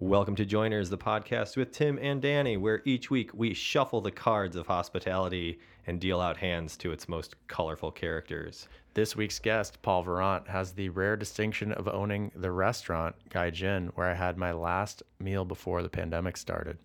[0.00, 4.12] Welcome to Joiners, the podcast with Tim and Danny, where each week we shuffle the
[4.12, 8.68] cards of hospitality and deal out hands to its most colorful characters.
[8.94, 14.08] This week's guest, Paul Virant, has the rare distinction of owning the restaurant Gaijin, where
[14.08, 16.78] I had my last meal before the pandemic started.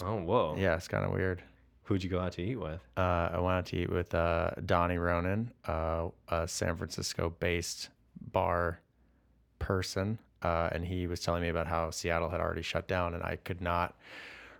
[0.00, 0.54] Oh, whoa.
[0.56, 1.42] Yeah, it's kind of weird.
[1.82, 2.86] Who'd you go out to eat with?
[2.96, 7.88] Uh, I went out to eat with uh, Donnie Ronan, uh, a San Francisco based
[8.30, 8.78] bar
[9.58, 10.20] person.
[10.42, 13.36] Uh, and he was telling me about how Seattle had already shut down, and I
[13.36, 13.94] could not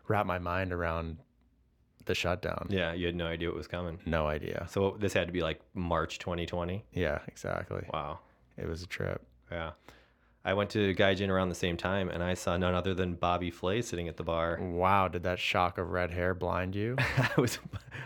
[0.09, 1.19] wrap my mind around
[2.05, 2.67] the shutdown.
[2.71, 3.99] Yeah, you had no idea what was coming.
[4.07, 4.67] No idea.
[4.71, 6.85] So this had to be like March 2020.
[6.93, 7.85] Yeah, exactly.
[7.93, 8.21] Wow.
[8.57, 9.23] It was a trip.
[9.51, 9.73] Yeah.
[10.45, 13.51] I went to Gaijin around the same time and I saw none other than Bobby
[13.51, 14.59] Flay sitting at the bar.
[14.61, 16.97] Wow, did that shock of red hair blind you?
[17.17, 17.59] I was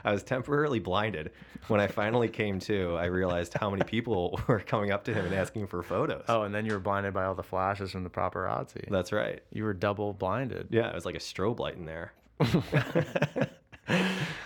[0.04, 1.32] I was temporarily blinded.
[1.68, 5.24] When I finally came to, I realized how many people were coming up to him
[5.24, 6.24] and asking for photos.
[6.28, 8.88] Oh, and then you were blinded by all the flashes from the paparazzi.
[8.90, 9.42] That's right.
[9.50, 10.68] You were double blinded.
[10.70, 12.12] Yeah, it was like a strobe light in there.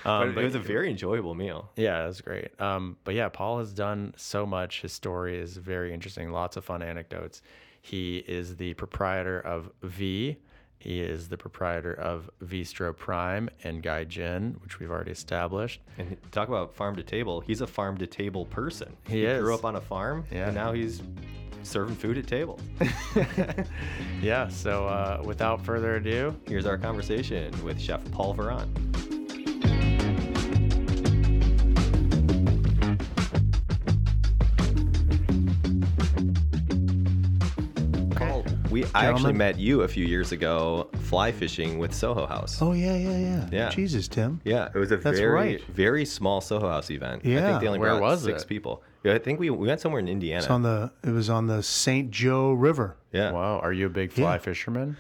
[0.05, 1.71] Um, but it was a very enjoyable meal.
[1.77, 2.59] Yeah, it was great.
[2.61, 4.81] Um, but yeah, Paul has done so much.
[4.83, 6.31] His story is very interesting.
[6.31, 7.43] Lots of fun anecdotes.
[7.81, 10.37] He is the proprietor of Vie.
[10.79, 15.81] He is the proprietor of Vistro Prime and Gaijin, which we've already established.
[15.99, 17.41] And talk about farm to table.
[17.41, 18.97] He's a farm to table person.
[19.07, 19.43] He is.
[19.43, 20.47] grew up on a farm, Yeah.
[20.47, 21.03] and now he's
[21.63, 22.59] serving food at table.
[24.23, 28.69] Yeah, so uh, without further ado, Here's our conversation with Chef Paul Virant.
[38.71, 42.61] We I actually met you a few years ago fly fishing with Soho House.
[42.63, 43.49] Oh yeah, yeah, yeah.
[43.51, 43.69] Yeah.
[43.71, 44.41] Jesus, Tim.
[44.45, 45.65] Yeah, it was a That's very right.
[45.67, 47.23] very small Soho House event.
[47.25, 47.49] I Yeah.
[47.51, 48.49] think they only Where brought was six it?
[48.49, 48.83] people.
[49.03, 50.43] Yeah, I think we, we went somewhere in Indiana.
[50.43, 50.91] It's on the.
[51.03, 52.11] It was on the St.
[52.11, 52.97] Joe River.
[53.13, 53.33] yeah.
[53.33, 54.39] wow, are you a big fly Yeah.
[54.39, 54.97] fisherman?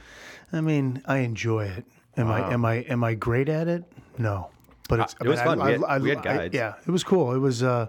[0.52, 1.84] I mean, I enjoy it.
[2.16, 2.34] Am Wow.
[2.34, 2.52] I?
[2.52, 2.74] Am I?
[2.88, 3.84] Am I great at it?
[4.18, 4.50] No,
[4.88, 5.14] but it's.
[5.20, 5.64] it was but fun.
[5.64, 6.54] We had- we had I- guides.
[6.54, 7.32] yeah, it was cool.
[7.34, 7.62] It was.
[7.62, 7.86] uh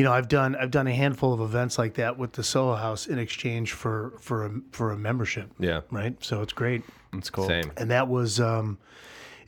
[0.00, 2.74] you know, I've done I've done a handful of events like that with the Soho
[2.74, 5.50] House in exchange for for a, for a membership.
[5.58, 5.82] Yeah.
[5.90, 6.16] Right.
[6.24, 6.82] So it's great.
[7.12, 7.46] It's cool.
[7.46, 7.70] Same.
[7.76, 8.78] and that was um,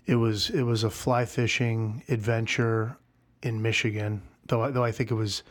[0.04, 2.98] it was it was a fly fishing adventure
[3.42, 4.20] in Michigan.
[4.44, 5.42] Though I- though I think it was,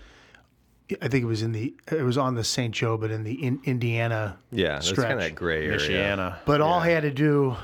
[1.02, 2.72] I think it was in the it was on the St.
[2.72, 4.38] Joe, but in the in, Indiana.
[4.52, 5.08] Yeah, it's stretch.
[5.08, 5.80] kind of gray area.
[5.80, 6.38] Michiana.
[6.46, 7.56] But all I had to do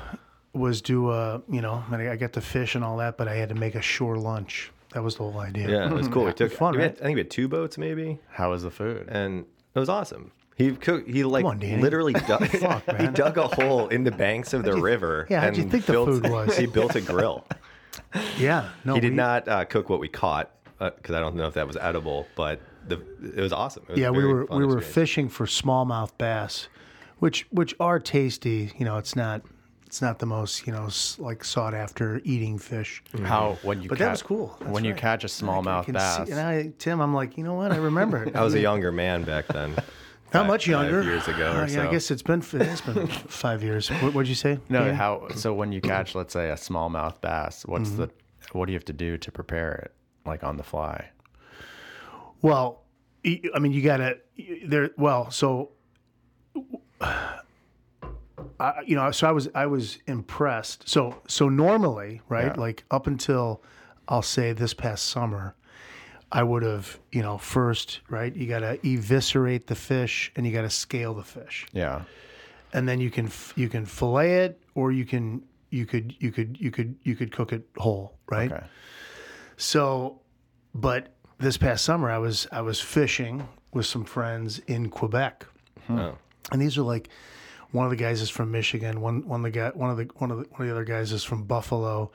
[0.54, 3.28] was do uh you know I, mean, I got to fish and all that, but
[3.28, 4.72] I had to make a shore lunch.
[4.94, 5.68] That was the whole idea.
[5.68, 6.24] Yeah, it was cool.
[6.24, 6.98] We took Fun, we had- right?
[7.00, 9.06] I think we had two boats maybe, How was the food?
[9.08, 9.44] and
[9.74, 10.32] it was awesome.
[10.56, 11.08] He cooked.
[11.08, 11.80] He like on, Danny.
[11.82, 12.46] literally dug.
[12.48, 13.12] Fuck, he man.
[13.12, 15.26] dug a hole in the banks of the river.
[15.30, 16.56] yeah, how'd you and think the built, food was?
[16.62, 17.44] He built a grill.
[18.38, 18.70] Yeah.
[18.84, 21.54] No, he did we- not uh, cook what we caught because I don't know if
[21.54, 23.00] that was edible, but the
[23.36, 23.82] it was awesome.
[23.84, 24.94] It was a Yeah, we very were fun we were experience.
[24.94, 26.68] fishing for smallmouth bass,
[27.18, 28.72] which which are tasty.
[28.78, 29.42] You know, it's not
[29.88, 30.86] it's not the most you know
[31.18, 33.02] like sought after eating fish.
[33.24, 34.54] How when you But ca- that was cool.
[34.60, 36.26] That's when you catch a smallmouth bass.
[36.26, 37.72] See, and I, Tim, I'm like, you know what?
[37.72, 38.36] I remember it.
[38.40, 39.70] I was a younger man back then.
[40.34, 41.02] Not five- much five younger.
[41.04, 43.06] years ago Uh, yeah, I guess it's been it's been
[43.46, 43.88] five years.
[43.88, 44.58] What, what'd you say?
[44.68, 44.94] No, Dan?
[44.94, 48.58] how so when you catch, let's say, a smallmouth bass, what's the Mm-hmm.
[48.58, 49.92] what do you have to do to prepare it,
[50.26, 51.08] like on the fly?
[52.42, 52.82] Well,
[53.24, 54.18] I mean, you gotta
[54.66, 54.90] there.
[54.98, 55.70] Well, so.
[58.60, 60.88] I, you know, so I was I was impressed.
[60.88, 62.60] So so normally, right, Yeah.
[62.60, 63.62] like up until
[64.08, 65.54] I'll say this past summer,
[66.32, 70.52] I would have you know first right, you got to eviscerate the fish and you
[70.52, 72.02] got to scale the fish, Yeah,
[72.72, 76.58] and then you can you can fillet it or you can you could you could
[76.60, 78.50] you could you could cook it whole, right?
[78.52, 78.64] okay,
[79.56, 80.20] So,
[80.74, 85.46] but this past summer, I was I was fishing with some friends in Quebec,
[85.90, 86.16] Oh.
[86.50, 87.08] and these are like
[87.72, 90.08] one of the guys is from Michigan, one one of the guy one of the
[90.16, 92.10] one of the one of the other guys is from Buffalo,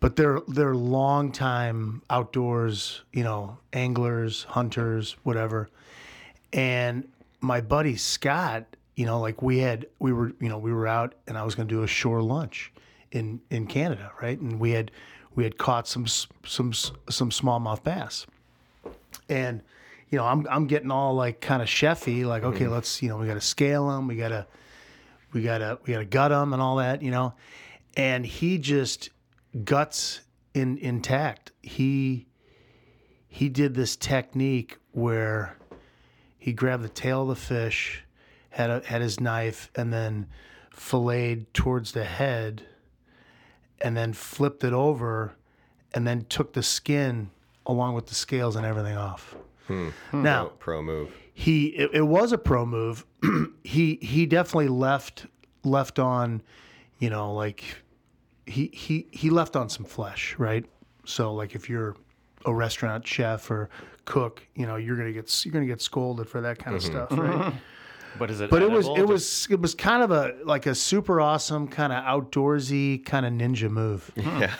[0.00, 5.68] but they're they're long time outdoors, you know, anglers, hunters, whatever.
[6.52, 7.08] And
[7.40, 8.64] my buddy Scott,
[8.94, 11.54] you know, like we had we were you know we were out and I was
[11.54, 12.72] going to do a shore lunch
[13.12, 14.38] in in Canada, right?
[14.38, 14.90] And we had
[15.34, 18.26] we had caught some some some smallmouth bass,
[19.28, 19.60] and
[20.10, 22.72] you know I'm I'm getting all like kind of chefy, like okay, mm-hmm.
[22.72, 24.46] let's you know we got to scale them, we got to
[25.36, 27.34] we got to we got to gut him and all that, you know,
[27.94, 29.10] and he just
[29.64, 30.22] guts
[30.54, 31.52] in intact.
[31.62, 32.26] He
[33.28, 35.58] he did this technique where
[36.38, 38.02] he grabbed the tail of the fish,
[38.48, 40.26] had a, had his knife, and then
[40.70, 42.64] filleted towards the head,
[43.82, 45.34] and then flipped it over,
[45.92, 47.30] and then took the skin
[47.66, 49.34] along with the scales and everything off.
[49.66, 49.90] Hmm.
[50.14, 51.12] Now Pro, pro move.
[51.38, 53.04] He it, it was a pro move.
[53.62, 55.26] he he definitely left
[55.64, 56.40] left on,
[56.98, 57.62] you know, like
[58.46, 60.64] he he he left on some flesh, right?
[61.04, 61.94] So like if you're
[62.46, 63.68] a restaurant chef or
[64.06, 66.92] cook, you know, you're gonna get you're gonna get scolded for that kind of mm-hmm.
[66.92, 67.52] stuff, right?
[68.18, 68.50] But is it?
[68.50, 71.92] But it was it was it was kind of a like a super awesome kind
[71.92, 74.10] of outdoorsy kind of ninja move.
[74.16, 74.54] Yeah.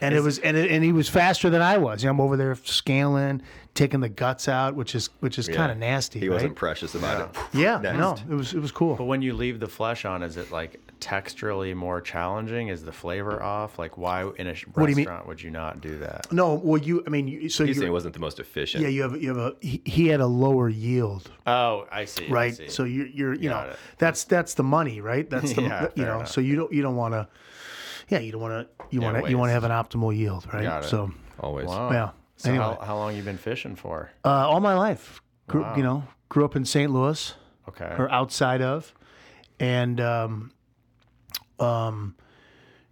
[0.00, 2.02] And it was and it, and he was faster than I was.
[2.02, 3.40] You know, I'm over there scaling,
[3.74, 6.20] taking the guts out, which is which is kind of nasty.
[6.20, 6.34] He right?
[6.34, 7.40] wasn't precious about it.
[7.58, 7.98] Yeah, Next.
[7.98, 8.96] no, it was it was cool.
[8.96, 12.68] But when you leave the flesh on, is it like texturally more challenging?
[12.68, 13.78] Is the flavor off?
[13.78, 16.30] Like, why in a sh- do you restaurant would you not do that?
[16.32, 18.82] No, well, you I mean, you, so He's saying it wasn't the most efficient.
[18.82, 22.28] yeah, you have you have a he, he had a lower yield, Oh, I see.
[22.28, 22.54] I right?
[22.56, 22.68] see.
[22.68, 23.78] So you're you're you Got know it.
[23.98, 25.28] that's that's the money, right?
[25.28, 26.16] That's the Yeah, you know.
[26.16, 26.28] enough.
[26.28, 27.26] So you don't you don't want to,
[28.10, 30.14] yeah, you don't want to you Yeah, want to you want to have an optimal
[30.16, 30.62] yield, right?
[30.62, 30.88] Got it.
[30.88, 31.10] So
[31.40, 31.66] Always.
[31.66, 31.90] wow.
[31.90, 32.10] yeah.
[32.42, 34.10] So anyway, how, how long you been fishing for?
[34.24, 36.90] uh, all my life, grew, you know, grew up in St.
[36.90, 37.34] Louis.
[37.68, 37.94] Okay.
[37.96, 38.92] or outside of,
[39.60, 40.50] and um,
[41.60, 42.16] um,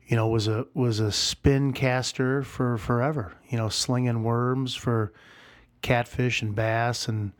[0.06, 3.32] you know, was a was a spin caster for forever.
[3.49, 5.12] You know, slinging worms for
[5.82, 7.32] catfish and bass and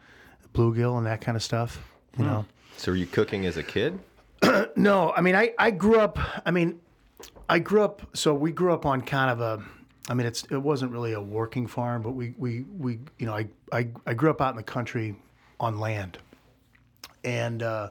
[0.53, 1.79] bluegill and that kind of stuff.
[2.19, 2.47] You know,
[2.77, 4.01] So were you cooking as a kid?
[4.77, 6.19] no, I mean, I I grew up.
[6.45, 6.81] I mean,
[7.49, 8.03] I grew up.
[8.17, 9.63] So we grew up on kind of a.
[10.11, 13.35] I mean, it's it wasn't really a working farm, but we we we you know
[13.35, 15.15] I I I grew up out in the country
[15.61, 16.19] on land,
[17.23, 17.91] and uh,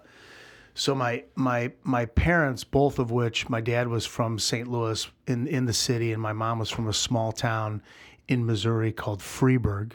[0.73, 4.67] so my my my parents, both of which my dad was from St.
[4.67, 7.81] Louis in in the city, and my mom was from a small town
[8.27, 9.93] in Missouri called Freeburg.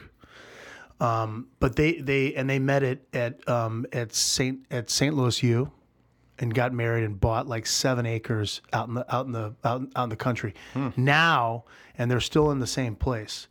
[1.01, 4.65] Um, but they they and they met it at um, at St.
[4.71, 5.15] at St.
[5.15, 5.71] Louis U
[6.39, 9.81] and got married and bought like seven acres out in the out in the out,
[9.81, 10.55] in- out in the country.
[10.73, 10.89] Hmm.
[10.97, 11.65] Now,
[11.97, 13.47] and they're still in the same place,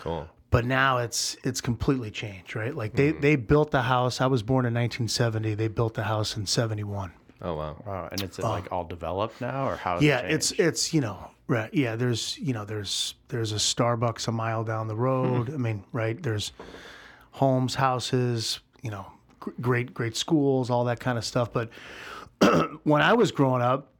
[0.00, 0.28] Cool.
[0.50, 2.74] but now it's it's completely changed, right?
[2.74, 3.20] Like they hmm.
[3.20, 4.20] they built the house.
[4.20, 5.54] I was born in 1970.
[5.54, 7.12] They built the house in 71.
[7.42, 7.76] Oh wow.
[7.86, 8.08] wow.
[8.10, 10.00] And it's uh, like all developed now, or how?
[10.00, 11.72] Yeah, it's it's you know right.
[11.72, 15.48] Yeah, there's you know there's there's a Starbucks a mile down the road.
[15.48, 15.54] Hmm.
[15.54, 16.20] I mean, right?
[16.20, 16.52] There's
[17.32, 19.06] homes, houses, you know,
[19.60, 21.52] great great schools, all that kind of stuff.
[21.52, 21.68] But
[22.84, 23.92] when I was growing up,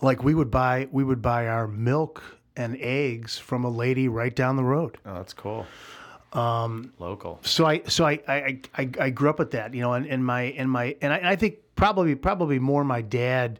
[0.00, 2.22] like we would buy we would buy our milk
[2.56, 4.98] and eggs from a lady right down the road.
[5.06, 5.66] Oh, that's cool.
[6.32, 7.40] Um, local.
[7.42, 10.24] so I so I I, I, I grew up with that, you know, and, and
[10.24, 13.58] my and my and I, and I think probably probably more my dad,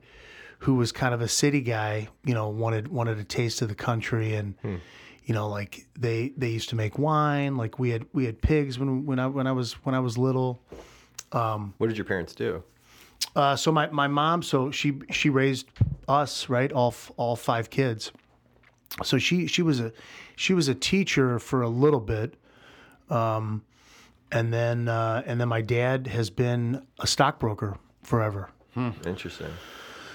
[0.61, 3.75] who was kind of a city guy, you know, wanted wanted a taste of the
[3.75, 4.55] country and
[5.25, 8.79] you know, like they they used to make wine, like we had we had pigs
[8.79, 10.61] when when I when I was when I was little.
[11.79, 12.63] What did your parents do?
[13.37, 15.69] Uh, so my, my mom, so she she raised
[16.09, 18.11] us, right, all all five kids.
[19.05, 19.93] So she she was a
[20.37, 22.35] she was a teacher for a little bit,
[23.09, 23.63] um,
[24.33, 28.51] and then uh, and then my dad has been a stockbroker forever.
[28.77, 29.51] Interesting.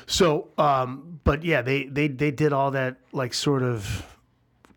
[0.07, 4.14] So, um, but yeah, they they they did all that like sort of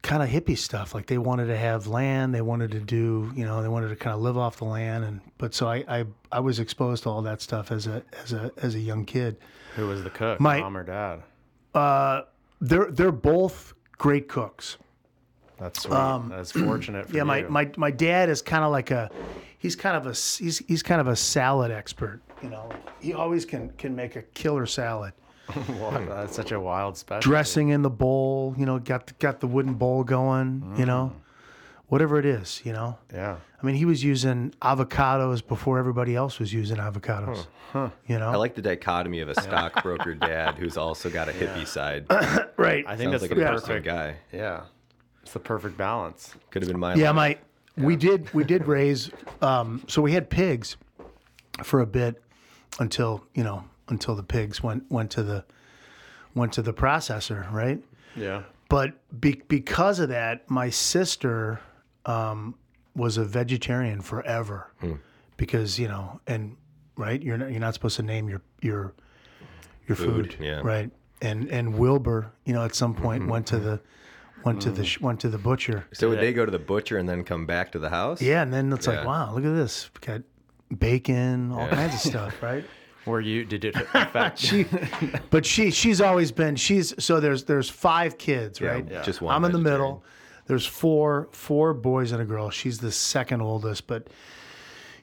[0.03, 0.95] kind of hippie stuff.
[0.95, 3.97] Like they wanted to have land, they wanted to do, you know, they wanted to
[3.97, 7.11] kind of live off the land, and but so I I, I was exposed to
[7.11, 9.37] all that stuff as a as a as a young kid.
[9.77, 10.41] Who was the cook?
[10.41, 11.23] My- mom or dad?
[11.75, 12.23] Uh,
[12.61, 14.79] they're they're both great cooks.
[15.59, 15.91] That's sweet.
[16.31, 17.49] that's fortunate for Um, Yeah, my, you.
[17.49, 19.11] my my dad is kind of like a
[19.59, 22.21] he's kind of a he's he's kind of a salad expert.
[22.43, 22.71] You know,
[23.01, 25.13] he always can can make a killer salad.
[25.81, 27.21] Wow, that's such a wild special.
[27.31, 30.75] Dressing in the bowl, you know, got the, got the wooden bowl going.
[30.77, 31.13] You know,
[31.87, 32.99] whatever it is, you know.
[33.13, 33.37] Yeah.
[33.61, 37.47] I mean, he was using avocados before everybody else was using avocados.
[37.75, 41.67] You know, I like the dichotomy of a stockbroker dad who's also got a hippie
[41.67, 42.07] side.
[42.57, 42.85] right?
[42.87, 43.87] I think Sounds that's like the a perfect perfect.
[43.87, 44.17] guy.
[44.33, 44.63] Yeah.
[45.23, 46.35] It's the perfect balance.
[46.51, 47.39] Could have been my Yeah, life.
[47.77, 49.11] my we did we did raise
[49.43, 50.77] um, so we had pigs
[51.63, 52.23] for a bit
[52.81, 55.45] until you know until the pigs went went to the
[56.35, 57.83] went to the processor, right?
[58.15, 58.43] Yeah.
[58.69, 61.61] But be, because of that, my sister
[62.05, 62.55] um,
[62.95, 64.95] was a vegetarian forever hmm.
[65.37, 66.57] because you know and
[66.97, 68.95] right you're not, you're not supposed to name your your
[69.87, 70.61] your food, Food, yeah.
[70.63, 70.91] right
[71.23, 73.31] and and Wilbur you know at some point mm-hmm.
[73.31, 73.81] went to the
[74.45, 74.87] went to the mm.
[74.87, 77.47] sh- went to the butcher So would they go to the butcher and then come
[77.47, 78.21] back to the house?
[78.23, 79.91] yeah, and then it's like, wow, look at this.
[79.95, 80.23] We got
[80.77, 81.75] bacon, all Yeah.
[81.75, 82.65] kinds of stuff, right?
[83.09, 83.45] Were you?
[83.45, 84.39] Did it affect?
[84.39, 84.67] She,
[85.31, 86.57] but she, she's always been.
[86.57, 88.87] She's so there's there's five kids, right?
[88.89, 89.03] Yeah.
[89.03, 90.05] just one I'm in the middle.
[90.47, 92.51] There's four four boys and a girl.
[92.51, 94.09] She's the second oldest, but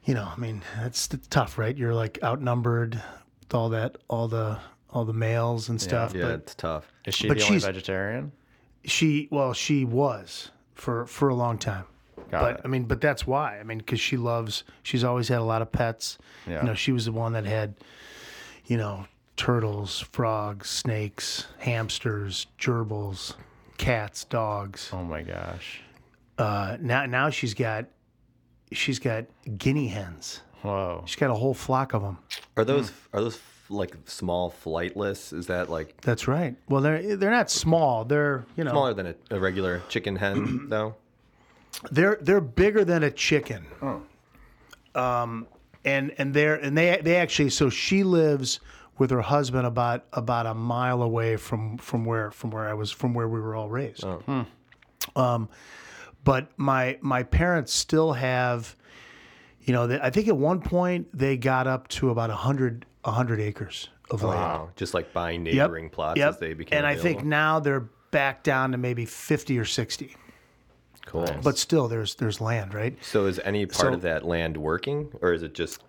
[0.06, 1.76] you know, I mean, that's tough, right?
[1.76, 4.60] You're like outnumbered with all that, all the
[4.90, 6.14] all the males and stuff.
[6.16, 6.92] Yeah, But it's tough.
[7.06, 8.32] Is she But the only vegetarian?
[8.86, 11.86] she, well, she was for for a long time.
[12.32, 12.62] Got but it.
[12.66, 13.60] I mean, but that's why.
[13.60, 14.64] I mean, because she loves.
[14.84, 16.18] She's always had a lot of pets.
[16.48, 16.62] Yeah.
[16.62, 17.76] You know, she was the one that had,
[18.66, 19.06] you know,
[19.38, 23.36] turtles, frogs, snakes, hamsters, gerbils,
[23.78, 24.90] cats, dogs.
[24.94, 25.82] Oh my gosh.
[26.38, 27.86] Uh, now now she's got
[28.72, 29.26] she's got
[29.58, 30.42] guinea hens.
[30.62, 31.04] Whoa.
[31.06, 32.18] She's got a whole flock of them.
[32.58, 33.40] Are those are those
[33.70, 35.34] like small flightless?
[35.34, 36.56] Is that like That's right.
[36.70, 38.06] Well, they're they're not small.
[38.06, 40.96] They're you know smaller than a, a regular chicken hen though?
[41.92, 43.66] They're they're bigger than a chicken.
[44.96, 45.48] Um,
[45.84, 48.60] and and they're and they they actually so she lives
[48.98, 52.92] with her husband about about a mile away from from where from where I was
[52.92, 54.06] from where we were all raised.
[55.16, 55.50] Um,
[56.24, 58.76] but my my parents still have,
[59.62, 62.86] you know, they, I think at one point they got up to about a hundred
[63.04, 64.40] a hundred acres of land.
[64.40, 66.30] Wow, just like buying Yep, neighboring plots yep.
[66.30, 66.78] as they became.
[66.78, 70.16] and I think now they're back down to maybe fifty or sixty.
[71.06, 71.28] Cool.
[71.44, 72.98] But still, there's there's land, right?
[73.04, 75.82] so is any part So- of that land working, or is it just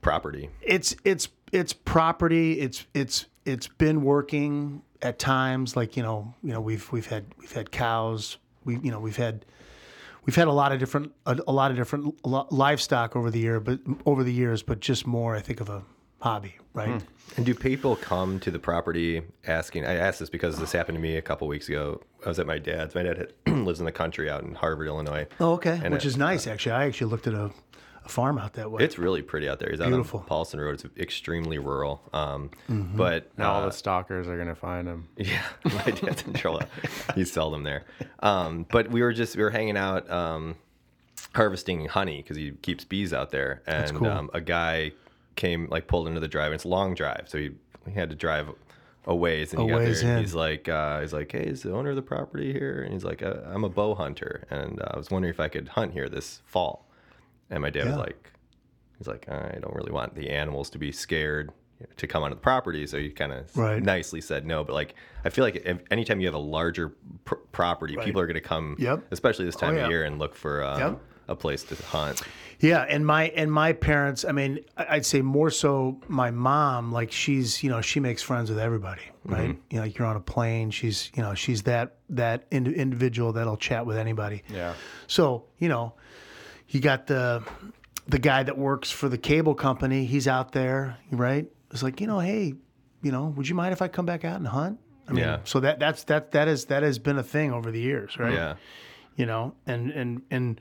[0.00, 0.50] property?
[0.62, 2.60] it's it's it's property.
[2.60, 5.76] It's it's it's been working at times.
[5.76, 8.38] Like you know you know we've we've had we've had cows.
[8.64, 9.44] We you know we've had
[10.26, 13.58] we've had a lot of different a, a lot of different livestock over the year,
[13.60, 15.82] but over the years, but just more I think of a
[16.20, 17.02] hobby, right?
[17.36, 19.86] And do people come to the property asking?
[19.86, 22.00] I asked this because this happened to me a couple weeks ago.
[22.24, 22.94] I was at my dad's.
[22.94, 23.32] My dad had,
[23.64, 25.26] lives in the country out in Harvard, Illinois.
[25.40, 26.72] Oh, okay, And which it- is nice actually.
[26.72, 27.50] I actually looked at a,
[28.04, 28.82] a farm out that way.
[28.82, 29.70] It's really pretty out there.
[29.70, 30.20] He's out Beautiful.
[30.20, 30.74] on Paulson Road.
[30.74, 32.02] It's extremely rural.
[32.12, 32.96] Um, Mm-hmm.
[32.96, 35.08] But Now all uh, the stalkers are gonna find him.
[35.16, 36.68] Yeah, my dad's in Charlotte.
[37.14, 37.84] He's seldom there.
[38.20, 40.56] Um, but we were just we were hanging out um,
[41.34, 44.08] harvesting honey because he keeps bees out there, and cool.
[44.08, 44.92] um, a guy
[45.40, 46.46] came like pulled into the drive.
[46.46, 47.50] And it's a long drive, so he,
[47.86, 48.48] he had to drive
[49.06, 49.88] a ways, and he A got there.
[49.88, 50.18] And in.
[50.18, 52.82] he's like, uh, he's like, hey, is the owner of the property here?
[52.82, 55.48] And he's like, uh, I'm a bow hunter, and uh, I was wondering if I
[55.48, 56.86] could hunt here this fall.
[57.48, 58.30] And my dad was like,
[58.98, 61.50] he's like, I don't really want the animals to be scared
[61.96, 63.82] to come onto the property, so he kind of Right.
[63.82, 64.62] nicely said no.
[64.62, 64.94] But like,
[65.24, 66.90] I feel like if, anytime you have a larger
[67.24, 69.04] pr- property, people are going to come, Yep.
[69.10, 69.84] especially this time yeah.
[69.84, 71.00] of year, and look for um, Yep.
[71.30, 72.20] A place to hunt.
[72.58, 77.10] Yeah, and my and my parents, I mean, I'd say more so my mom, like
[77.10, 79.32] she's, you know, she makes friends with everybody, mm-hmm.
[79.32, 79.58] right?
[79.70, 83.32] You know, like you're on a plane, she's, you know, she's that that ind- individual
[83.32, 84.42] that'll chat with anybody.
[84.52, 84.74] Yeah.
[85.06, 85.94] So, you know,
[86.68, 87.42] you got the
[88.06, 91.46] the guy that works for the cable company, he's out there, right?
[91.70, 92.54] It's like, you know, hey,
[93.02, 94.78] you know, would you mind if I come back out and hunt?
[95.08, 95.38] I mean, Yeah.
[95.44, 98.34] so that that's that that is that has been a thing over the years, right?
[98.34, 98.56] Yeah,
[99.16, 100.60] you know and and and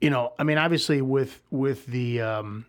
[0.00, 2.66] you know i mean obviously with with the um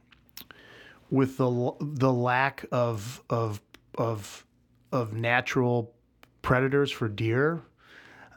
[1.09, 3.61] with the the lack of of
[3.97, 4.45] of
[4.91, 5.93] of natural
[6.41, 7.61] predators for deer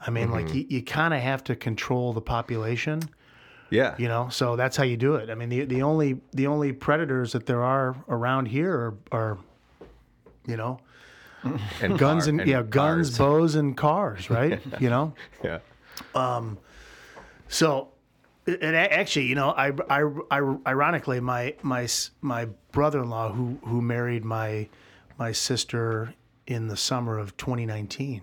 [0.06, 3.00] i mean like you, you kind of have to control the population
[3.70, 4.28] yeah, you know?
[4.28, 5.30] So that's how you do it.
[5.30, 9.38] I mean the the only the only predators that there are around here are, are
[10.46, 10.78] you know
[11.82, 14.60] and guns car- and, yeah guns bows and cars right?
[14.80, 15.14] You know?
[15.42, 15.58] Yeah,
[16.14, 16.58] Um.
[17.48, 17.88] So,
[18.46, 21.88] and actually, you know, I, I, I ironically, my my
[22.20, 24.68] my brother-in-law who who married my
[25.18, 26.14] my sister
[26.46, 28.22] in the summer of 2019.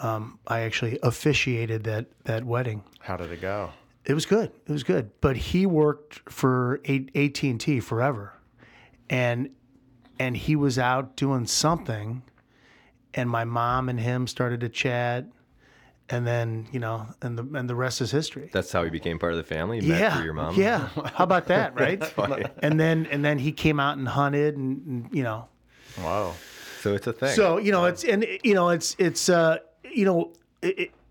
[0.00, 2.84] Um, I actually officiated that that wedding.
[3.00, 3.70] How did it go?
[4.04, 4.50] It was good.
[4.66, 5.10] It was good.
[5.20, 8.32] But he worked for AT and T forever,
[9.10, 9.50] and
[10.18, 12.22] and he was out doing something,
[13.14, 15.26] and my mom and him started to chat,
[16.10, 18.50] and then you know, and the and the rest is history.
[18.52, 19.78] that's how he became part of the family.
[19.80, 20.54] Yeah, your mom.
[20.60, 22.02] Yeah, how about that, right?
[22.62, 25.48] and then and then he came out and hunted, and, and you know,
[26.02, 26.34] Wow.
[26.80, 27.34] So it's a thing.
[27.34, 29.58] so you know, it's and you know, it's it's uh,
[29.90, 30.32] you know,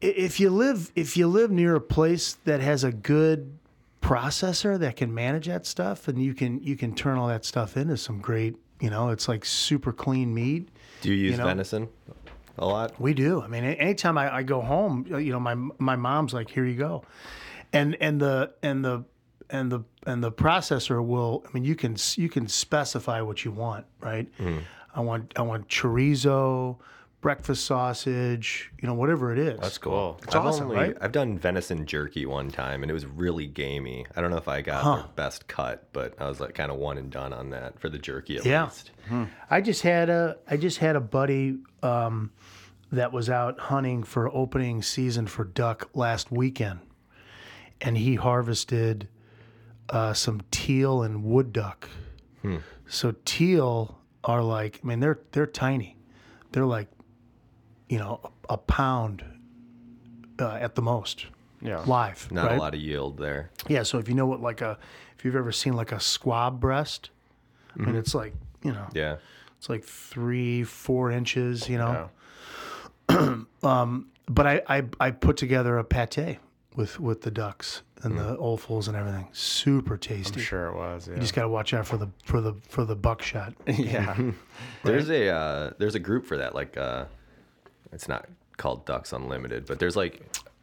[0.02, 3.58] if you live if you live near a place that has a good
[4.02, 7.76] processor that can manage that stuff, and you can you can turn all that stuff
[7.76, 10.70] into some great, you know, it's like super clean meat.
[11.02, 11.46] do you use know?
[11.46, 11.90] venison
[12.58, 13.00] a lot?
[13.00, 13.42] We do.
[13.42, 16.66] I mean, anytime I, I go home, uh, you know, my my mom's like, "Here
[16.66, 17.04] you go,"
[17.74, 19.06] and and the and the
[19.50, 21.44] and the and the processor will.
[21.48, 24.28] I mean, you can you can specify what you want, right?
[24.40, 24.62] Mm.
[24.96, 26.78] I want I want chorizo,
[27.22, 29.60] breakfast sausage, you know, whatever it is.
[29.60, 30.20] That's cool.
[30.24, 30.98] It's I've awesome, only, right?
[31.02, 34.06] I've done venison jerky one time, and it was really gamey.
[34.16, 36.78] I don't know if I got the best cut, but I was like kind of
[36.78, 38.66] one and done on that for the jerky at Yeah.
[38.66, 38.92] least.
[39.50, 42.32] I just had a I just had a buddy um,
[42.92, 46.80] that was out hunting for opening season for duck last weekend,
[47.82, 49.08] and he harvested
[49.90, 51.90] uh, some teal and wood duck.
[52.90, 55.98] So teal are like I mean they're they're tiny,
[56.54, 56.88] they're like
[57.90, 59.24] you know a, a pound
[60.40, 61.26] uh, at the most
[61.62, 61.84] Yeah.
[61.86, 62.32] live.
[62.32, 62.58] Not right?
[62.58, 63.50] a lot of yield there.
[63.68, 64.78] Yeah, so if you know what like a
[65.18, 67.10] if you've ever seen like a squab breast,
[67.78, 69.18] I mean it's like you know Yeah.
[69.58, 72.10] It's like three, four inches, you know.
[73.10, 73.38] Yeah.
[73.64, 76.38] um, But I, I I put together a pate
[76.76, 79.28] with with the ducks and the offals and everything.
[79.32, 80.40] Super tasty.
[80.42, 81.08] I'm sure it was.
[81.08, 81.16] Yeah.
[81.16, 83.54] You just got to watch out for the for the for the buckshot.
[83.68, 84.16] yeah.
[84.84, 86.54] There's a uh, there's a group for that.
[86.54, 87.06] Like uh,
[87.92, 88.28] it's not
[88.58, 90.22] called Ducks Unlimited, but there's like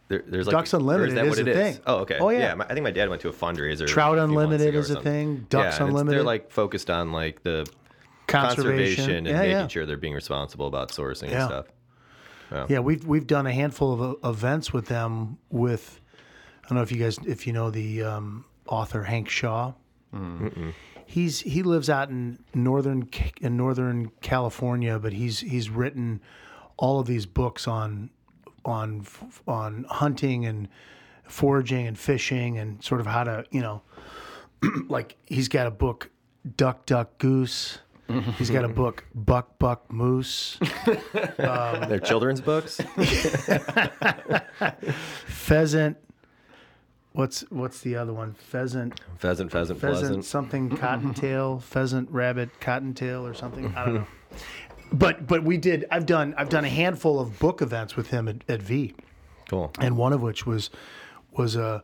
[0.08, 1.78] there, there's like Ducks Unlimited that is what a it thing.
[1.86, 2.18] Oh, okay.
[2.20, 2.54] Oh, yeah.
[2.54, 3.86] my- I think my dad went to a fundraiser.
[3.86, 5.46] Trout a Unlimited is a thing.
[5.48, 6.18] Ducks yeah, Unlimited.
[6.18, 7.66] They're like focused on like the
[8.26, 8.64] Conservation.
[9.06, 9.66] conservation, and Yeah, making yeah.
[9.68, 11.40] sure they're being responsible about sourcing Yeah.
[11.42, 11.66] and stuff.
[12.70, 15.38] Yeah, we've we've done a handful of uh, events with them.
[15.50, 16.00] With
[16.64, 19.72] I don't know if you guys if you know the um, author Hank Shaw.
[21.06, 23.08] He's he lives out in northern
[23.40, 26.20] in northern California, but he's he's written
[26.76, 28.10] all of these books on
[28.64, 29.06] on
[29.46, 30.68] on hunting and
[31.24, 33.82] foraging and fishing and sort of how to you know
[34.88, 36.10] like he's got a book
[36.56, 37.78] duck duck goose.
[38.36, 40.58] He's got a book buck buck moose.
[41.38, 42.78] They're children's books.
[45.26, 45.96] pheasant.
[47.12, 48.34] What's what's the other one?
[48.34, 50.24] Pheasant, Pheasant, pheasant, pheasant, pleasant.
[50.24, 53.72] something cottontail, pheasant, rabbit, cottontail, or something.
[53.76, 54.06] I don't know.
[54.92, 55.84] But but we did.
[55.90, 58.92] I've done I've done a handful of book events with him at, at Vie,
[59.48, 59.70] Cool.
[59.80, 60.70] and one of which was
[61.32, 61.80] was uh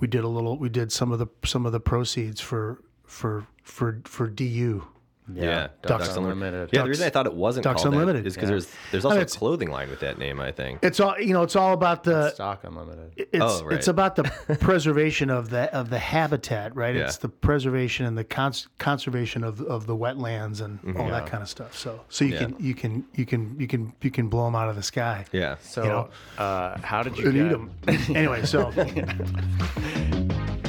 [0.00, 3.46] we did a little we did some of the some of the proceeds for for
[3.62, 4.86] for for DU.
[5.32, 6.70] Yeah, Ducks Unlimited.
[6.72, 8.24] Yeah, Ducks- the reason I thought it wasn't Ducks called Unlimited.
[8.24, 8.54] that is because Yeah.
[8.54, 10.40] there's there's also mean, a clothing line with that name.
[10.40, 10.80] I think.
[10.82, 11.42] It's all you know.
[11.42, 13.12] It's all about the Stock Unlimited.
[13.16, 13.74] it's Oh, right.
[13.76, 14.24] it's about the
[14.60, 16.94] preservation of the of the habitat, right?
[16.96, 17.02] Yeah.
[17.04, 21.00] It's the preservation and the cons- conservation of of the wetlands and Mm-hmm.
[21.00, 21.76] all that kind of stuff.
[21.78, 22.38] So so you Yeah.
[22.40, 25.24] can you can you can you can you can blow them out of the sky.
[25.30, 25.54] yeah.
[25.62, 26.08] So, You know?
[26.36, 27.46] uh, how did you And get?
[27.46, 27.70] eat 'em.
[28.16, 28.72] anyway, so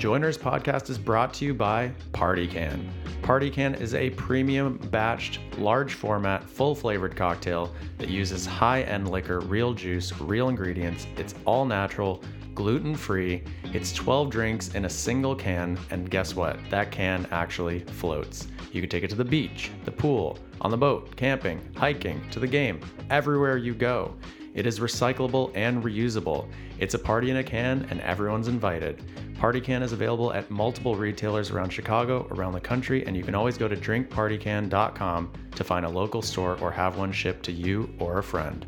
[0.00, 2.90] Joiners podcast is brought to you by Party Can.
[3.20, 9.10] Party Can is a premium batched, large format, full flavored cocktail that uses high end
[9.10, 11.06] liquor, real juice, real ingredients.
[11.18, 13.42] It's all natural, gluten free.
[13.74, 16.58] It's 12 drinks in a single can, and guess what?
[16.70, 18.48] That can actually floats.
[18.72, 22.40] You can take it to the beach, the pool, on the boat, camping, hiking, to
[22.40, 24.14] the game, everywhere you go.
[24.54, 26.48] It is recyclable and reusable.
[26.78, 29.02] It's a party in a can, and everyone's invited.
[29.38, 33.34] Party Can is available at multiple retailers around Chicago, around the country, and you can
[33.34, 37.88] always go to drinkpartycan.com to find a local store or have one shipped to you
[37.98, 38.66] or a friend.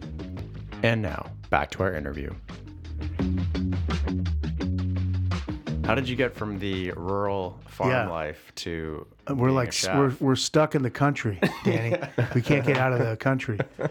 [0.82, 2.32] And now, back to our interview.
[5.92, 8.08] How did you get from the rural farm Yeah.
[8.08, 9.94] life to uh, we're being a like s- chef?
[9.98, 11.98] we're we're stuck in the country, Danny.
[12.34, 13.58] we can't get out of the country.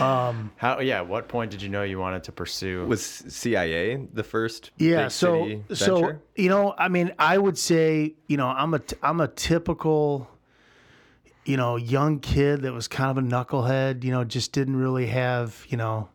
[0.00, 0.80] Um, How?
[0.80, 1.02] Yeah.
[1.02, 2.84] What point did you know you wanted to pursue?
[2.86, 4.72] Was CIA the first?
[4.78, 6.20] Yeah, big so city so venture?
[6.34, 10.28] you know, I mean, I would say, you know, I'm a t- I'm a typical
[11.44, 15.06] you know, young kid that was kind of a knucklehead, you know, just didn't really
[15.06, 16.08] have, you know,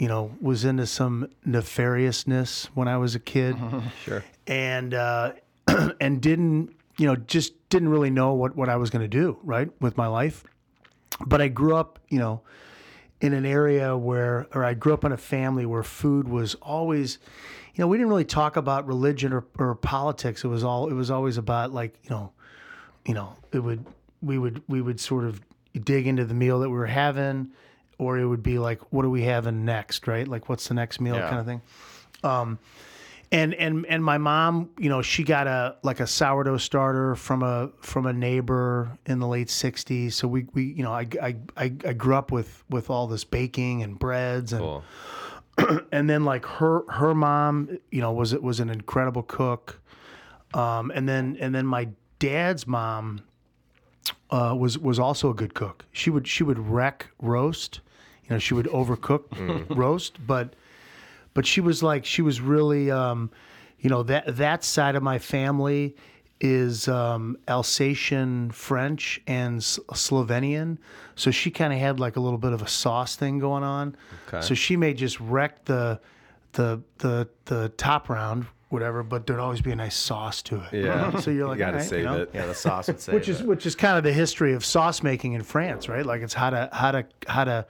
[0.00, 3.54] you know, was into some nefariousness when I was a kid
[4.04, 4.24] sure.
[4.46, 5.32] and uh
[6.00, 9.38] and didn't, you know, just didn't really know what what I was going to do,
[9.44, 10.42] right, with my life.
[11.26, 12.40] But I grew up, you know,
[13.20, 17.18] in an area where, or I grew up in a family where food was always,
[17.74, 20.44] you know, we didn't really talk about religion or, or politics.
[20.44, 22.32] It was all, it was always about like, you know,
[23.06, 23.84] you know, it would,
[24.22, 25.42] we would, we would sort of
[25.84, 27.50] dig into the meal that we were having,
[28.00, 30.26] or it would be like, what are we having next, right?
[30.26, 31.28] Like, what's the next meal, Yeah.
[31.28, 31.60] kind of thing.
[32.24, 32.58] Um,
[33.32, 37.44] and and and my mom, you know, she got a like a sourdough starter from
[37.44, 40.14] a from a neighbor in the late '60s.
[40.14, 43.84] So we we you know I I I, grew up with with all this baking
[43.84, 44.84] and breads and Cool.
[45.92, 49.80] and then like her her mom, you know, was was an incredible cook.
[50.52, 53.20] Um, and then and then my dad's mom
[54.30, 55.84] uh, was was also a good cook.
[55.92, 57.80] She would she would wreck roast,
[58.30, 60.54] you know, she would overcook roast, but
[61.34, 63.30] but she was like she was really um,
[63.80, 65.96] you know that that side of my family
[66.40, 70.78] is um, Alsatian French and S- Slovenian,
[71.14, 73.94] so she kind of had like a little bit of a sauce thing going on.
[74.28, 74.40] Okay.
[74.40, 76.00] So she may just wreck the
[76.52, 80.84] the the the top round, whatever, but there'd always be a nice sauce to it.
[80.84, 81.10] Yeah.
[81.20, 82.22] So you're like, you gotta all right, save you know?
[82.22, 82.30] it.
[82.32, 85.02] yeah, the sauce would say which is which is kind of the history of sauce
[85.02, 86.06] making in France, right?
[86.06, 87.66] Like it's how to how to how to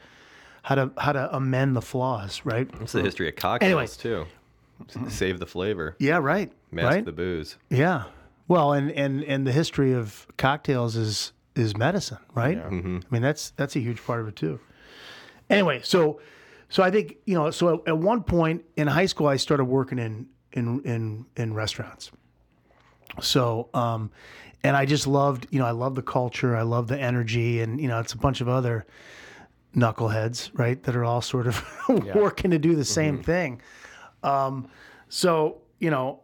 [0.62, 2.68] how to how to amend the flaws, right?
[2.80, 3.68] It's the history of cocktails
[4.04, 4.26] Anyway.
[4.26, 4.26] too.
[5.08, 6.50] Save the flavor, Yeah, right.
[6.72, 7.04] mask right.
[7.04, 7.56] the booze.
[7.68, 8.04] Yeah.
[8.48, 12.58] Well, and and and the history of cocktails is is medicine, right?
[12.58, 12.96] Mm-hmm.
[13.02, 14.58] I mean, that's that's a huge part of it too.
[15.50, 16.20] Anyway, so
[16.68, 19.64] so I think you know, so at, at one point in high school, I started
[19.64, 22.10] working in in in in restaurants.
[23.20, 24.10] So, um,
[24.62, 27.80] and I just loved, you know, I love the culture, I love the energy, and
[27.80, 28.86] you know, it's a bunch of other
[29.74, 31.64] knuckleheads, right, that are all sort of
[32.14, 33.60] working to do the same thing.
[34.22, 34.68] Um,
[35.08, 36.20] so, you know,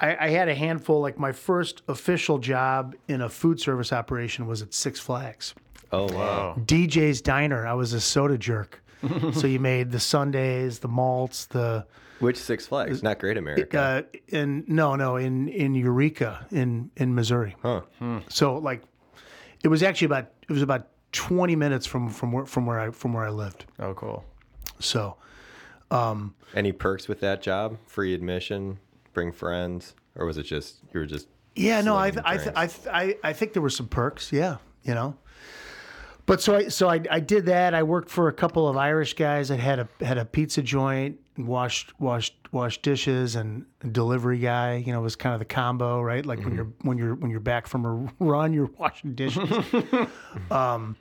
[0.00, 1.00] I, I had a handful.
[1.00, 5.54] Like my first official job in a food service operation was at Six Flags.
[5.92, 6.56] Oh wow.
[6.58, 7.66] DJ's Diner.
[7.66, 8.82] I was a soda jerk.
[9.32, 11.86] so you made the Sundays, the malts, the
[12.18, 13.02] Which Six Flags?
[13.02, 13.78] Not Great America.
[13.78, 17.54] uh, in no no in in Eureka in in Missouri.
[17.62, 17.82] huh.
[18.28, 18.82] So like,
[19.62, 22.90] it was actually about it was about twenty minutes from from where from where I
[22.90, 23.66] from where I lived.
[23.78, 24.24] Oh, cool.
[24.78, 25.16] So
[25.90, 27.78] um, Any perks with that job?
[27.86, 28.78] Free admission,
[29.12, 32.66] bring friends, or was it just you were just yeah, no, I I, th- I
[32.66, 34.30] th- I I think there were some perks.
[34.32, 35.16] Yeah, you know.
[36.26, 37.72] But so I so I, I did that.
[37.72, 41.12] I worked for a couple of Irish guys that had a had a pizza joint,
[41.12, 44.76] and washed washed washed dishes, and delivery guy.
[44.76, 46.24] You know, was kind of the combo, right?
[46.24, 49.48] Like when you're when you're when you're back from a run, you're washing dishes.
[50.50, 50.96] um,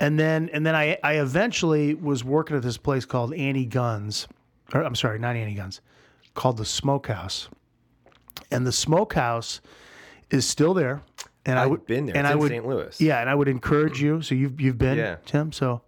[0.00, 4.26] and then and then I I eventually was working at this place called Annie Gunn's,
[4.72, 5.80] or I'm sorry, not Annie Gunn's,
[6.34, 7.48] called the Smokehouse,
[8.50, 9.60] and the Smokehouse
[10.30, 11.02] is still there.
[11.46, 12.16] And I I've would been there.
[12.16, 12.66] And It's I in would, St.
[12.66, 13.00] Louis.
[13.02, 14.22] Yeah, and I would encourage you.
[14.22, 15.16] So you've you've been Yeah.
[15.26, 15.52] Tim.
[15.52, 15.82] So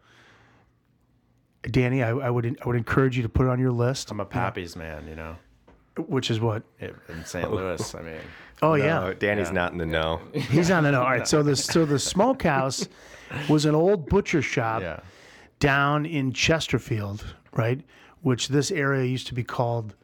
[1.71, 4.11] Danny, I, I would I would encourage you to put it on your list.
[4.11, 5.37] I'm a Pappy's man, you know,
[5.97, 6.63] Which is what?
[6.81, 7.51] in St.
[7.51, 7.95] Louis.
[7.95, 8.21] I mean,
[8.63, 10.21] Oh No, yeah, Danny's not in the know.
[10.33, 11.03] he's on the know.
[11.03, 12.89] All right, so the so the Smokehouse
[13.49, 15.01] was an old butcher shop yeah.
[15.59, 17.81] down in Chesterfield, right?
[18.23, 19.95] Which this area used to be called,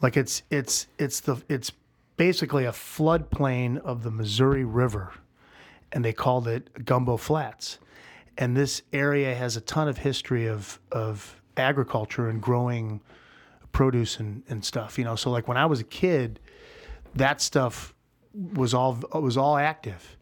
[0.00, 1.72] like it's it's it's the it's
[2.16, 5.12] basically a floodplain of the Missouri River,
[5.92, 7.78] and they called it Gumbo Flats.
[8.38, 13.00] And this area has a ton of history of of agriculture and growing
[13.72, 14.98] produce and, and stuff.
[14.98, 16.40] You know, so like when I was a kid,
[17.14, 17.94] that stuff
[18.54, 20.16] was all was all active.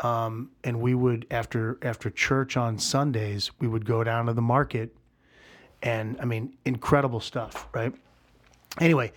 [0.00, 4.42] Um, and we would after after church on Sundays we would go down to the
[4.42, 4.94] market
[5.82, 7.94] and I mean incredible stuff right?
[8.80, 9.12] Anyway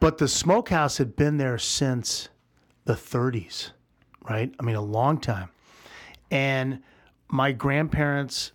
[0.00, 2.28] but the smokehouse had been there since
[2.84, 3.70] the 30s
[4.28, 4.54] right?
[4.60, 5.48] I mean a long time.
[6.30, 6.82] And
[7.28, 8.52] my grandparents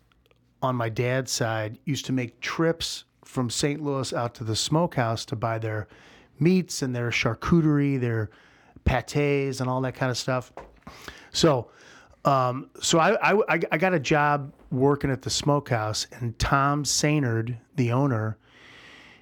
[0.61, 3.81] on my dad's side used to make trips from St.
[3.81, 5.87] Louis out to the smokehouse to buy their
[6.39, 8.29] meats and their charcuterie, their
[8.85, 10.51] pates, and all that kind of stuff.
[11.31, 11.69] So,
[12.25, 17.57] um, so I, I, I- got a job working at the smokehouse, and Tom Sehnert,
[17.75, 18.37] the owner,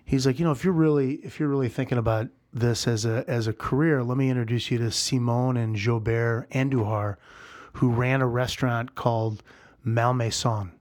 [0.05, 3.23] he's like, you know, if you're really if you're really thinking about this as a
[3.27, 7.17] as a career, let me introduce you to Simone and Jobert Andujar,
[7.77, 9.43] who ran a restaurant called
[9.83, 10.71] Malmaison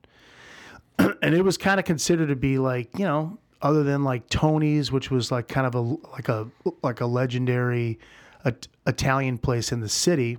[0.98, 4.92] and it was kind of considered to be like you know other than like Tony's,
[4.92, 6.46] which was like kind of a like a
[6.82, 7.98] like a legendary
[8.44, 10.38] It- Italian place in the city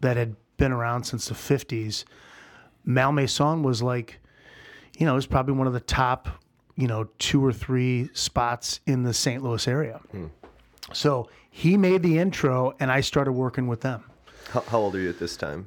[0.00, 2.04] that had been around since the fifties.
[2.84, 4.20] Malmaison was like,
[4.98, 6.28] you know, it was probably one of the top,
[6.76, 9.42] you know, two or three spots in the St.
[9.42, 10.00] Louis area.
[10.10, 10.26] Hmm.
[10.92, 14.04] So he made the intro, and I started working with them.
[14.50, 15.66] How, how old are you at this time?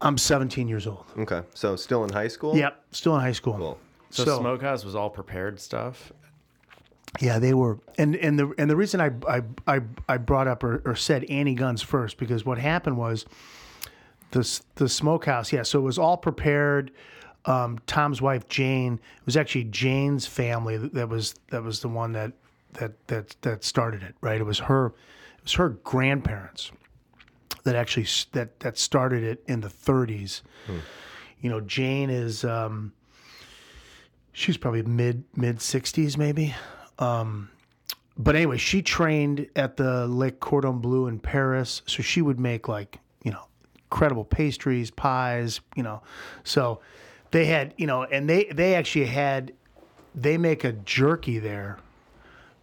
[0.00, 1.04] I'm 17 years old.
[1.18, 2.56] okay, so still in high school.
[2.56, 3.54] Yep, still in high school.
[3.56, 3.78] Cool.
[4.10, 6.12] So, So- Smokehouse was all prepared stuff.
[7.20, 10.62] Yeah, they were, and and the and the reason I I I, I brought up
[10.62, 13.24] or, or said Annie Gunn's first because what happened was
[14.32, 15.50] the the smokehouse.
[15.52, 16.90] Yeah, so it was all prepared.
[17.46, 21.88] Um, Tom's wife Jane it was actually Jane's family that, that was that was the
[21.88, 22.32] one that
[22.74, 24.14] that that that started it.
[24.20, 24.88] Right, it was her
[25.38, 26.70] it was her grandparents
[27.64, 30.42] that actually that that started it in the 30s.
[31.40, 32.44] You know, Jane is.
[32.44, 32.92] Um,
[34.38, 36.54] she's probably mid mid 60s maybe
[37.00, 37.50] um,
[38.16, 42.68] but anyway she trained at the Le cordon bleu in paris so she would make
[42.68, 43.44] like you know
[43.74, 46.00] incredible pastries pies you know
[46.44, 46.80] so
[47.32, 49.52] they had you know and they they actually had
[50.14, 51.78] they make a jerky there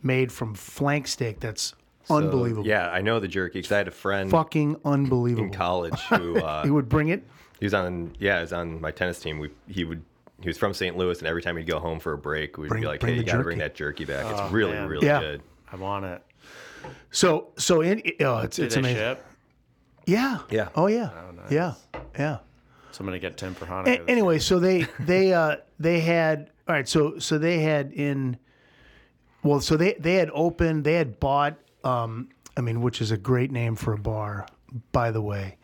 [0.02, 1.74] made from flank steak that's
[2.06, 5.52] So, unbelievable Yeah, I know the jerky because I had a friend fucking unbelievable in
[5.52, 7.24] college who uh, he would bring it
[7.60, 9.40] he was on yeah, he was on my tennis team.
[9.40, 10.04] We he would
[10.42, 10.98] he was from St.
[10.98, 13.14] Louis, and every time he'd go home for a break, we'd Bring- be like, "Hey,
[13.16, 14.26] you got to bring that jerky back.
[14.30, 14.90] It's really, man.
[14.90, 15.20] really Yeah.
[15.22, 15.42] good."
[15.72, 16.22] I want it.
[17.12, 19.26] so so in oh it's Did it's amazing ship?
[20.06, 20.68] yeah Yeah.
[20.76, 21.52] oh yeah nice.
[21.52, 21.74] yeah
[22.20, 22.38] yeah
[22.92, 24.06] So I'm gonna get Tim for Hanukkah.
[24.06, 26.88] A- anyway, so they they uh they had all right.
[26.88, 28.38] So so they had in
[29.44, 30.84] well, so they they had opened.
[30.84, 31.58] They had bought.
[31.86, 34.48] Um, I mean, which is a great name for a bar,
[34.92, 35.58] by the way.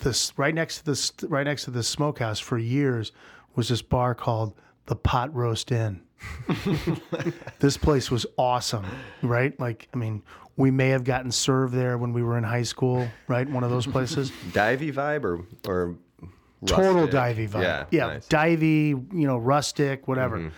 [0.00, 3.10] This right next to this right next to the smokehouse for years
[3.56, 4.54] was this bar called
[4.86, 6.02] the Pot Roast Inn.
[7.58, 8.86] this place was awesome,
[9.22, 9.58] right?
[9.58, 10.22] Like, I mean,
[10.56, 13.48] we may have gotten served there when we were in high school, right?
[13.48, 14.30] One of those places.
[14.52, 15.96] Divey vibe or or
[16.66, 17.14] Total rustic?
[17.14, 17.62] divey vibe.
[17.62, 18.28] Yeah, yeah, nice.
[18.28, 20.52] divey, you know, rustic, whatever.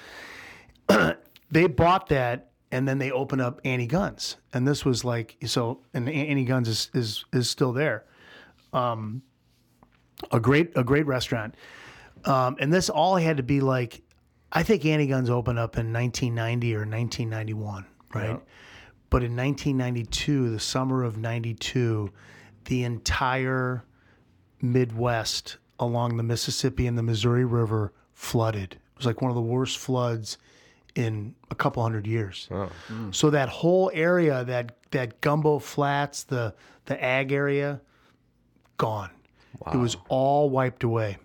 [1.50, 4.36] they bought that and then they opened up Annie Gunn's.
[4.52, 8.04] And this was like so and Annie Gunn's is is is still there.
[8.72, 9.22] Um
[10.32, 11.54] a great a great restaurant.
[12.24, 14.02] Um and this all had to be like
[14.50, 18.40] I think Annie Gunn's opened up in 1990 or 1991, right?
[19.10, 22.10] But in 1992, the summer of 92,
[22.64, 23.84] the entire
[24.62, 28.74] Midwest along the Mississippi and the Missouri River flooded.
[28.74, 30.38] It was like one of the worst floods
[30.94, 32.48] in a couple hundred years.
[33.12, 36.54] So that whole area, that that Gumbo Flats, the
[36.86, 37.80] the ag area,
[38.76, 39.10] gone.
[39.72, 41.18] It was all wiped away.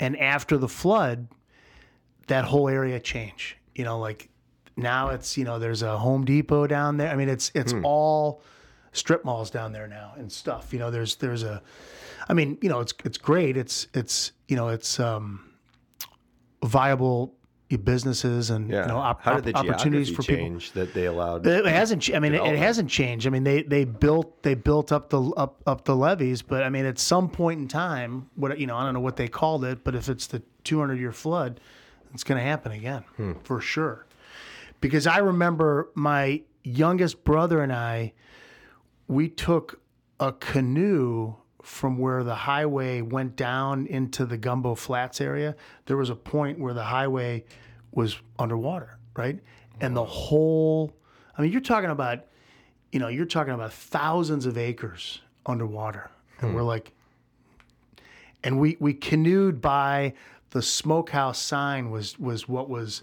[0.00, 1.28] And after the flood,
[2.28, 3.56] that whole area changed.
[3.74, 4.28] You know, like
[4.76, 7.10] now it's you know there's a Home Depot down there.
[7.10, 8.42] I mean, it's it's all
[8.92, 10.72] strip malls down there now and stuff.
[10.72, 11.62] You know, there's there's a,
[12.28, 13.56] I mean, you know, it's it's great.
[13.56, 15.52] It's it's you know it's um,
[16.62, 17.34] viable
[17.68, 18.82] businesses and Yeah.
[18.82, 20.36] you know op- How did the opportunities for people.
[20.36, 21.46] change that they allowed?
[21.46, 22.08] It hasn't.
[22.14, 23.26] I mean, it, it hasn't changed.
[23.26, 26.68] I mean, they they built they built up the up up the levees, but I
[26.68, 29.64] mean, at some point in time, what you know, I don't know what they called
[29.64, 31.60] it, but if it's the 200 year flood,
[32.12, 33.32] it's going to happen again hmm.
[33.42, 34.06] for sure.
[34.80, 38.12] Because I remember my youngest brother and I,
[39.08, 39.80] we took
[40.20, 45.56] a canoe from where the highway went down into the Gumbo Flats area.
[45.86, 47.44] There was a point where the highway
[47.92, 49.38] was underwater, right?
[49.80, 50.94] And the whole,
[51.36, 52.26] I mean, you're talking about,
[52.92, 56.10] you know, you're talking about thousands of acres underwater.
[56.40, 56.68] And we're hmm.
[56.68, 56.92] like,
[58.42, 60.14] and we, we canoed by
[60.50, 63.02] the smokehouse sign was, was what was,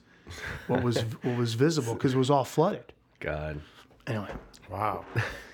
[0.67, 2.93] what was, what was visible because it was all flooded.
[3.19, 3.59] God.
[4.07, 4.31] Anyway,
[4.71, 5.05] Wow.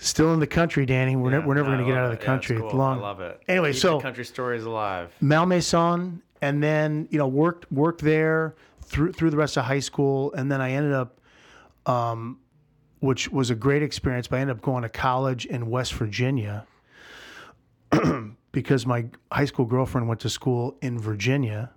[0.00, 1.14] still in the country, Danny.
[1.16, 2.56] We're, ne- we're never No, going to get out of the country.
[2.56, 2.78] it's It's cool.
[2.80, 2.98] long.
[2.98, 3.40] I love it.
[3.48, 5.12] Anyway, Keep so- the country stories alive.
[5.20, 10.32] Malmaison, and then you know worked worked there through through the rest of high school,
[10.32, 11.20] and then I ended up,
[11.86, 12.38] um,
[13.00, 14.26] which was a great experience.
[14.26, 16.66] But I ended up going to college in West Virginia
[18.52, 21.70] because my high school girlfriend went to school in Virginia,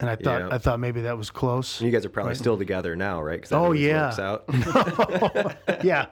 [0.00, 0.48] and I thought Yeah.
[0.50, 1.80] I thought maybe that was close.
[1.80, 3.46] You guys are probably still together now, right?
[3.52, 4.06] Oh, yeah.
[4.06, 5.84] Works out.
[5.84, 6.06] yeah,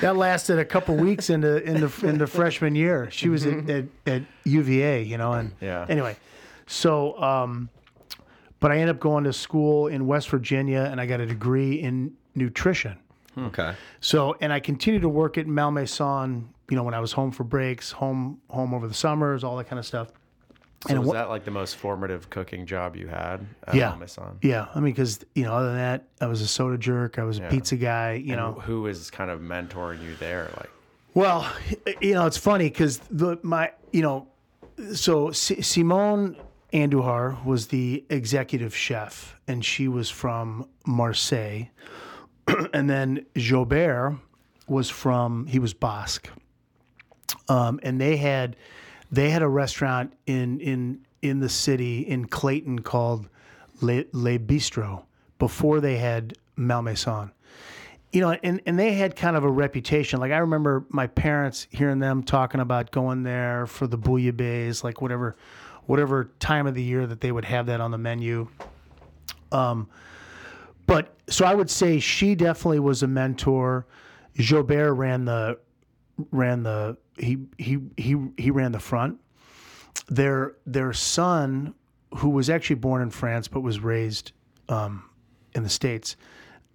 [0.00, 3.08] that lasted a couple weeks into into into freshman year.
[3.10, 5.86] She was at, at, at UVA, you know, and Yeah.
[5.88, 6.16] Anyway,
[6.66, 7.68] so um,
[8.60, 11.74] but I ended up going to school in West Virginia, and I got a degree
[11.74, 12.98] in nutrition.
[13.38, 13.74] okay.
[14.00, 16.52] So, and I continued to work at Malmaison.
[16.70, 19.68] You know, when I was home for breaks, home home over the summers, all that
[19.68, 20.08] kind of stuff.
[20.82, 23.44] So and was that like the most formative cooking job you had?
[23.66, 23.92] At Yeah.
[23.92, 24.38] Amazon?
[24.42, 27.18] Yeah, I mean, because you know, other than that, I was a soda jerk.
[27.18, 28.14] I was a pizza guy.
[28.14, 30.50] You know, Who is kind of mentoring you there?
[30.56, 30.70] Like,
[31.14, 31.50] Well,
[32.00, 34.28] you know, it's funny because the my you know,
[34.94, 36.36] so S- Simone
[36.72, 41.64] Andujar was the executive chef, and she was from Marseille,
[42.74, 44.18] and then Jobert
[44.68, 46.28] was from he was Basque,
[47.48, 48.56] um, and they had
[49.10, 53.28] they had a restaurant in in in the city in Clayton called
[53.80, 55.04] Le, Le Bistro
[55.38, 57.32] before they had Malmaison
[58.16, 60.20] you know, and, and they had kind of a reputation.
[60.20, 65.02] Like I remember my parents hearing them talking about going there for the bouillabaisse, like
[65.02, 65.36] whatever,
[65.84, 68.48] whatever time of the year that they would have that on the menu.
[69.52, 69.88] Um,
[70.86, 73.86] but so I would say she definitely was a mentor.
[74.36, 75.58] Jobert ran the
[76.30, 79.18] ran the he he he he ran the front.
[80.08, 81.74] Their their son,
[82.18, 84.32] who was actually born in France but was raised
[84.68, 85.04] um,
[85.54, 86.16] in the states,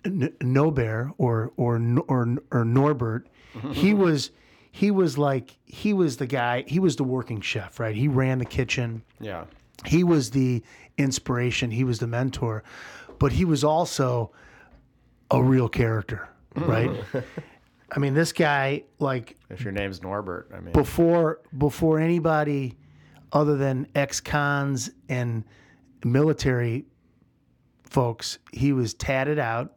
[0.06, 1.76] N- Nobert or or
[2.08, 3.28] or or Norbert,
[3.72, 4.32] he was
[4.72, 6.64] he was like he was the guy.
[6.68, 7.96] He was the working chef, right?
[7.96, 9.04] He ran the kitchen.
[9.20, 9.46] yeah.
[9.84, 10.62] He was the
[11.00, 11.72] inspiration.
[11.72, 12.64] He was the mentor,
[13.18, 14.32] but he was also
[15.32, 16.92] a real character, right?
[17.94, 22.78] I mean, this guy like If your name's Norbert, I mean, before before anybody
[23.34, 25.44] other than ex-cons and
[26.04, 26.86] military
[27.84, 29.76] folks, he was tatted out.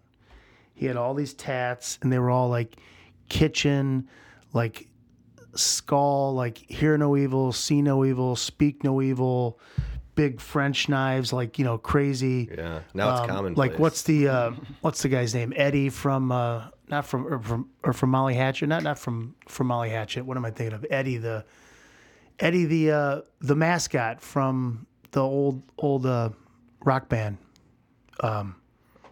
[0.74, 2.76] He had all these tats, and they were all like
[3.28, 4.08] kitchen,
[4.52, 4.88] like
[5.54, 9.60] skull, like hear no evil, see no evil, speak no evil,
[10.16, 12.48] big French knives, like you know, crazy.
[12.56, 12.80] Yeah.
[12.92, 13.54] Now it's Um, common.
[13.54, 14.50] Like what's the uh,
[14.80, 15.52] what's the guy's name?
[15.56, 19.68] Eddie from uh, not from or from or from Molly Hatchet, not not from from
[19.68, 20.24] Molly Hatchet.
[20.24, 20.86] What am I thinking of?
[20.90, 21.44] Eddie the
[22.38, 26.30] Eddie the uh, the mascot from the old old uh,
[26.84, 27.38] rock band.
[28.20, 28.56] Um,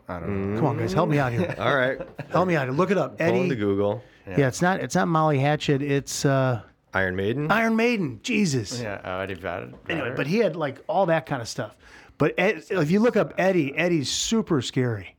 [0.08, 0.60] I don't know.
[0.60, 1.54] Come on, guys, help me out here.
[1.58, 2.00] All right.
[2.30, 2.72] Help me out here.
[2.72, 4.02] Look it up, Going to Google.
[4.26, 4.48] Yeah.
[4.48, 5.82] it's not it's not Molly Hatchet.
[5.82, 6.62] It's uh,
[6.94, 7.50] Iron Maiden.
[7.50, 8.20] Iron Maiden.
[8.22, 8.80] Jesus.
[8.80, 9.72] Yeah, oh, Eddie Vedder.
[9.88, 11.76] Anyway, but he had like all that kind of stuff.
[12.18, 15.16] But Ed, if you look up Eddie, Eddie's super scary.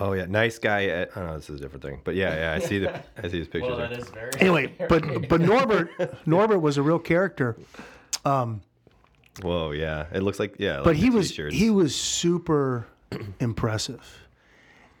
[0.00, 0.86] Oh yeah, nice guy.
[0.86, 2.00] At, oh no, this is a different thing.
[2.04, 3.70] But yeah, yeah, I see the I see his pictures.
[3.70, 4.30] well, that is very.
[4.40, 7.56] Anyway, but but Norbert Norbert was a real character.
[8.24, 10.78] Whoa, yeah, it looks like yeah.
[10.78, 11.54] But like he the was t-shirts.
[11.56, 12.86] he was super
[13.40, 14.26] impressive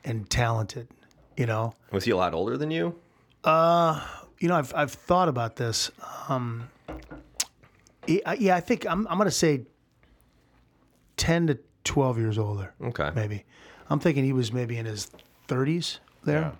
[0.04, 0.88] and talented.
[1.36, 2.94] You know, was he a lot older than you?
[3.42, 4.00] Uh,
[4.38, 5.90] you know, I've I've thought about this.
[6.28, 6.68] Um,
[8.06, 9.62] yeah, I think I'm I'm gonna say
[11.16, 13.10] ten to twelve years older, Okay.
[13.14, 13.44] maybe.
[13.90, 15.10] I'm thinking he was maybe in his
[15.48, 16.40] thirties there.
[16.40, 16.52] Yeah.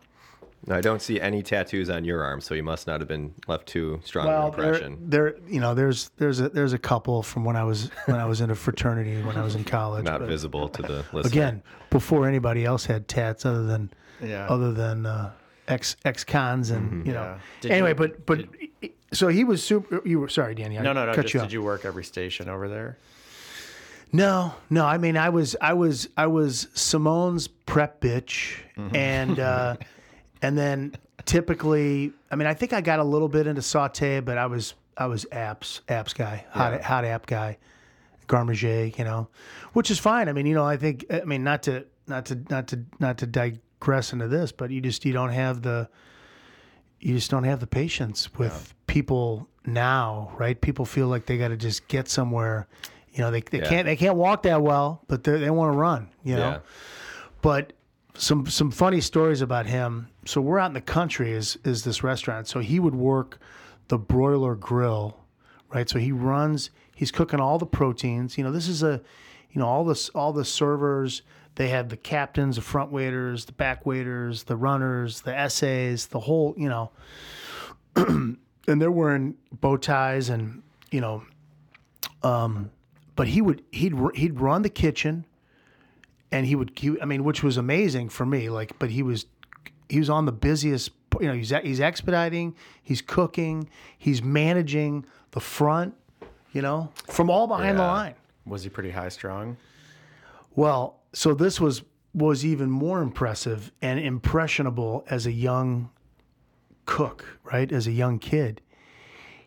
[0.76, 3.66] I don't see any tattoos on your arm, so he must not have been left
[3.66, 5.10] too strong Well, an there, impression.
[5.10, 8.24] there, you know, there's there's a there's a couple from when I was when I
[8.24, 10.04] was in a fraternity when I was in college.
[10.04, 11.28] Not but visible to the listener.
[11.28, 13.90] again, before anybody else had tats other than
[14.22, 14.46] Yeah.
[14.48, 15.32] other than uh,
[15.68, 17.36] ex ex cons and you know.
[17.62, 17.70] Yeah.
[17.70, 18.44] Anyway, you- but but
[19.12, 20.00] so he was super.
[20.08, 20.78] You were sorry, Danny.
[20.78, 21.14] I No, no, no.
[21.14, 22.96] Cut Just, you did you work every station over there?
[24.14, 24.86] No, no.
[24.86, 28.96] I mean, I was, I was, I was Simone's prep bitch, Mm-hmm.
[28.96, 29.76] and uh,
[30.42, 34.38] and then typically, I mean, I think I got a little bit into saute, but
[34.38, 37.58] I was, I was apps, apps guy, hot, hot app guy,
[38.26, 39.28] Garde manger, you know,
[39.72, 40.28] which is fine.
[40.28, 43.18] I mean, you know, I think, I mean, not to, not to, not to, not
[43.18, 45.88] to digress into this, but you just, you don't have the,
[47.00, 50.60] you just don't have the patience with people now, right?
[50.60, 52.66] People feel like they got to just get somewhere.
[53.14, 53.68] You know, they, they Yeah.
[53.68, 56.08] can't they can't walk that well, but they they want to run.
[56.24, 56.58] You know, Yeah.
[57.42, 57.72] but
[58.16, 60.08] some some funny stories about him.
[60.26, 61.32] So we're out in the country.
[61.32, 62.48] Is is this restaurant?
[62.48, 63.38] So he would work
[63.88, 65.18] the broiler grill,
[65.72, 65.88] right?
[65.88, 66.70] So he runs.
[66.96, 68.36] He's cooking all the proteins.
[68.38, 69.00] You know, this is a,
[69.50, 71.22] you know, all this all the servers.
[71.56, 76.18] They have the captains, the front waiters, the back waiters, the runners, the essays, the
[76.20, 76.54] whole.
[76.56, 76.90] You know,
[77.96, 81.22] and they're wearing bow ties and you know,
[82.22, 82.70] um,
[83.16, 85.24] but he would he'd he'd run the kitchen
[86.30, 89.26] and he would he, I mean which was amazing for me like but he was
[89.88, 95.40] he was on the busiest you know he's he's expediting he's cooking he's managing the
[95.40, 95.94] front
[96.52, 98.14] you know from all behind the line.
[98.46, 99.56] Was he pretty high strung?
[100.56, 101.82] well so this was
[102.14, 105.90] was even more impressive and impressionable as a young
[106.86, 107.70] cook right?
[107.70, 108.60] As a young kid.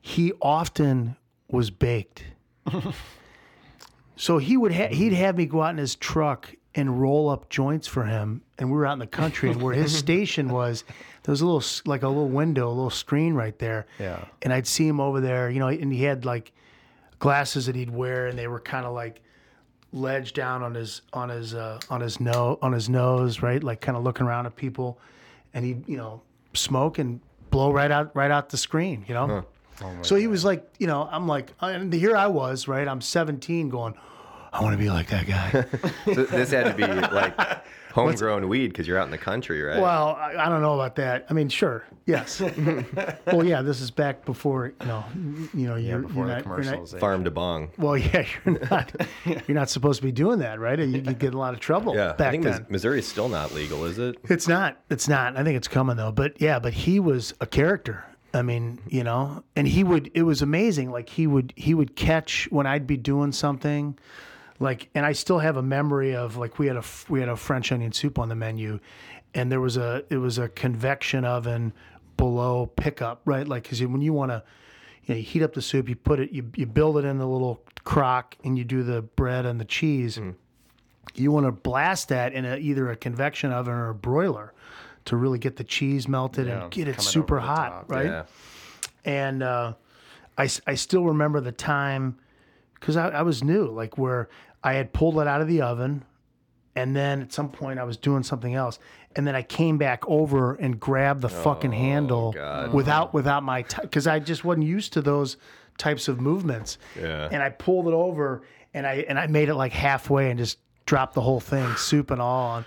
[0.02, 1.18] He often
[1.50, 2.24] was baked
[4.18, 7.50] so he would ha- he'd have me go out in his truck and roll up
[7.50, 10.84] joints for him and we were out in the country and where his station was
[11.24, 13.88] there was a little like a little window a little screen right there.
[14.00, 14.26] Yeah.
[14.42, 16.52] and I'd see him over there you know and he had like
[17.20, 19.22] glasses that he'd wear and they were kind of like
[19.94, 23.64] ledged down on his on his uh, on his nose on his nose right?
[23.64, 25.00] Like kind of looking around at people.
[25.54, 26.22] And he'd you know
[26.54, 29.46] smoke and blow right out right out the screen you know
[29.84, 33.00] Oh so he was like you know i'm like and here i was right i'm
[33.02, 33.94] 17 going
[34.52, 35.66] i want to be like that guy
[36.16, 37.64] So this had to be like
[37.94, 39.82] homegrown weed because you're out in the country, right?
[39.82, 42.40] well I, I don't know about that i mean sure yes
[43.28, 45.04] well yeah this is back before you know
[45.54, 47.00] you know you're, Before you're the not, you're not- eh?
[47.00, 47.70] Farm to bong.
[47.78, 48.92] well yeah you're not
[49.26, 51.60] you're not supposed to be doing that right you, you get in a lot of
[51.60, 54.18] trouble Yeah, back I think then Mis- Missouri's still not legal, is it?
[54.26, 54.80] It's not.
[54.90, 55.36] It's not.
[55.38, 56.12] I think it's coming though.
[56.12, 58.04] But yeah, but he was a character.
[58.34, 60.12] I mean, you know, and he would.
[60.14, 60.92] It was amazing.
[60.92, 61.54] Like he would.
[61.56, 63.98] He would catch when I'd be doing something,
[64.60, 67.36] like, and I still have a memory of like we had a we had a
[67.36, 68.80] French onion soup on the menu,
[69.34, 71.74] and there was a it was a convection oven
[72.18, 73.48] below pickup, right?
[73.48, 74.44] Like, because when you want to.
[75.04, 77.18] You, know, you heat up the soup, you put it, you, you build it in
[77.18, 80.32] the little crock, and you do the bread and the cheese hmm.
[81.16, 84.54] you want to blast that in a, either a convection oven or a broiler
[85.08, 87.92] to really get the cheese melted Yeah, and get it super hot, top.
[87.92, 88.06] right?
[88.06, 88.24] Yeah.
[89.06, 89.74] And uh,
[90.38, 92.18] I, I still remember the time
[92.76, 94.30] because I, I was new, like where
[94.64, 96.04] I had pulled it out of the oven,
[96.76, 98.80] and then at some point I was doing something else,
[99.16, 102.74] and then I came back over and grabbed the fucking handle God.
[102.74, 105.38] without without my because I just wasn't used to those
[105.78, 106.78] types of movements.
[107.00, 107.30] Yeah.
[107.32, 110.60] And I pulled it over and I and I made it like halfway and just
[110.86, 112.58] dropped the whole thing, soup and all.
[112.58, 112.66] And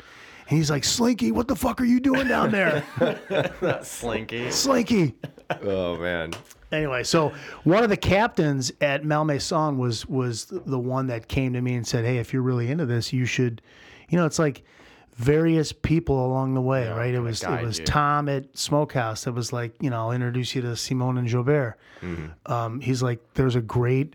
[0.51, 2.85] he's like, Slinky, what the fuck are you doing down there?
[3.83, 4.51] Slinky.
[4.51, 5.15] Slinky.
[5.63, 6.33] Oh man.
[6.73, 7.33] Anyway, so
[7.65, 11.87] one of the captains at Malmaison was was the one that came to me and
[11.87, 13.61] said, "Hey, if you're really into this, you should."
[14.09, 14.63] You know, it's like
[15.17, 17.13] various people along the way, right?
[17.15, 17.85] It was it was you.
[17.85, 19.27] Tom at Smokehouse.
[19.27, 21.75] It was like, you know, I'll introduce you to Simone and Jobert.
[22.47, 24.15] Um, he's like, there's a great,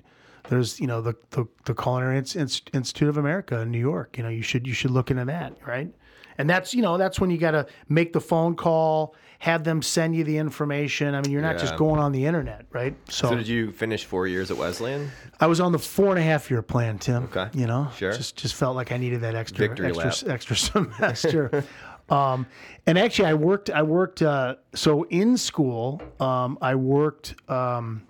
[0.50, 4.18] there's you know the the, the Culinary Ins- Ins- Institute of America in New York.
[4.18, 5.94] You know, you should you should look into that, right?
[6.38, 9.82] And that's you know that's when you got to make the phone call, have them
[9.82, 11.14] send you the information.
[11.16, 12.96] I mean, you're not just going on the internet, right?
[13.10, 15.12] So, So did you finish four years at Wesleyan?
[15.40, 17.24] I was on the four and a half year plan, Tim.
[17.26, 17.48] Okay.
[17.54, 18.12] you know, Sure.
[18.14, 20.34] just just felt like I needed that extra Victory extra lap.
[20.36, 21.64] extra semester.
[22.10, 22.46] um,
[22.88, 23.70] and actually, I worked.
[23.70, 24.22] I worked.
[24.22, 27.36] Uh, so in school, um, I worked.
[27.50, 28.04] Um,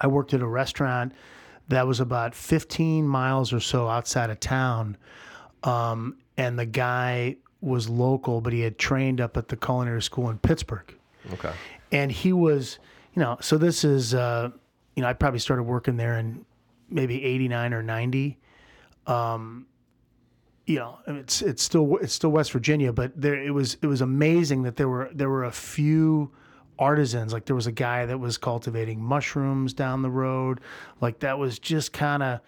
[0.00, 1.12] I worked at a restaurant
[1.68, 4.96] that was about 15 miles or so outside of town.
[5.64, 10.30] Um, and the guy was local, but he had trained up at the culinary school
[10.30, 10.94] in Pittsburgh.
[11.34, 11.52] Okay.
[11.92, 12.78] And he was,
[13.14, 14.50] you know, so this is, uh,
[14.94, 16.46] you know, I probably started working there in
[16.88, 18.38] maybe 89 or 90.
[19.06, 19.66] Um,
[20.66, 24.02] you know, it's it's still it's still West Virginia, but there it was it was
[24.02, 26.30] amazing that there were there were a few
[26.78, 27.32] artisans.
[27.32, 30.60] Like there was a guy that was cultivating mushrooms down the road.
[31.00, 32.40] Like that was just kind of,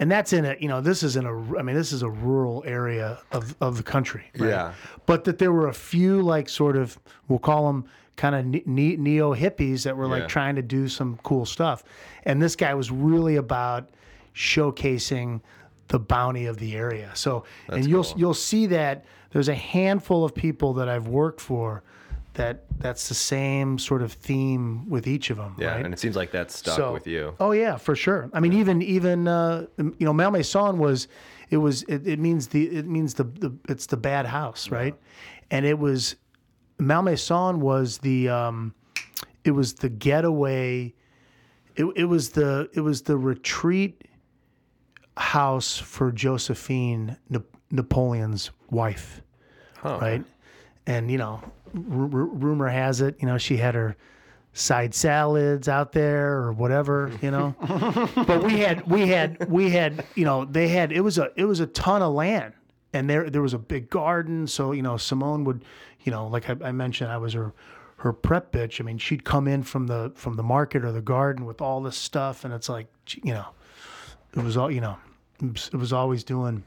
[0.00, 2.10] and that's in a you know this is in a I mean this is a
[2.10, 4.24] rural area of of the country.
[4.38, 4.48] right?
[4.48, 4.72] Yeah.
[5.06, 7.84] But that there were a few like sort of we'll call them
[8.16, 10.28] kind of ne- neo hippies that were like Yeah.
[10.28, 11.82] trying to do some cool stuff,
[12.24, 13.88] and this guy was really about
[14.34, 15.40] showcasing
[15.88, 17.10] the bounty of the area.
[17.14, 18.18] So, and you'll cool.
[18.18, 21.82] you'll see that there's a handful of people that I've worked for
[22.34, 25.56] that that's the same sort of theme with each of them.
[25.58, 25.84] Yeah, right?
[25.84, 27.34] and it seems like that's stuck with you.
[27.40, 28.30] Oh yeah, for sure.
[28.32, 31.08] I mean, even even uh, you know, Malmaison was
[31.50, 34.94] it was it, it means the it means the, the it's the bad house, right?
[35.50, 36.16] And it was
[36.78, 38.74] Malmaison was the um,
[39.44, 40.94] it was the getaway.
[41.76, 44.02] It, it was the it was the retreat
[45.16, 47.38] house for Josephine Na-
[47.70, 49.20] Napoleon's wife
[49.76, 49.98] Huh.
[50.00, 50.24] right?
[50.86, 51.40] And you know,
[51.74, 53.96] rumor has it, you know, she had her
[54.52, 57.54] side salads out there or whatever, you know.
[58.26, 61.44] but we had we had we had you know they had it was a it
[61.44, 62.54] was a ton of land
[62.92, 64.46] and there there was a big garden.
[64.46, 65.64] So you know Simone would
[66.04, 67.52] you know like I, I mentioned I was her
[67.96, 68.80] her prep bitch.
[68.80, 71.82] I mean she'd come in from the from the market or the garden with all
[71.82, 72.86] this stuff and it's like
[73.22, 73.46] you know
[74.36, 74.96] it was all you know
[75.42, 76.62] it was, it was always doing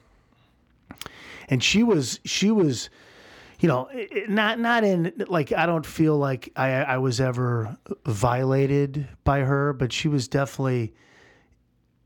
[1.50, 2.90] and she was she was
[3.60, 7.76] you know it- not not in like i don't feel like i i was ever
[8.06, 10.94] violated by her but she was definitely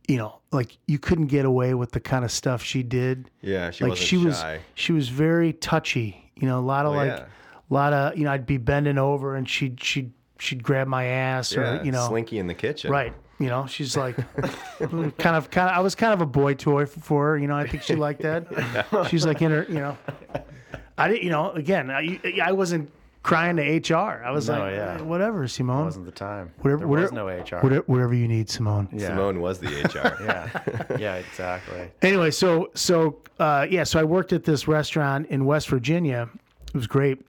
[0.08, 3.72] you know like you couldn't get away with the kind of stuff she did Yeah,
[3.72, 4.44] she like she was
[4.76, 7.26] she was very touchy you know a lot of Oh, like yeah.
[7.70, 11.06] a lot of you know i'd be bending over and she'd she'd she'd grab my
[11.06, 12.90] ass or Yeah, you know Slinky in the kitchen.
[12.92, 13.14] Right.
[13.40, 14.16] You know, she's like
[15.18, 17.56] kind of kind of I was kind of a boy toy for her, you know.
[17.56, 18.46] I think she liked that.
[19.10, 19.98] She's like in her, you know.
[21.02, 22.92] I didn't, you know, again, I I wasn't
[23.24, 24.24] crying to HR.
[24.26, 24.98] I was No, like, yeah.
[25.00, 25.86] "Eh, whatever, Simone.
[25.86, 26.52] wasn't the time.
[26.62, 27.62] Whatever, there whatever, was no HR.
[27.62, 28.90] Whatever, whatever you need, Simone.
[28.92, 29.08] yeah.
[29.10, 30.18] Simone was the HR.
[30.24, 30.98] Yeah.
[31.00, 31.92] yeah, exactly.
[32.02, 36.30] Anyway, so so uh, yeah, so I worked at this restaurant in West Virginia.
[36.68, 37.20] It was great.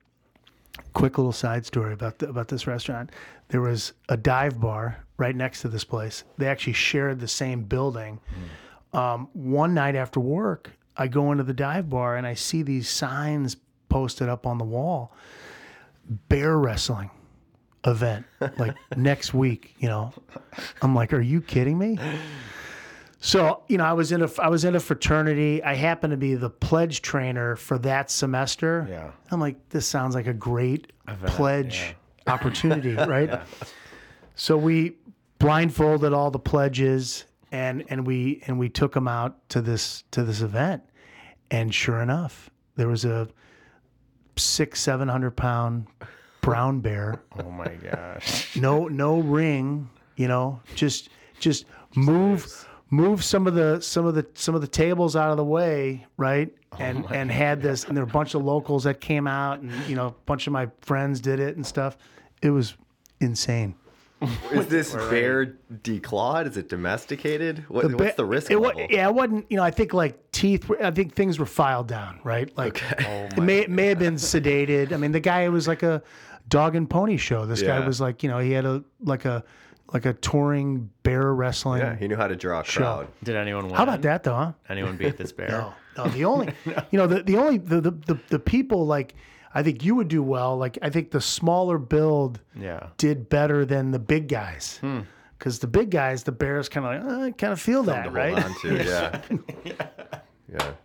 [0.95, 3.11] Quick little side story about the, about this restaurant.
[3.49, 6.25] There was a dive bar right next to this place.
[6.39, 8.19] They actually shared the same building.
[8.95, 12.89] Um, one night after work, I go into the dive bar and I see these
[12.89, 13.57] signs
[13.89, 15.15] posted up on the wall:
[16.29, 17.11] bear wrestling
[17.85, 18.27] event
[18.59, 19.75] like next week.
[19.79, 20.13] You know,
[20.81, 21.99] I'm like, are you kidding me?
[23.21, 25.63] So you know, I was in a I was in a fraternity.
[25.63, 28.87] I happened to be the pledge trainer for that semester.
[28.91, 29.11] Yeah.
[29.31, 31.95] I'm like, this sounds like a great Event, pledge
[32.27, 33.41] opportunity, right?
[34.35, 34.97] So we
[35.39, 40.25] blindfolded all the pledges and and we and we took him out to this to
[40.25, 40.83] this event,
[41.51, 43.29] and sure enough, there was a
[44.37, 45.87] six seven hundred pound
[46.41, 47.23] brown bear.
[47.39, 48.57] Oh my gosh.
[48.57, 54.27] no no ring you know just just move move some of the some of the
[54.35, 56.53] some of the tables out of the way right?
[56.73, 59.61] Oh and and had this and there were a bunch of locals that came out
[59.61, 61.99] and you know a bunch of my friends did it and stuff.
[62.41, 62.75] It was
[63.21, 63.77] insane
[64.53, 66.47] Is this bear declawed?
[66.47, 67.65] Is it domesticated?
[67.69, 68.87] What, Ba- what's the risk it, wa- level?
[68.91, 71.89] yeah it wasn't you know i think like teeth were, i think things were filed
[71.89, 73.07] down right like it
[73.39, 76.03] oh may it may have been sedated i mean the guy was like a
[76.49, 79.43] dog and pony show this guy was like you know he had a like a
[79.93, 83.09] like a touring bear wrestling Yeah, he knew how to draw a crowd.
[83.25, 83.75] Did anyone win?
[83.75, 84.53] How about that though, huh?
[84.71, 85.49] Anyone beat this bear?
[85.95, 86.11] No, no.
[86.11, 86.55] The only,
[86.91, 89.15] you know, the the only the, the the the people like
[89.55, 90.57] I think you would do well.
[90.57, 92.89] Like I think the smaller build Yeah.
[92.97, 94.81] did better than the big guys.
[95.39, 98.11] Because the big guys, the Bears kind of like, uh, kind of feel that, To
[98.11, 98.45] hold right?
[98.45, 99.21] on to, yeah.
[99.65, 99.87] Yeah.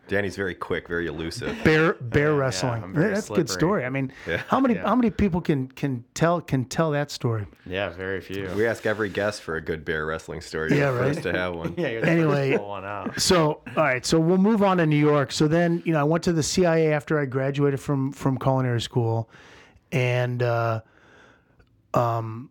[0.07, 1.57] Danny's very quick, very elusive.
[1.63, 2.83] bear bear wrestling.
[2.83, 3.85] I'm very That's a good story.
[3.85, 4.11] I mean,
[4.47, 7.45] how many how many people can can tell can tell that story?
[7.65, 8.49] Yeah, very few.
[8.55, 10.77] We ask every guest for a good bear wrestling story.
[10.77, 11.23] Yeah, for us right.
[11.23, 11.73] to have one.
[11.77, 13.19] yeah, you're the Anyway- first one out.
[13.19, 14.05] So, all right.
[14.05, 15.31] So we'll move on to New York.
[15.31, 18.81] So then, you know, I went to the CIA after I graduated from from culinary
[18.81, 19.29] school,
[19.91, 20.81] and uh,
[21.93, 22.49] um,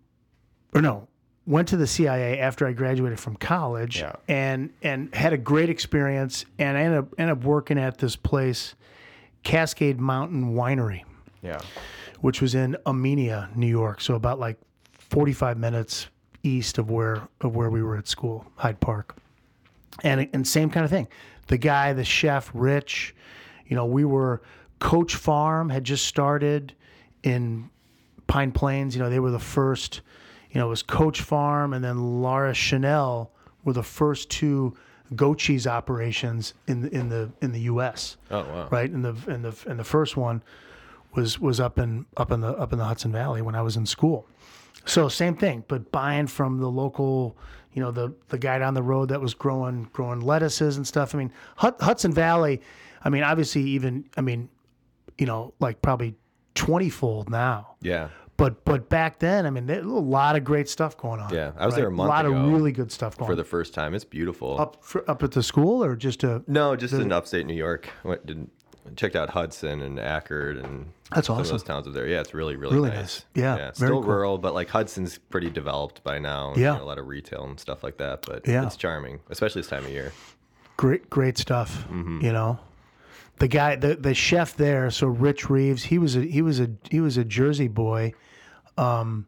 [0.74, 1.05] or no,
[1.46, 4.12] went to the CIA after I graduated from college, Yeah.
[4.28, 6.44] and and had a great experience.
[6.58, 8.74] And I ended up ended up working at this place,
[9.42, 11.04] Cascade Mountain Winery,
[11.42, 11.60] Yeah.
[12.20, 14.00] which was in Amenia, New York.
[14.00, 14.58] So about like
[14.92, 16.08] forty five minutes
[16.42, 19.16] east of where of where we were at school, Hyde Park
[20.02, 21.08] and and same kind of thing.
[21.46, 23.14] The guy, the chef, Rich,
[23.66, 24.42] you know, we were
[24.80, 26.74] Coach Farm had just started
[27.22, 27.70] in
[28.26, 28.94] Pine Plains.
[28.96, 30.00] You know, they were the first.
[30.56, 33.28] You know, it was Coach Farm and then Laura Chenel
[33.64, 34.74] were the first two
[35.14, 38.16] goat cheese operations in the in the in the U.S.
[38.30, 38.68] Oh wow.
[38.70, 40.42] Right, and the and the and the first one
[41.12, 43.76] was was up in up in the up in the Hudson Valley when I was
[43.76, 44.26] in school.
[44.86, 47.36] So same thing, but buying from the local,
[47.74, 51.14] you know, the the guy down the road that was growing growing lettuces and stuff.
[51.14, 52.62] I mean, Hud- Hudson Valley.
[53.04, 54.48] I mean, obviously, even I mean,
[55.18, 56.14] you know, like probably
[56.54, 57.74] twenty fold now.
[57.82, 58.08] Yeah.
[58.36, 61.32] But but back then, I mean, there, a lot of great stuff going on.
[61.32, 61.52] Yeah.
[61.56, 63.28] I was there a month A lot of really good stuff going on.
[63.28, 63.38] For on.
[63.38, 64.60] the first time, it's beautiful.
[64.60, 66.42] up for, up at the school or just a.
[66.46, 67.88] No, just in upstate New York.
[68.04, 68.48] Went did
[68.94, 71.50] checked out Hudson and Ackerd and That's awesome.
[71.54, 72.06] those towns up there.
[72.06, 72.96] Yeah, it's really really, Really nice.
[72.98, 73.24] nice.
[73.34, 73.72] Yeah, yeah.
[73.72, 74.02] Still cool.
[74.02, 76.50] rural, but like Hudson's pretty developed by now.
[76.52, 76.72] and, Yeah.
[76.74, 78.22] you know, a lot of retail and stuff like that.
[78.26, 78.64] But Yeah.
[78.66, 80.12] it's charming, especially this time of year.
[80.76, 82.20] great great stuff Mm-hmm.
[82.20, 82.58] you know
[83.38, 86.70] the guy the, the chef there so rich reeves he was a he was a
[86.90, 88.12] he was a jersey boy
[88.78, 89.26] um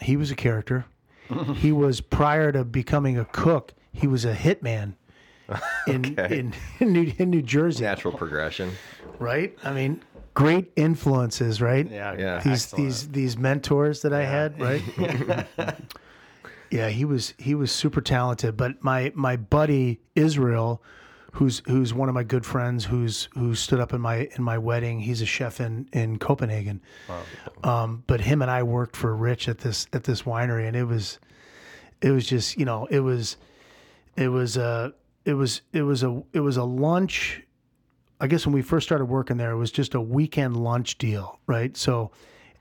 [0.00, 0.84] he was a character
[1.56, 4.94] he was prior to becoming a cook he was a hitman
[5.86, 6.38] in Okay.
[6.38, 8.72] in, in, New, in New Jersey Natural progression.
[9.18, 10.02] right i mean
[10.34, 12.14] great influences right Yeah.
[12.16, 12.38] Yeah.
[12.40, 12.84] these excellent.
[12.84, 14.82] these these mentors that I had, right?
[16.70, 18.56] yeah, he was he was super talented.
[18.56, 20.82] But my my buddy Israel,
[21.32, 24.58] who's who's one of my good friends, who's who stood up in my in my
[24.58, 25.00] wedding.
[25.00, 26.80] He's a chef in in Copenhagen.
[27.64, 30.84] Um, but him and I worked for Rich at this at this winery, and it
[30.84, 31.18] was
[32.00, 33.36] it was just you know it was
[34.16, 37.42] it was a it was it was a it was a lunch
[38.22, 41.40] I guess when we first started working there, it was just a weekend lunch deal,
[41.48, 41.76] right?
[41.76, 42.12] So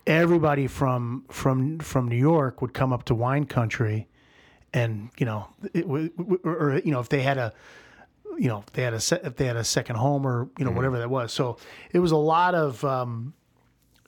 [0.07, 4.07] everybody from from from New York would come up to wine country,
[4.74, 7.53] and you know, it, w- w- or, or you know, if they had a,
[8.38, 10.65] you know, if they had a se- if they had a second home or you
[10.65, 11.32] know whatever that was.
[11.34, 11.57] So
[11.91, 13.34] it was a lot of um,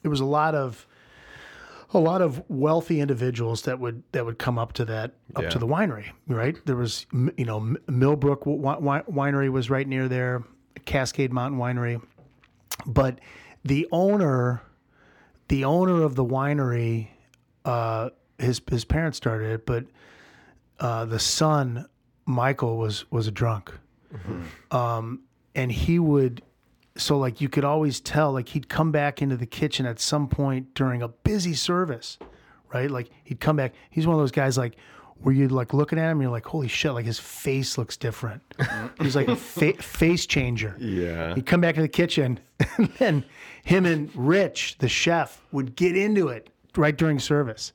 [0.02, 0.86] it was a lot of
[1.92, 5.48] a lot of wealthy individuals that would that would come up to that up Yeah.
[5.50, 6.56] to the winery, right?
[6.66, 7.06] There was
[7.36, 10.42] you know Millbrook wi- wi- Winery was right near there,
[10.86, 12.02] Cascade Mountain Winery,
[12.86, 13.20] but
[13.64, 14.62] the owner,
[15.48, 17.08] the owner of the winery,
[17.64, 19.84] uh, his his parents started it, but
[20.80, 21.86] uh, the son
[22.26, 23.72] Michael was was a drunk,
[24.70, 25.20] um,
[25.54, 26.42] and he would
[26.96, 30.28] so like you could always tell like he'd come back into the kitchen at some
[30.28, 32.18] point during a busy service
[32.74, 32.90] right?
[32.90, 33.72] Like he'd come back.
[33.88, 34.76] He's one of those guys like
[35.18, 38.42] where you'd like looking at him you're like holy shit like his face looks different.
[39.00, 40.76] He's like a fa- face changer.
[40.78, 41.34] Yeah.
[41.36, 42.40] he'd come back to the kitchen
[42.76, 43.24] and then
[43.62, 47.72] him and rich the chef would get into it right during service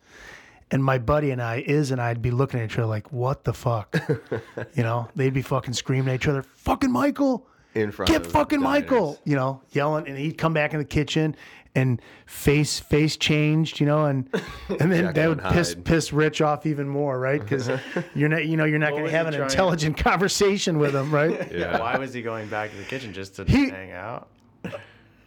[0.71, 3.43] and my buddy and I, Iz and I'd be looking at each other like, what
[3.43, 3.95] the fuck?
[4.75, 8.31] you know, they'd be fucking screaming at each other, fucking Michael, In front get of
[8.31, 8.81] fucking diners.
[8.83, 11.35] Michael, you know, yelling, and he'd come back in the kitchen
[11.75, 14.27] and face face changed, you know, and
[14.79, 15.85] and then Jekyll that would piss Hyde.
[15.85, 17.39] piss Rich off even more, right?
[17.39, 17.69] Because
[18.15, 21.13] you're not, you know, you're not going to have an trying- intelligent conversation with him,
[21.13, 21.51] right?
[21.51, 21.79] Yeah.
[21.79, 24.29] Why was he going back to the kitchen just to He- hang out?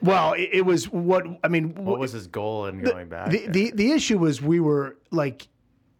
[0.03, 1.75] Well, it, it was what I mean.
[1.75, 3.31] What was his goal in going back?
[3.31, 5.47] the, the the issue was we were like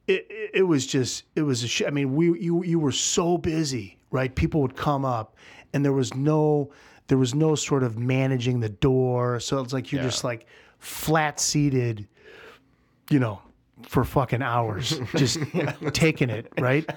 [0.09, 2.93] it, it, it was just it was a sh- I mean we you you were
[2.93, 5.37] so busy right people would come up
[5.73, 6.71] and there was no
[7.07, 10.09] there was no sort of managing the door so it's like you're Yeah.
[10.09, 10.47] just like
[10.79, 12.09] flat seated
[13.11, 13.41] you know
[13.87, 15.39] for fucking hours just
[15.93, 16.89] taking it right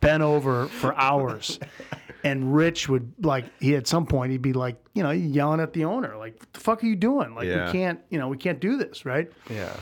[0.00, 1.58] bent over for hours
[2.24, 5.72] and Rich would like he at some point he'd be like you know yelling at
[5.72, 7.66] the owner like what the fuck are you doing like Yeah.
[7.66, 9.74] we can't you know we can't do this right yeah.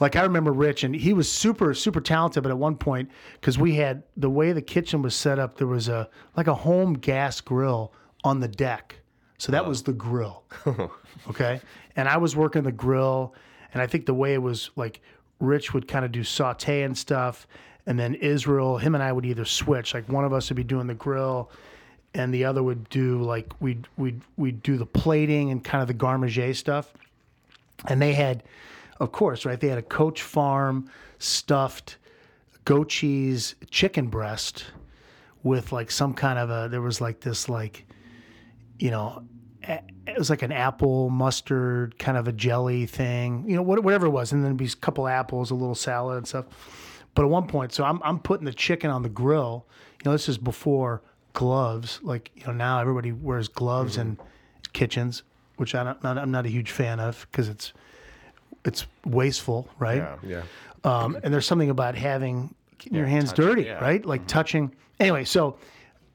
[0.00, 2.42] like I remember Rich, and he was super, super talented.
[2.42, 3.10] But at one point,
[3.40, 6.54] because we had the way the kitchen was set up, there was a like a
[6.54, 7.92] home gas grill
[8.24, 8.96] on the deck,
[9.38, 10.44] so that was the grill.
[11.30, 11.60] okay,
[11.96, 13.34] and I was working the grill,
[13.72, 15.00] and I think the way it was like
[15.40, 17.46] Rich would kind of do saute and stuff,
[17.86, 19.94] and then Israel, him and I would either switch.
[19.94, 21.50] Like one of us would be doing the grill,
[22.16, 25.88] and the other would do like we'd we'd we'd do the plating and kind of
[25.88, 26.92] the garde manger stuff.
[27.86, 28.42] And they had,
[29.00, 29.60] of course, right?
[29.60, 31.98] They had a Coach Farm stuffed
[32.64, 34.64] goat cheese chicken breast
[35.42, 36.68] with like some kind of a.
[36.70, 37.86] There was like this like,
[38.78, 39.22] you know,
[39.62, 44.10] it was like an apple mustard kind of a jelly thing, you know, whatever it
[44.10, 46.46] was, and then a couple apples, a little salad and stuff.
[47.14, 49.66] But at one point, so I'm I'm putting the chicken on the grill.
[50.02, 51.02] You know, this is before
[51.36, 52.00] gloves.
[52.02, 54.18] Like you know, now everybody wears gloves in
[54.72, 55.22] kitchens,
[55.56, 57.74] which I don't, not, I'm not a huge fan of because it's
[58.64, 59.98] it's wasteful, right?
[59.98, 60.16] Yeah.
[60.24, 60.42] Yeah.
[60.82, 62.54] Um, and there's something about having
[62.90, 63.84] your hands touch it, dirty, yeah.
[63.84, 64.04] right?
[64.04, 64.74] Like touching.
[64.98, 65.58] Anyway, so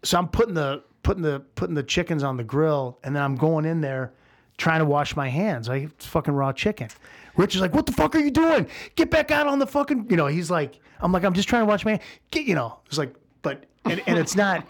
[0.04, 3.36] so I'm putting the putting the putting the chickens on the grill, and then I'm
[3.36, 4.14] going in there
[4.58, 5.70] trying to wash my hands.
[5.70, 6.90] Like it's fucking raw chicken.
[7.38, 8.68] Rich is like, "What the fuck are you doing?
[8.96, 11.62] Get back out on the fucking." You know, he's like, "I'm like, I'm just trying
[11.62, 12.02] to wash my hand."
[12.32, 13.14] Get, you know, it's like,
[13.44, 14.66] but and, and it's not,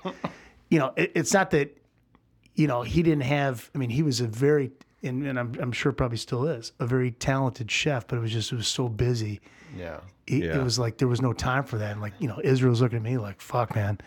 [0.71, 1.77] you know, it, it's not that,
[2.55, 3.69] you know, he didn't have.
[3.75, 4.71] I mean, he was a very,
[5.03, 8.31] and, and I'm I'm sure probably still is a very talented chef, but it was
[8.31, 9.39] just it was so busy
[9.77, 9.99] Yeah.
[10.27, 10.57] it, Yeah.
[10.59, 11.91] it was like there was no time for that.
[11.91, 13.99] And like you know, Israel's looking at me like, "Fuck, man,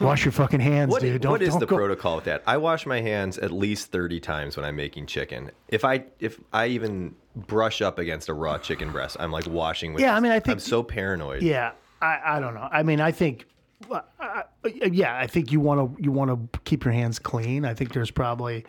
[0.00, 1.76] wash your fucking hands, What, dude." Don't, what is don't the go.
[1.76, 2.42] protocol with that?
[2.46, 5.50] I wash my hands at least 30 times when I'm making chicken.
[5.68, 9.92] If I if I even brush up against a raw chicken breast, I'm like washing
[9.94, 11.42] with Yeah, I mean, I think- I'm so paranoid.
[11.42, 11.72] Yeah,
[12.02, 12.68] I, I don't know.
[12.70, 13.46] I mean, I think,
[13.90, 17.64] uh, uh, yeah, I think you want to you want to keep your hands clean.
[17.64, 18.64] I think there's probably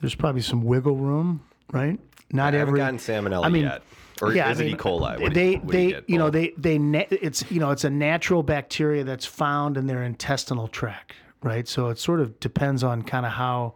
[0.00, 1.98] there's probably some wiggle room, right?
[2.32, 3.82] Not I every gotten salmonella I mean, yet.
[4.22, 4.74] Or yeah, is I it E.
[4.76, 5.20] coli?
[5.20, 8.42] What they you- they you, you know they they it's you know it's a natural
[8.42, 11.66] bacteria that's found in their intestinal tract, right?
[11.66, 13.74] So it sort of depends on kind of how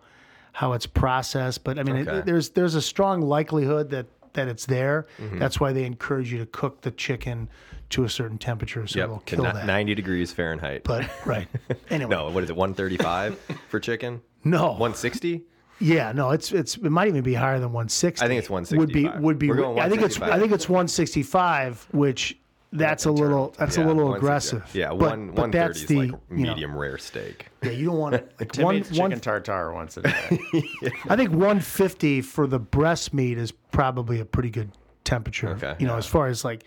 [0.53, 4.67] how it's processed, but I mean it- there's there's a strong likelihood that that it's
[4.67, 5.07] there.
[5.19, 5.39] Mm-hmm.
[5.39, 7.49] That's why they encourage you to cook the chicken
[7.91, 9.67] to a certain temperature so it'll kill that.
[9.67, 10.85] 90 degrees Fahrenheit.
[10.85, 11.49] But right.
[11.91, 12.57] Anyway, no, what is it?
[12.57, 14.21] 135 for chicken?
[14.43, 15.43] no, 160?
[15.81, 18.25] yeah, no, it's it's it might even be higher than 160.
[18.25, 18.79] I think it's 165.
[18.79, 19.49] Would be would be.
[19.49, 22.39] We're going I think it's I think it's 165, which
[22.75, 24.57] that's a little that's Yeah, a little 160.
[24.57, 24.75] aggressive.
[24.75, 27.49] Yeah, but, one but 130 that's is the like you know, medium rare steak.
[27.63, 29.21] yeah, you don't want it like Tim one eats chicken one.
[29.21, 30.11] tartare once a day.
[31.09, 34.71] I think 150 for the breast meat is probably a pretty good
[35.05, 35.51] temperature.
[35.51, 35.75] Okay.
[35.79, 36.65] You know, as far as like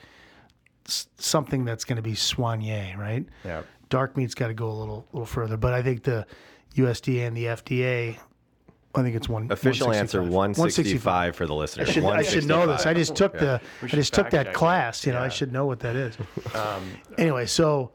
[0.86, 3.26] something that's going to be soigné, right?
[3.44, 3.64] yeah.
[3.90, 5.58] dark meat's got to go a little little further.
[5.58, 6.26] But I think the
[6.76, 8.18] USDA and the FDA,
[8.98, 10.34] I think it's one Official answer 165.
[11.04, 11.84] 165 for the listener.
[11.84, 12.86] I should, I should know this.
[12.86, 15.06] I just took the I just took that class.
[15.06, 16.18] You know, I should know what that is.
[16.56, 16.84] Um,
[17.18, 17.92] Anyway, so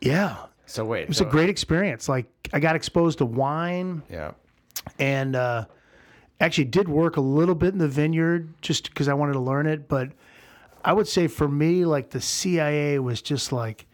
[0.00, 1.02] yeah, so wait.
[1.02, 2.08] it was a great experience.
[2.08, 4.32] Like I got exposed to wine Yeah.
[4.98, 5.66] and uh,
[6.40, 9.66] actually did work a little bit in the vineyard just because I wanted to learn
[9.66, 9.88] it.
[9.88, 10.10] But
[10.84, 13.86] I would say for me, like the CIA was just like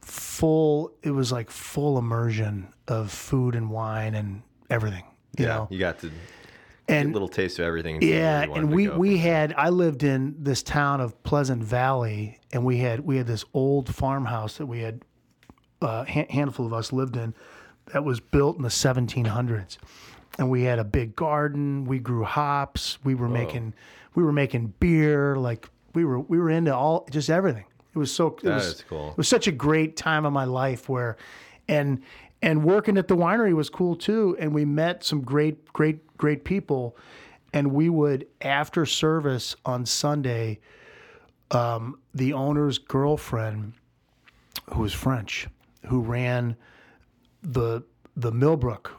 [0.00, 0.92] full.
[1.02, 5.04] It was like full immersion of food and wine and everything.
[5.38, 6.14] You yeah, know, you got to get
[6.88, 7.96] and a little taste of everything.
[7.96, 11.22] and see where yeah, and we we from had I lived in this town of
[11.22, 15.02] Pleasant Valley, and we had we had this old farmhouse that we had
[15.82, 17.34] a ha- handful of us lived in
[17.92, 19.78] that was built in the 1700s,
[20.38, 21.84] and we had a big garden.
[21.84, 22.98] We grew hops.
[23.04, 23.74] We were making
[24.14, 25.36] we were making beer.
[25.36, 27.64] Like we were we were into all just everything.
[27.94, 29.10] It was so it That was is cool.
[29.10, 31.16] it was such a great time of my life where
[31.68, 32.02] and
[32.42, 34.36] and working at the winery was cool too.
[34.38, 36.96] And we met some great great great people.
[37.52, 40.60] And we would after service on sunday
[41.50, 43.72] um, the owner's girlfriend
[44.74, 45.48] who was french
[45.86, 46.56] who ran
[47.42, 47.82] the
[48.16, 48.92] the millbrook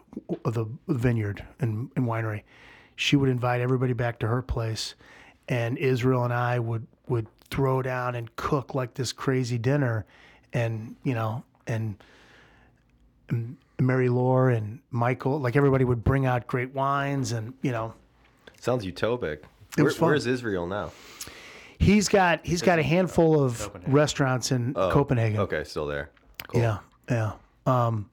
[0.45, 2.41] the vineyard and, and winery
[2.95, 4.95] she would invite everybody back to her place.
[5.47, 10.05] And israel and i would would throw down and cook like this crazy dinner.
[10.53, 11.97] And you know and,
[13.29, 17.93] and mary Laure and michael like everybody would bring out great wines and you know
[18.61, 19.43] Sounds utopic.
[19.77, 20.09] It Where, fun.
[20.09, 20.91] where's Israel now?
[21.79, 26.09] he's got he's got a handful of restaurants in copenhagen Okay, still there.
[26.49, 26.61] Cool.
[26.61, 26.77] Yeah,
[27.09, 27.31] yeah,
[27.65, 28.09] um,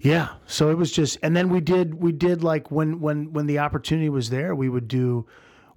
[0.00, 0.30] yeah.
[0.46, 3.60] So it was just, and then we did we did like when when when the
[3.60, 5.24] opportunity was there, we would do,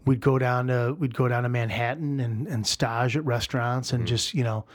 [0.06, 4.08] we'd go down to we'd go down to Manhattan and and stage at restaurants and
[4.08, 4.66] just you know.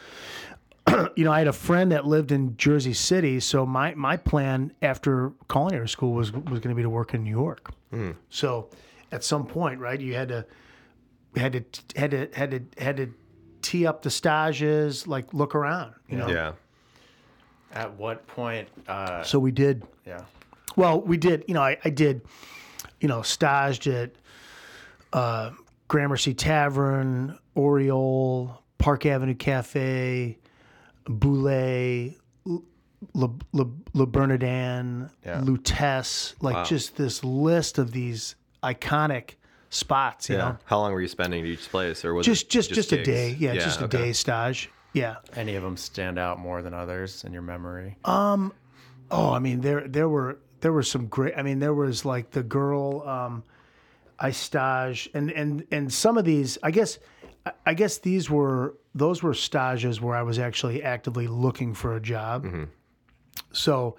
[1.17, 4.73] You know, I had a friend that lived in Jersey City, so my, my plan
[4.83, 7.71] after culinary school was was going to be to work in New York.
[8.31, 8.69] So,
[9.11, 10.47] at some point, right, you had to
[11.37, 13.15] had to had to had to had to
[13.61, 16.29] tee up the stages, like look around, you know.
[16.29, 16.53] Yeah.
[17.73, 18.69] At what point?
[18.89, 19.83] Uh, So we did.
[20.07, 20.23] yeah.
[20.77, 21.45] Well, we did.
[21.49, 22.23] You know, I, I did.
[23.01, 24.13] You know, staged at
[25.13, 25.51] uh,
[25.89, 30.39] Gramercy Tavern, Aureole, Park Avenue Cafe,
[31.07, 35.41] Bouley, Le, Le, Le Bernardin, Yeah.
[35.41, 36.65] Lutece, like Wow.
[36.65, 39.35] just this list of these iconic
[39.71, 40.29] spots.
[40.29, 40.43] You Yeah.
[40.51, 42.93] know, How long were you spending at each place, or was just it just just,
[42.93, 43.35] a day.
[43.39, 43.99] Yeah, just a okay.
[43.99, 44.71] day stage.
[44.93, 45.17] Yeah.
[45.35, 47.97] Any of them stand out more than others in your memory?
[48.05, 51.35] Oh, I mean, there there were there were some great.
[51.37, 53.43] I mean, there was like the girl um,
[54.19, 56.99] I stage, and and and some of these, I guess,
[57.67, 62.01] I- guess these were those were stages where I was actually actively looking for a
[62.01, 62.45] job.
[62.45, 62.65] Mm-hmm.
[63.53, 63.97] So,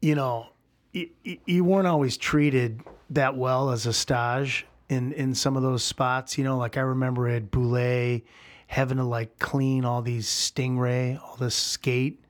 [0.00, 0.48] you know,
[0.94, 5.62] y- y- you weren't always treated that well as a stage in in some of
[5.62, 6.38] those spots.
[6.38, 8.22] You know, like I remember at Bouley
[8.66, 12.22] having to like clean all these stingray, all this skate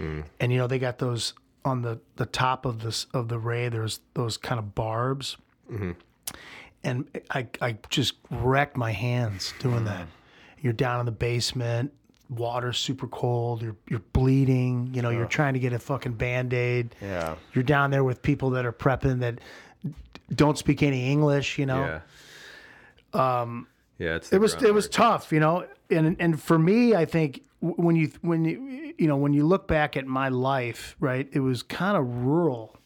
[0.00, 0.24] mm.
[0.38, 3.68] and you know they got those on the the top of this of the ray
[3.68, 5.36] there's those kind of barbs
[5.70, 5.92] mm-hmm.
[6.84, 10.06] And i i just wrecked my hands doing that
[10.60, 11.92] you're down in the basement
[12.28, 16.94] water's super cold you're you're bleeding you know you're trying to get a fucking band-aid
[17.02, 17.34] Yeah.
[17.52, 19.40] you're down there with people that are prepping that
[20.34, 22.00] don't speak any english you know
[23.14, 23.40] Yeah.
[23.42, 23.66] Um.
[23.98, 24.14] Yeah.
[24.16, 25.66] It's it was it was tough, you know.
[25.90, 29.66] And and for me, I think when you when you you know when you look
[29.66, 32.76] back at my life, right, it was kind of rural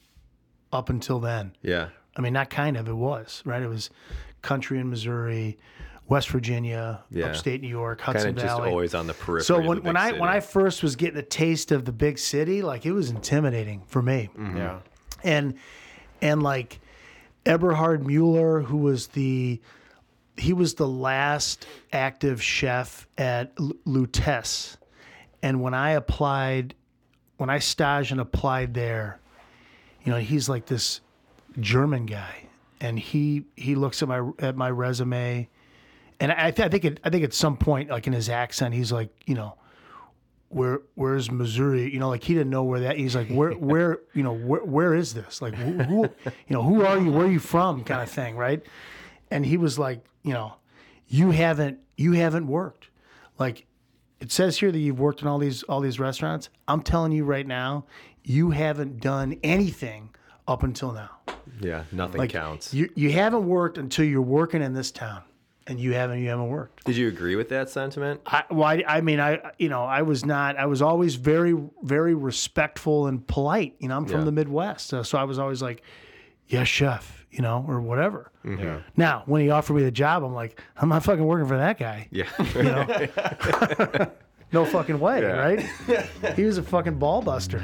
[0.73, 1.53] up until then.
[1.63, 1.91] Yeah.
[2.17, 3.63] I mean, not kind of, it was right.
[3.63, 3.91] It was
[4.43, 5.59] country in Missouri,
[6.07, 7.27] West Virginia, Yeah.
[7.27, 8.71] upstate New York, Kind Hudson of just Valley.
[8.71, 9.43] always on the periphery.
[9.45, 10.21] so of when, the when I city.
[10.21, 13.83] when I first was getting a taste of the big city, like it was intimidating
[13.87, 14.57] for me mm-hmm.
[14.57, 14.79] Yeah.
[15.23, 15.55] and
[16.21, 16.81] and like
[17.47, 19.61] Eberhard Mueller, who was the
[20.37, 24.77] he was the last active chef at L- Lutece,
[25.43, 26.75] and when I applied,
[27.37, 29.21] when I staged and applied there,
[30.05, 31.01] you know, he's like this
[31.61, 32.49] German guy,
[32.81, 35.49] and he he looks at my at my resume,
[36.21, 38.75] and I, th- I think it, I think at some point, like in his accent,
[38.75, 39.57] he's like, you know,
[40.49, 41.93] where where's Missouri?
[41.93, 42.97] You know, like he didn't know where that.
[42.97, 45.43] He's like, where where you know where where is this?
[45.43, 46.11] Like who, who you
[46.51, 47.11] know who are you?
[47.11, 47.85] Where are you from?
[47.85, 48.65] Kind of thing, right?
[49.31, 50.55] And he was like, you know,
[51.09, 52.89] you haven't you haven't worked.
[53.39, 53.67] Like
[54.21, 56.49] it says here that you've worked in all these all these restaurants.
[56.69, 57.87] I'm telling you right now,
[58.23, 60.15] you haven't done anything
[60.47, 61.11] up until now.
[61.61, 62.73] yeah, nothing Like counts.
[62.75, 65.23] You you haven't worked until you're working in this town,
[65.67, 66.85] and you haven't you haven't worked.
[66.85, 68.21] Did you agree with that sentiment?
[68.27, 71.57] I, well, I, I mean, I, you know, I was not, I was always very,
[71.83, 73.75] very respectful and polite.
[73.79, 74.25] You know, I'm from Yeah.
[74.25, 74.87] the Midwest.
[74.89, 75.83] So, so I was always like,
[76.49, 78.31] yes, chef, you know, or whatever.
[78.45, 78.63] Mm-hmm.
[78.63, 78.81] Yeah.
[78.97, 81.79] Now, when he offered me the job, I'm like, I'm not fucking working for that
[81.79, 82.09] guy.
[82.11, 82.27] Yeah.
[82.55, 84.07] You know?
[84.53, 85.29] no fucking way, Yeah.
[85.39, 86.35] right?
[86.37, 87.63] He was a fucking ball buster.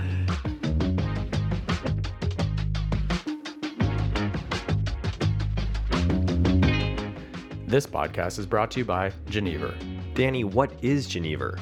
[7.71, 9.73] This podcast is brought to you by Geneva.
[10.15, 11.57] Danny, what is Geneva?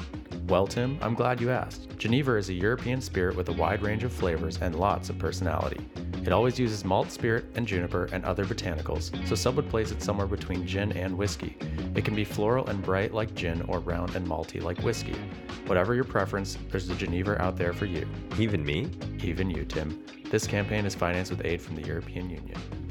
[0.47, 1.87] Well, Tim, I'm glad you asked.
[1.99, 5.85] Geneva is a European spirit with a wide range of flavors and lots of personality.
[6.25, 10.01] It always uses malt spirit and juniper and other botanicals, so some would place it
[10.01, 11.55] somewhere between gin and whiskey.
[11.93, 15.15] It can be floral and bright like gin or round and malty like whiskey.
[15.67, 18.07] Whatever your preference, there's a Geneva out there for you.
[18.39, 18.89] Even me?
[19.21, 20.03] Even you, Tim.
[20.31, 22.88] This campaign is financed with aid from the European Union.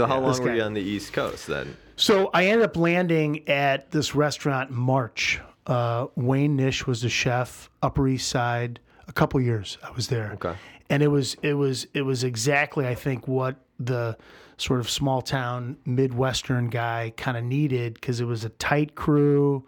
[0.00, 1.76] So how this long were you on the East Coast then?
[1.96, 5.40] So I ended up landing at this restaurant March.
[5.66, 8.80] Uh, Wayne Nish was the chef, Upper East Side.
[9.08, 10.32] A couple years I was there.
[10.34, 10.54] Okay.
[10.88, 14.16] And it was it was it was exactly I think what the
[14.56, 19.66] sort of small town Midwestern guy kind of needed because it was a tight crew,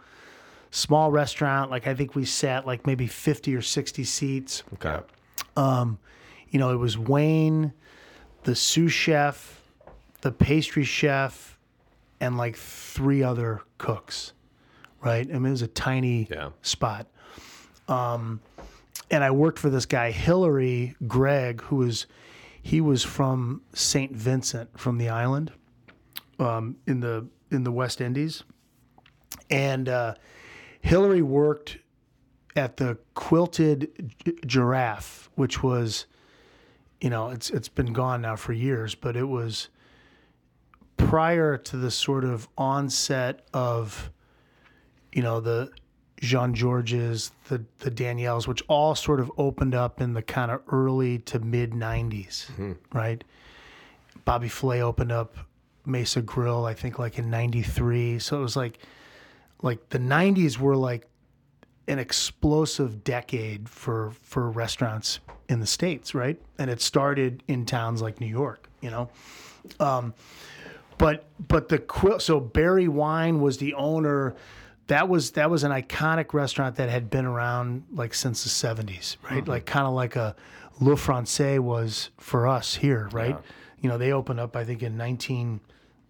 [0.71, 1.71] small restaurant.
[1.71, 4.63] Like I think we sat like maybe fifty or sixty seats.
[4.75, 4.99] Okay.
[5.57, 7.73] You know, it was Wayne,
[8.45, 9.62] the sous chef,
[10.23, 11.59] the pastry chef,
[12.21, 14.33] and like three other cooks.
[15.01, 15.29] Right?
[15.29, 16.51] I mean, it was a tiny Yeah.
[16.63, 17.09] spot.
[17.89, 18.41] Um,
[19.11, 22.07] and I worked for this guy Hillary Gregg, who was
[22.65, 25.53] he was from Saint Vincent, from the island,
[26.39, 28.45] um, in the in the West Indies,
[29.51, 30.15] and uh,
[30.81, 31.79] Hillary worked
[32.55, 36.07] at the Quilted Gi- Giraffe, which was,
[37.01, 39.69] you know, it's it's been gone now for years, but it was
[41.09, 44.11] prior to the sort of onset of,
[45.13, 45.71] you know, the
[46.21, 50.63] Jean Georges, the the Daniels, which all sort of opened up in the kind of
[50.71, 52.49] early to mid '90s,
[52.93, 53.25] right?
[54.25, 55.37] Bobby Flay opened up
[55.85, 58.21] Mesa Grill, I think, like in '93.
[58.21, 58.79] So it was like,
[59.63, 61.09] like the '90s were like
[61.89, 66.41] an explosive decade for for restaurants in the states, right?
[66.59, 69.11] And it started in towns like New York, you know.
[69.81, 70.15] Um,
[70.99, 72.21] but but the quill.
[72.21, 74.35] So Barry Wine was the owner.
[74.89, 79.17] That was that was an iconic restaurant that had been around like since the seventies,
[79.31, 79.47] right?
[79.47, 80.35] Like kind of like a
[80.81, 83.37] Le Francais was for us here, right?
[83.81, 85.61] You know, they opened up I think in nineteen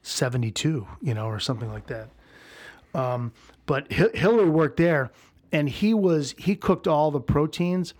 [0.02, 2.08] seventy two, you know, or something like that.
[2.94, 3.32] Um,
[3.66, 5.10] but Hi- Hillary worked there,
[5.52, 7.94] and he was he cooked all the proteins,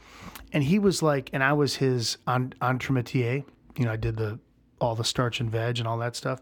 [0.53, 3.45] and he was like, and I was his en- entremetier.
[3.77, 4.39] You know, I did the
[4.83, 6.41] all the starch and veg and all that stuff.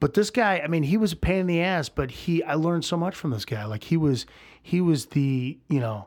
[0.00, 2.54] But this guy, I mean, he was a pain in the ass, but he I
[2.54, 3.64] learned so much from this guy.
[3.64, 4.26] Like he was
[4.62, 6.06] he was the, you know,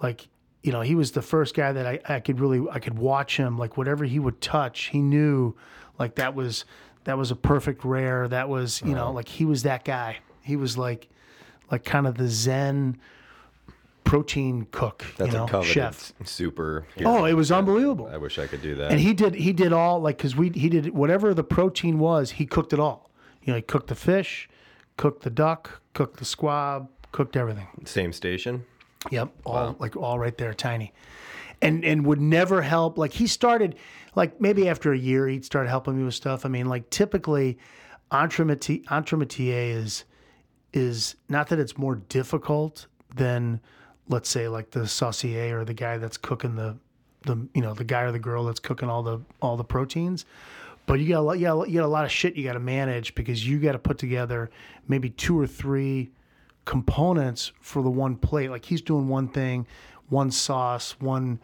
[0.00, 0.28] like
[0.62, 3.36] you know, he was the first guy that I, I could really I could watch
[3.36, 5.54] him like whatever he would touch, he knew
[5.98, 6.64] like that was
[7.04, 8.28] that was a perfect rare.
[8.28, 10.18] That was, you know, like he was that guy.
[10.42, 11.08] He was like
[11.70, 12.98] like kind of the zen
[14.14, 16.12] protein cook, That's you know, a chef.
[16.24, 16.86] super.
[17.04, 18.06] Oh, it was unbelievable.
[18.06, 18.92] I wish I could do that.
[18.92, 22.30] And he did he did all like because we he did whatever the protein was
[22.30, 23.10] he cooked it all.
[23.42, 24.48] You know he cooked the fish,
[24.96, 27.66] cooked the duck, cooked the squab, cooked everything.
[27.86, 28.64] Same station.
[29.10, 30.92] Yep, all like all right there, tiny,
[31.60, 32.96] and and would never help.
[32.96, 33.74] Like he started,
[34.14, 36.46] like maybe after a year he'd start helping me with stuff.
[36.46, 37.58] I mean, like typically,
[38.12, 40.04] entremetier, entremetier is
[40.72, 43.60] is not that it's more difficult than
[44.08, 46.76] let's say like the saucier or the guy that's cooking the
[47.22, 50.24] the you know the guy or the girl that's cooking all the all the proteins.
[50.86, 52.52] But you got a lot, you got, you got a lot of shit you got
[52.52, 54.50] to manage because you got to put together
[54.86, 56.10] maybe two or three
[56.66, 58.50] components for the one plate.
[58.50, 59.66] Like he's doing one thing
[60.10, 61.40] one sauce one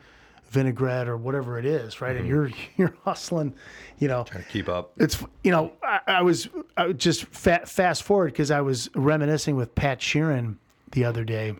[0.50, 2.16] vinaigrette or whatever it is right?
[2.16, 2.28] And mm-hmm.
[2.28, 3.54] you're you're hustling
[3.98, 4.24] you know.
[4.24, 4.92] Trying to Keep up.
[4.98, 9.56] it's you know I, I was I just fa- fast forward because I was reminiscing
[9.56, 10.56] with Pat Sheerin
[10.92, 11.54] the other day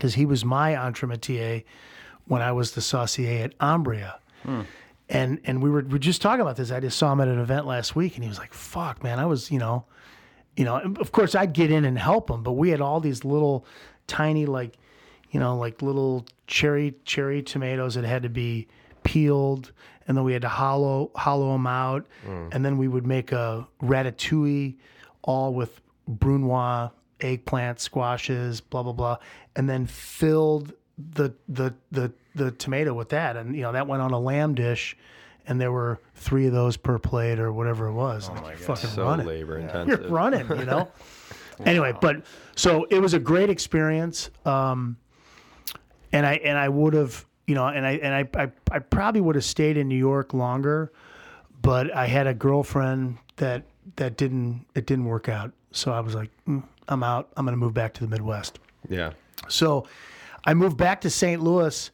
[0.00, 1.62] because he was my entremetier
[2.24, 4.14] when I was the saucier at Ambria.
[4.44, 4.62] Hmm.
[5.10, 6.70] And and we were, we were just talking about this.
[6.70, 9.18] I just saw him at an event last week, and he was like, "Fuck, man,
[9.18, 9.84] I was, you know,
[10.56, 13.24] you know." Of course, I'd get in and help him, but we had all these
[13.24, 13.66] little,
[14.06, 14.78] tiny, like,
[15.32, 18.68] you know, like little cherry cherry tomatoes that had to be
[19.02, 19.72] peeled,
[20.06, 22.46] and then we had to hollow hollow them out, hmm.
[22.52, 24.76] and then we would make a ratatouille,
[25.22, 26.90] all with brunoise,
[27.22, 29.16] eggplant, squashes, blah blah blah,
[29.56, 34.02] and then filled the the the the tomato with that, and you know that went
[34.02, 34.96] on a lamb dish,
[35.46, 38.30] and there were three of those per plate or whatever it was.
[38.30, 39.26] Oh my fucking So run it.
[39.26, 40.88] labor You're running, you know.
[41.66, 42.24] Anyway, but
[42.56, 44.96] so it was a great experience, um,
[46.10, 49.20] and I and I would have, you know, and I and I I, I probably
[49.20, 50.90] would have stayed in New York longer,
[51.60, 53.64] but I had a girlfriend that
[53.96, 57.30] that didn't it didn't work out, so I was like, mm, I'm out.
[57.36, 58.58] I'm going to move back to the Midwest.
[58.88, 59.12] Yeah.
[59.48, 59.86] So
[60.44, 61.40] I moved back to St.
[61.42, 61.90] Louis.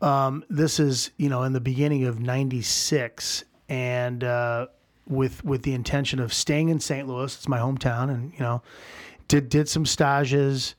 [0.00, 4.66] Um, this is, you know, in the beginning of 96 and uh,
[5.08, 7.08] with with the intention of staying in St.
[7.08, 7.34] Louis.
[7.34, 8.62] It's my hometown and, you know,
[9.28, 10.74] did did some stages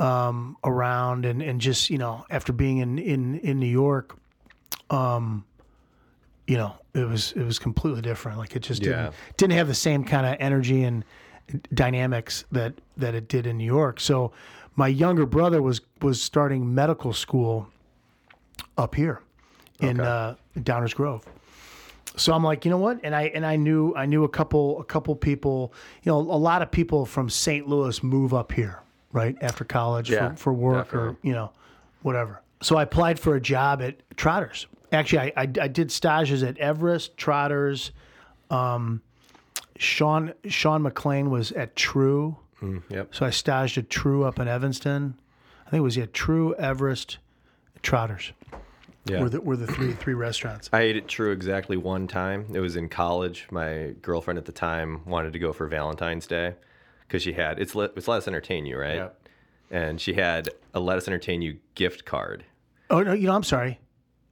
[0.00, 4.16] um, around and, and just, you know, after being in, in, in New York,
[4.90, 5.44] um,
[6.46, 8.38] you know, it was it was completely different.
[8.38, 8.88] Like it just Yeah.
[8.90, 11.04] didn't didn't have the same kind of energy and
[11.74, 14.00] dynamics that that it did in New York.
[14.00, 14.32] So
[14.76, 17.68] my younger brother was was starting medical school
[18.76, 19.20] up here
[19.80, 21.24] in uh, Downers Grove.
[22.16, 23.00] So I'm like, you know what?
[23.02, 25.72] And I and I knew I knew a couple a couple people.
[26.02, 27.66] You know, a lot of people from St.
[27.68, 28.80] Louis move up here,
[29.12, 31.52] right after college Yeah, for, for work or you know,
[32.02, 32.42] whatever.
[32.60, 34.66] So I applied for a job at Trotters.
[34.90, 37.92] Actually, I I, I did stages at Everest, Trotters.
[38.50, 39.02] Um,
[39.78, 42.36] Sean Shawn McClain was at Tru.
[42.60, 43.14] Mm, yep.
[43.14, 45.18] So I staged at Tru up in Evanston.
[45.66, 47.18] I think it was yeah, Tru, Everest,
[47.82, 48.32] Trotters.
[49.06, 49.22] Yeah.
[49.22, 50.68] Were the were the three three restaurants.
[50.72, 52.46] I ate at Tru exactly one time.
[52.52, 53.46] It was in college.
[53.50, 56.54] My girlfriend at the time wanted to go for Valentine's Day
[57.06, 58.96] because she had it's let, it's Lettuce Entertain You, right?
[58.96, 59.28] Yep.
[59.70, 62.44] And she had a Lettuce Entertain You gift card.
[62.90, 63.78] Oh no, you know I'm sorry.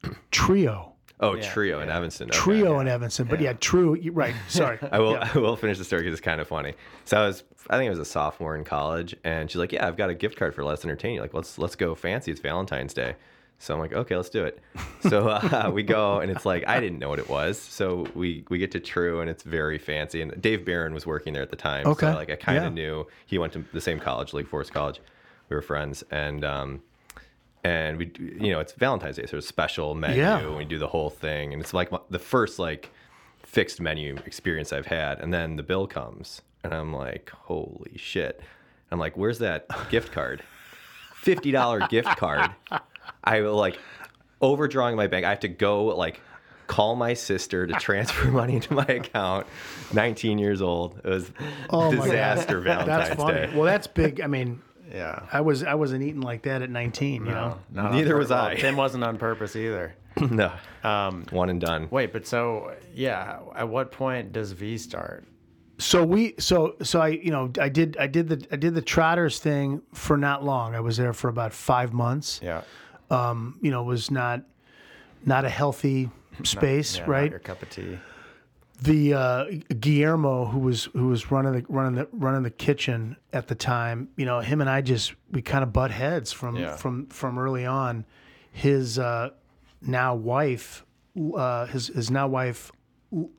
[0.30, 0.95] Trio.
[1.18, 2.28] Oh, Trio in Evanston.
[2.30, 2.38] okay.
[2.38, 3.26] Trio in Evanston.
[3.26, 3.94] But yeah, Tru.
[3.94, 4.34] you- Right.
[4.48, 4.78] Sorry.
[4.92, 5.16] I will.
[5.16, 6.74] I will finish the story because it's kind of funny.
[7.04, 9.86] So I was, I think I was a sophomore in college, and she's like, "Yeah,
[9.86, 11.20] I've got a gift card for Let's Entertain You.
[11.22, 12.30] Like, let's let's go fancy.
[12.30, 13.14] It's Valentine's Day."
[13.58, 14.60] So I'm like, "Okay, let's do it."
[15.08, 17.58] So uh, we go, and it's like I didn't know what it was.
[17.58, 20.20] So we we get to Tru, and it's very fancy.
[20.20, 21.86] And Dave Barron was working there at the time.
[21.86, 22.06] Okay.
[22.10, 22.68] So like I kind of Yeah.
[22.70, 25.00] knew he went to the same college, Lake Forest College.
[25.48, 26.82] We were friends, and um,
[27.66, 30.38] and we you know it's valentine's day so it's a special menu Yeah.
[30.38, 32.90] and we do the whole thing and it's like my- the first like
[33.42, 38.40] fixed menu experience i've had and then the bill comes and i'm like holy shit
[38.90, 40.42] i'm like where's that gift card
[41.24, 42.50] $50 gift card
[43.24, 43.78] i like
[44.40, 46.20] overdrawing my bank i have to go like
[46.66, 49.46] call my sister to transfer money into my account.
[49.94, 50.98] 19 years old.
[51.04, 51.30] It was
[51.70, 53.46] Oh disaster Valentine's That's funny.
[53.46, 53.52] Day.
[53.54, 54.20] Well, that's big.
[54.20, 54.60] I mean,
[54.92, 55.26] Yeah.
[55.32, 57.26] I was I wasn't eating like that at 19.
[57.26, 57.58] You know.
[57.72, 58.54] Not Neither was I.
[58.54, 59.94] Tim wasn't on purpose either.
[60.30, 60.50] no,
[60.82, 61.88] Um, one and done.
[61.90, 65.24] wait, but so yeah, at what point does Vie start?
[65.78, 68.80] So we so so I you know I did I did the I did the
[68.80, 70.74] Trotters thing for not long.
[70.74, 72.40] I was there for about five months.
[72.42, 72.62] Yeah.
[73.10, 74.40] You know, it was not
[75.26, 76.08] not a healthy
[76.44, 77.30] space, Yeah, not right?
[77.30, 77.98] your cup of tea.
[78.82, 79.44] The uh,
[79.80, 84.08] Guillermo who was who was running the running the running the kitchen at the time,
[84.16, 86.76] you know, him and I just we kind of butt heads from Yeah.
[86.76, 88.04] from from early on.
[88.52, 89.30] His uh,
[89.82, 90.84] now wife,
[91.34, 92.70] uh, his his now wife
[93.12, 93.30] L-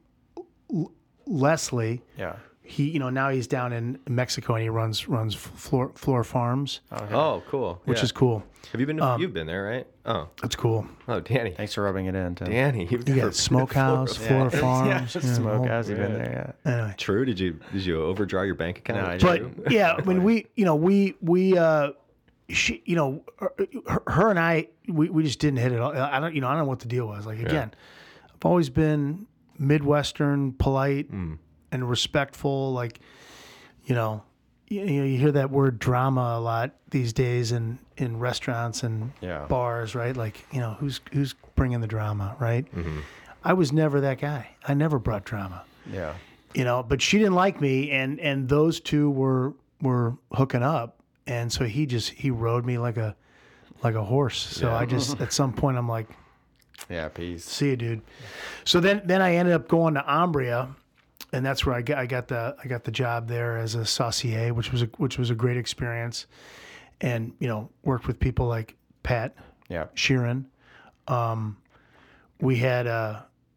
[0.74, 0.92] L-
[1.26, 2.36] Leslie, Yeah.
[2.64, 6.82] he you know now he's down in Mexico and he runs runs Floor Floor Farms,
[6.92, 7.82] Oh, cool.
[7.86, 8.04] which Yeah.
[8.06, 8.44] is cool.
[8.72, 8.98] Have you been?
[8.98, 9.88] To, you've been there, right?
[10.06, 10.88] Oh, That's cool.
[11.08, 11.52] oh, Danny.
[11.52, 12.50] Thanks for rubbing it in, Tim.
[12.50, 14.50] Danny, you've You never got been to Smokehouse, Florida.
[14.58, 15.90] Floor Farms, Yeah, you know, smokehouse.
[15.90, 16.72] You've been there, yeah.
[16.72, 16.96] Anyway.
[16.98, 17.26] True.
[17.26, 19.00] Did you did you overdraw your bank account?
[19.02, 19.06] No,
[19.36, 21.92] I but yeah, I mean, we, you know, we, we, uh,
[22.50, 25.80] she, you know, her, her and I, we, we just didn't hit it.
[25.80, 25.92] all.
[25.92, 27.26] I don't, you know, I don't know what the deal was.
[27.26, 27.74] Like again,
[28.34, 29.28] I've always been
[29.60, 32.72] Midwestern, polite, and respectful.
[32.74, 33.00] Like,
[33.86, 34.24] you know,
[34.68, 39.12] you, know, you hear that word drama a lot these days in in restaurants and
[39.22, 39.46] Yeah.
[39.48, 40.16] bars, right?
[40.16, 42.66] Like, you know, who's who's bringing the drama, right?
[42.76, 43.00] Mm-hmm.
[43.44, 44.50] I was never that guy.
[44.68, 46.14] I never brought drama Yeah.
[46.54, 51.00] you know but she didn't like me and and those two were were hooking up
[51.28, 53.16] and so he just he rode me like a
[53.84, 56.08] like a horse so i just at some point i'm like
[56.90, 57.08] Yeah.
[57.10, 57.46] Peace.
[57.46, 58.02] see you dude
[58.66, 60.74] so then then i ended up going to Ambria
[61.34, 63.86] and that's where i got i got the i got the job there as a
[63.86, 66.26] saucier which was a which was a great experience
[67.02, 69.36] and you know worked with people like pat
[69.70, 69.86] Yeah.
[69.96, 70.46] Sheerin.
[71.08, 71.58] Um,
[72.42, 72.86] we had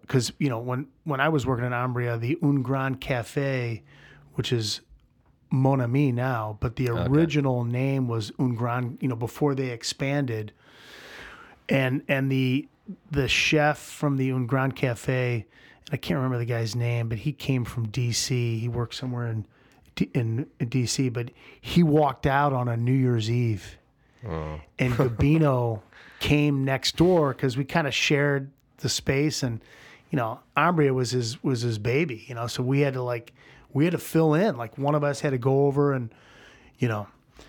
[0.02, 3.82] because you know when when I was working in Ambria, the Un Grand Cafe,
[4.34, 4.80] which is
[5.50, 8.98] Mon Ami now, but the original name was Un Grand.
[9.00, 10.52] You know before they expanded,
[11.68, 12.68] and and the
[13.10, 15.46] the chef from the Un Grand Cafe,
[15.92, 18.58] I can't remember the guy's name, but he came from D.C.
[18.58, 19.44] He worked somewhere in
[19.96, 21.08] D- in, in D.C.
[21.08, 21.30] But
[21.60, 23.78] he walked out on a New Year's Eve
[24.26, 24.60] oh.
[24.78, 25.80] and Gabino
[26.20, 29.60] came next door because we kind of shared the space and
[30.10, 33.32] you know Ambria was his was his baby you know so we had to like
[33.72, 36.12] we had to fill in like one of us had to go over and
[36.78, 37.06] you know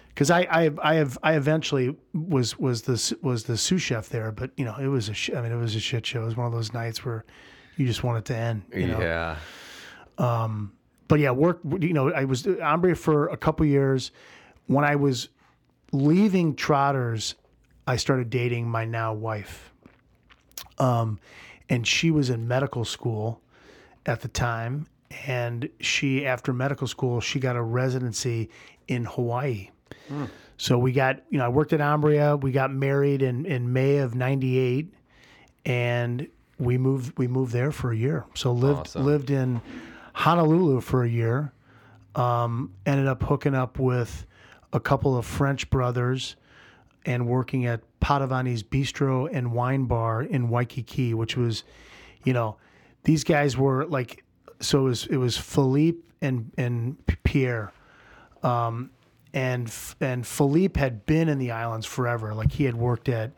[0.09, 4.31] because I, I I have I eventually was was the was the sous chef there
[4.31, 6.25] but you know it was a sh- I mean it was a shit show it
[6.25, 7.25] was one of those nights where
[7.81, 9.37] you just want it to end you know Yeah.
[11.07, 11.59] but yeah, work.
[11.79, 14.11] You know, I was Ambria for a couple years.
[14.67, 15.27] When I was
[15.91, 17.35] leaving Trotters,
[17.85, 19.73] I started dating my now wife.
[20.77, 21.19] Um,
[21.69, 23.41] and she was in medical school
[24.05, 24.87] at the time,
[25.27, 28.49] and she, after medical school, she got a residency
[28.87, 29.69] in Hawaii.
[30.57, 32.39] So we got, you know, I worked at Ambria.
[32.39, 34.93] We got married in in May of '98,
[35.65, 36.27] and
[36.61, 38.25] we moved we moved there for a year.
[38.35, 39.05] So lived Awesome.
[39.05, 39.61] lived in
[40.13, 41.51] Honolulu for a year.
[42.15, 44.25] Um, ended up hooking up with
[44.73, 46.35] a couple of French brothers
[47.05, 51.63] and working at Padovani's Bistro and Wine Bar in Waikiki, which was,
[52.23, 52.57] you know,
[53.03, 54.23] these guys were like,
[54.59, 57.71] so it was it was Philippe and and Pierre,
[58.43, 58.91] um,
[59.33, 62.33] and and Philippe had been in the islands forever.
[62.35, 63.31] Like he had worked at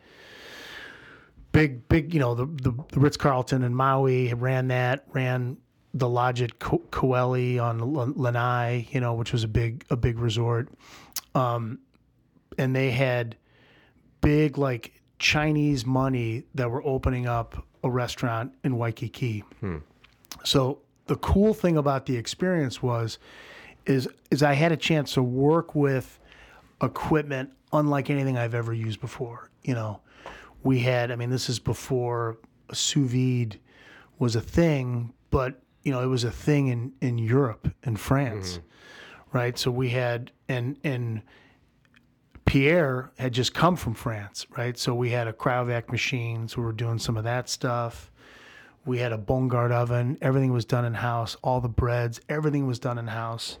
[1.54, 5.56] big big, you know, the the, the Ritz Carlton in Maui, ran that, ran
[5.94, 10.18] the lodge at Koele on L- Lanai, you know, which was a big a big
[10.18, 10.68] resort,
[11.34, 11.78] um,
[12.58, 13.36] and they had
[14.20, 19.44] big like Chinese money that were opening up a restaurant in Waikiki.
[20.42, 23.18] So the cool thing about the experience was
[23.86, 26.18] is is I had a chance to work with
[26.82, 29.50] equipment unlike anything I've ever used before.
[29.62, 30.00] You know,
[30.64, 32.38] we had I mean this is before
[32.72, 33.60] sous vide
[34.18, 38.54] was a thing, but you know, it was a thing in in Europe and France.
[38.54, 39.38] Mm-hmm.
[39.38, 39.58] Right?
[39.58, 41.22] So we had and and
[42.44, 44.78] Pierre had just come from France, right?
[44.78, 48.10] So we had a cryovac machine, so we were doing some of that stuff.
[48.86, 50.18] We had a Bongard oven.
[50.20, 51.36] Everything was done in house.
[51.42, 53.58] All the breads, everything was done in house.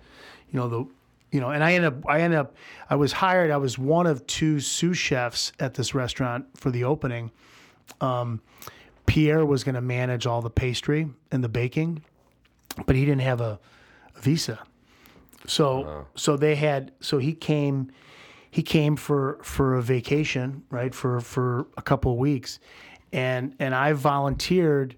[0.50, 0.86] You know the,
[1.34, 2.54] you know, and I ended up, I ended up,
[2.88, 3.50] I was hired.
[3.50, 7.32] I was one of two sous chefs at this restaurant for the opening.
[8.00, 8.40] Um,
[9.06, 12.04] Pierre was going to manage all the pastry and the baking,
[12.86, 13.58] but he didn't have a,
[14.16, 14.60] a visa.
[15.48, 17.90] So, so they had, so he came,
[18.52, 20.94] he came for for a vacation, right?
[20.94, 22.60] For for a couple of weeks,
[23.12, 24.96] and and I volunteered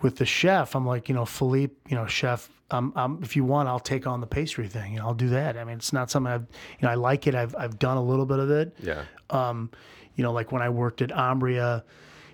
[0.00, 3.44] with the chef, I'm like, you know, Philippe, you know, chef, um, um, if you
[3.44, 4.96] want, I'll take on the pastry thing.
[4.96, 5.56] Know, I'll do that.
[5.56, 6.46] I mean, it's not something I've,
[6.80, 7.34] you know, I like it.
[7.34, 8.76] I've, I've done a little bit of it.
[8.82, 9.04] Yeah.
[9.30, 9.70] Um,
[10.14, 11.82] you know, like when I worked at Ambria,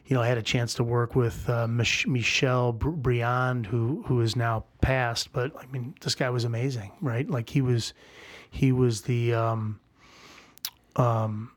[0.07, 4.21] you know, I had a chance to work with uh, Mich- Michel Briand, who who
[4.21, 5.33] is now passed.
[5.33, 7.29] But I mean, this guy was amazing, right?
[7.29, 7.93] Like he was,
[8.51, 9.81] he was the, um,
[10.97, 11.53] um,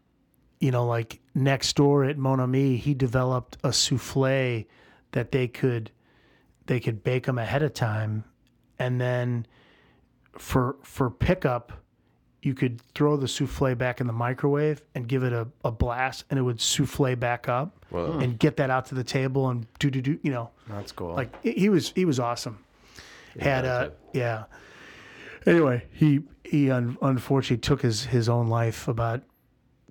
[0.60, 4.66] you know, like next door at Mon Ami, he developed a souffle
[5.12, 5.92] that they could,
[6.68, 8.24] they could bake them ahead of time,
[8.80, 9.46] and then
[10.38, 11.72] for for pickup
[12.42, 16.26] you could throw the souffle back in the microwave and give it a, a blast
[16.30, 18.20] and it would souffle back up Whoa.
[18.20, 21.14] and get that out to the table and do do do you know That's cool.
[21.16, 22.60] like he- was he was awesome
[23.40, 23.88] had gotcha.
[23.92, 24.44] uh yeah
[25.46, 29.24] anyway he he un- unfortunately took his his own life about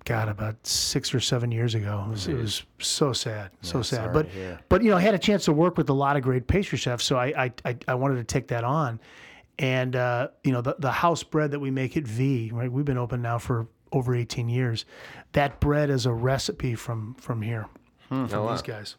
[0.05, 3.97] god about six or seven years ago it was, it was so sad so sad
[3.97, 4.27] sorry but
[4.69, 6.77] but you know i had a chance to work with a lot of great pastry
[6.77, 8.99] chefs so i i i, wanted to take that on
[9.59, 12.71] and uh, you know the, the house bread that we make at Vie, right?
[12.71, 14.85] We've been open now for over 18 years.
[15.31, 17.67] That bread is a recipe from from here,
[18.09, 18.95] from Oh, these guys.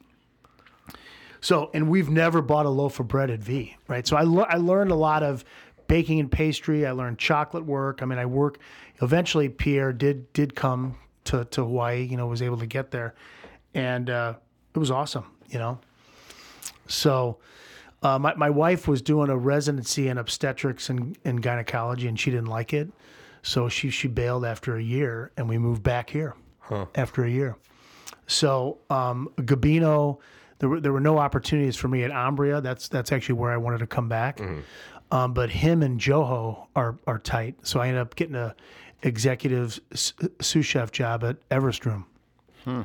[1.41, 4.07] So, and we've never bought a loaf of bread at Vie, right?
[4.07, 5.45] So I I learned a lot of
[5.89, 6.87] baking and pastry.
[6.87, 8.03] I learned chocolate work.
[8.03, 8.59] I mean, I work.
[9.03, 12.03] Eventually, Pierre did did come to to Hawaii.
[12.05, 13.15] You know, was able to get there,
[13.75, 14.35] and uh,
[14.75, 15.25] it was awesome.
[15.49, 15.79] You know,
[16.87, 17.39] so
[18.03, 22.31] uh, my, my wife was doing a residency in obstetrics and, and gynecology, and she
[22.31, 22.89] didn't like it.
[23.43, 26.35] So she, she bailed after a year, and we moved back here
[26.97, 27.57] after a year.
[28.27, 30.19] So um, Gabino,
[30.59, 32.61] there were, there were no opportunities for me at Ambria.
[32.61, 34.41] That's that's actually where I wanted to come back.
[35.13, 37.55] Um, but him and Joho are are tight.
[37.63, 38.57] So I ended up getting a
[39.03, 42.07] executive s- sous chef job at Everest Room.
[42.65, 42.83] Hmm.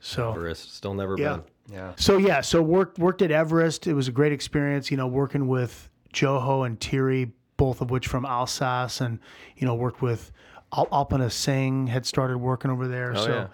[0.00, 1.36] So Everest, still never Yeah.
[1.36, 1.74] been.
[1.76, 1.92] yeah.
[1.96, 3.86] so yeah, so worked worked at Everest.
[3.86, 4.90] It was a great experience.
[4.90, 9.18] You know, working with Joho and Thierry, both of which from Alsace, and
[9.56, 10.32] you know, worked with
[10.76, 13.12] Al- Alpana Singh had started working over there.
[13.16, 13.46] Oh, so, yeah.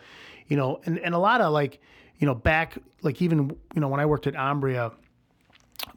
[0.47, 1.81] you know, and and a lot of like,
[2.19, 4.93] you know, back like even you know when I worked at Ambria,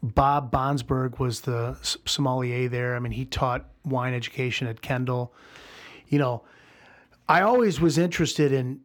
[0.02, 2.94] Bob Bonsberg was the sommelier there.
[2.94, 5.32] I mean, he taught wine education at Kendall.
[6.12, 6.42] You know,
[7.26, 8.80] I always was interested in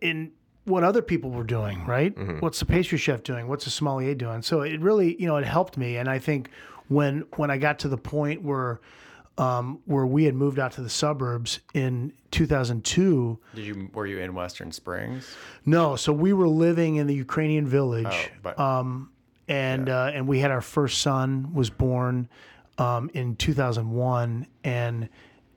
[0.00, 0.32] in
[0.64, 2.12] what other people were doing, right?
[2.42, 3.46] What's the pastry chef doing?
[3.46, 4.42] What's the sommelier doing?
[4.42, 5.96] So it really, you know, it helped me.
[5.96, 6.50] And I think
[6.88, 8.80] when when I got to the point where
[9.38, 14.18] um, where we had moved out to the suburbs in 2002, Did you were you
[14.18, 15.36] in Western Springs?
[15.64, 19.10] no, so we were living in the Ukrainian village Oh, but um,
[19.46, 22.28] and uh, and we had our first son was born
[22.78, 25.08] um, in 2001 and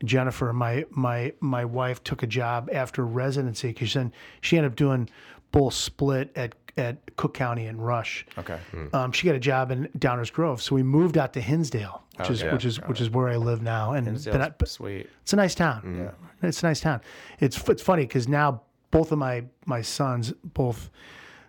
[0.07, 4.75] Jennifer my my my wife took a job after residency because then she ended up
[4.75, 5.09] doing
[5.51, 8.25] bull split at at Cook County and Rush.
[8.37, 8.59] okay.
[8.93, 12.29] Um, she got a job in Downers Grove, so we moved out to Hinsdale, which
[12.29, 12.51] is yeah.
[12.53, 15.09] which is which is where I live now, and Hinsdale's I- sweet.
[15.21, 15.95] it's a nice town.
[15.97, 17.01] Yeah, it's a nice town.
[17.39, 20.89] It's it's funny because now both of my my sons, both,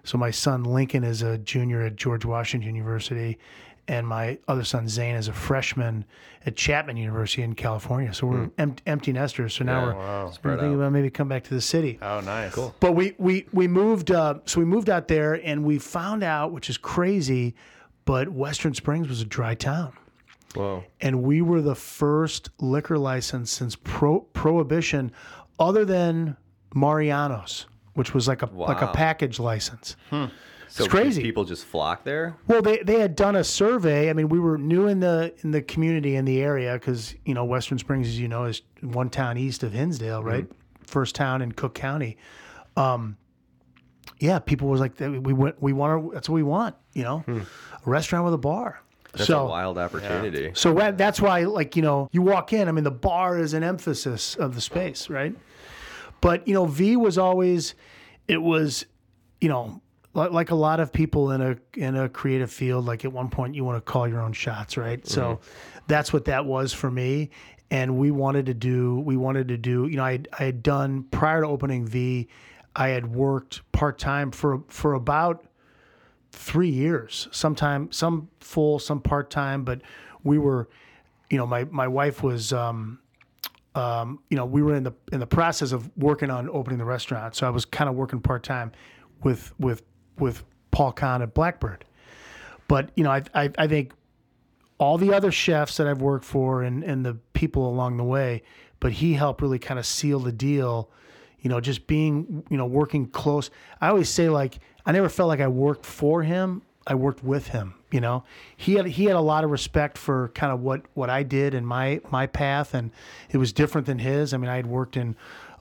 [0.04, 3.38] so my son Lincoln is a junior at George Washington University,
[3.88, 6.04] and my other son Zane is a freshman
[6.44, 8.12] at Chapman University in California.
[8.12, 9.54] So we're em- empty nesters.
[9.54, 10.24] So now Yeah, we're, wow.
[10.42, 10.74] we're thinking out.
[10.74, 11.98] about maybe come back to the city.
[12.02, 12.52] Oh, nice.
[12.54, 12.74] Cool.
[12.80, 14.10] But we we we moved.
[14.10, 17.54] Uh, so we moved out there, and we found out, which is crazy,
[18.04, 19.92] but Western Springs was a dry town
[20.54, 20.84] Whoa.
[21.00, 25.12] and we were the first liquor license since pro- prohibition
[25.58, 26.36] other than
[26.74, 29.96] mariano's which was like a like a package license
[30.76, 31.22] So did crazy.
[31.22, 32.36] People just flock there.
[32.48, 35.50] well they, they had done a survey i mean we were new in the in
[35.50, 39.08] the community in the area because you know western springs as you know is one
[39.08, 40.46] town east of hinsdale right
[40.86, 42.16] first town in cook county
[42.76, 43.16] um
[44.18, 47.24] yeah people was like we went we want to that's what we want you know
[47.26, 48.80] a restaurant with a bar
[49.12, 50.50] That's so a wild opportunity.
[50.54, 52.68] so wha- that's why, like you know, you walk in.
[52.68, 55.34] I mean, the bar is an emphasis of the space, right?
[56.20, 57.74] But you know, Vie was always,
[58.28, 58.84] it was,
[59.40, 59.80] you know, li-
[60.16, 62.86] like a lot of people in a in a creative field.
[62.86, 65.06] Like at one point, you want to call your own shots, right?
[65.06, 65.40] So
[65.86, 67.30] that's what that was for me.
[67.70, 71.04] And we wanted to do, we wanted to do, you know, I I had done
[71.10, 72.26] prior to opening Vie,
[72.74, 75.44] I had worked part time for for about
[76.32, 79.82] three years, sometime some full, some part time, but
[80.22, 80.68] we were,
[81.30, 83.00] you know, my my wife was, um,
[83.74, 86.84] um, you know, we were in the in the process of working on opening the
[86.84, 88.72] restaurant, so I was kind of working part time
[89.22, 89.82] with with
[90.18, 91.84] with Paul Kahan at Blackbird,
[92.68, 93.92] but you know, I I, I think
[94.78, 98.42] all the other chefs that I've worked for and and the people along the way,
[98.80, 100.90] but he helped really kind of seal the deal.
[101.40, 103.50] You know, just being you know working close.
[103.80, 106.62] I always say like I never felt like I worked for him.
[106.86, 107.74] I worked with him.
[107.90, 108.24] You know,
[108.56, 111.54] he had he had a lot of respect for kind of what what I did
[111.54, 112.90] and my my path, and
[113.30, 114.34] it was different than his.
[114.34, 115.16] I mean, I had worked in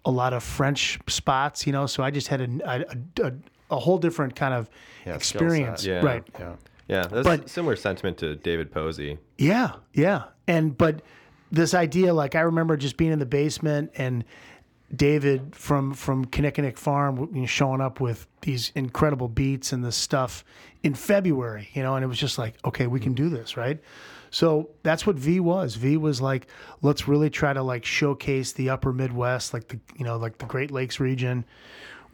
[0.06, 2.86] a lot of French spots, you know, so I just had a
[3.19, 3.34] a, a,
[3.72, 4.70] a whole different kind of
[5.06, 5.86] Yeah, experience.
[5.86, 6.02] Yeah.
[6.06, 6.24] right?
[6.40, 6.54] Yeah.
[6.88, 9.18] Yeah, that's But- similar sentiment to David Posey.
[9.38, 10.26] Yeah, yeah.
[10.48, 11.02] And but
[11.52, 14.24] this idea, like I remember just being in the basement and
[14.96, 19.96] David from from Kinnikinnick Farm you know, showing up with these incredible beets and this
[19.96, 20.46] stuff
[20.84, 23.80] in February, you know, and it was just like, okay, we can do this, right?
[24.30, 25.76] So that's what Vie was.
[25.76, 26.46] Vie was like,
[26.84, 30.46] let's really try to like showcase the upper Midwest, like the you know, like the
[30.46, 31.46] Great Lakes region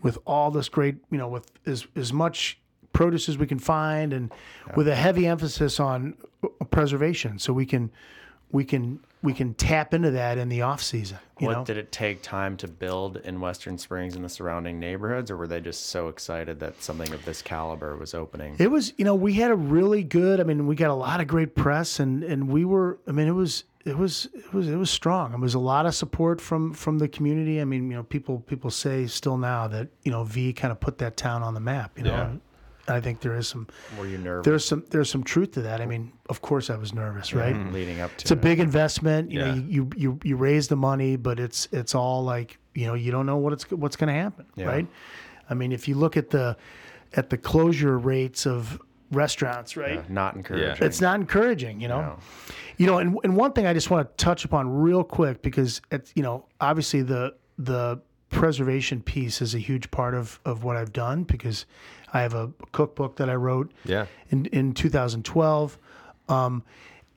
[0.02, 2.60] with all this great, you know, with as as much
[2.94, 4.32] produce as we can find and
[4.76, 7.40] with a heavy emphasis on uh, preservation.
[7.40, 7.92] So we can
[8.52, 11.66] we can we can tap into that in the off season you what know?
[11.66, 15.48] did it take time to build in Western Springs and the surrounding neighborhoods, or were
[15.48, 18.56] they just so excited that something of this caliber was opening?
[18.60, 21.20] it was you know we had a really good i mean we got a lot
[21.20, 24.68] of great press and and we were i mean it was it was it was
[24.70, 25.34] it was strong.
[25.34, 27.60] It was a lot of support from from the community.
[27.62, 30.80] I mean, you know, people people say still now that you know Vie kind of
[30.80, 31.98] put that town on the map.
[31.98, 32.26] You know, Yeah.
[32.30, 32.42] and
[32.88, 33.68] I think there is some
[33.98, 35.82] Were you nervous there's some there's some truth to that.
[35.82, 37.56] I mean, of course I was nervous, right?
[37.56, 37.74] Mm-hmm.
[37.74, 38.42] leading up to It's a it?
[38.42, 39.32] big investment.
[39.32, 39.46] You Yeah.
[39.48, 42.94] know, you, you you you raise the money, but it's it's all like you know
[42.94, 44.66] you don't know what it's what's going to happen, Yeah.
[44.68, 44.88] right?
[45.50, 46.56] I mean, if you look at the
[47.14, 48.80] at the closure rates of
[49.12, 49.96] restaurants, right?
[49.96, 50.86] Yeah, not encouraging.
[50.86, 52.02] It's not encouraging, you know.
[52.02, 52.20] No.
[52.78, 55.82] You know, and, and one thing I just want to touch upon real quick because
[55.92, 60.78] it's you know obviously the the preservation piece is a huge part of of what
[60.78, 61.66] I've done because
[62.14, 64.06] I have a cookbook that I wrote Yeah.
[64.30, 65.78] in in 2012.
[66.30, 66.64] Um,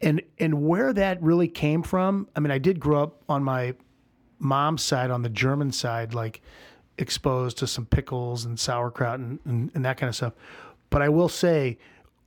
[0.02, 3.74] and and where that really came from, I mean, I did grow up on my
[4.38, 6.42] mom's side, on the German side, like
[6.98, 10.32] exposed to some pickles and sauerkraut and, and, and that kind of stuff.
[10.94, 11.78] But I will say,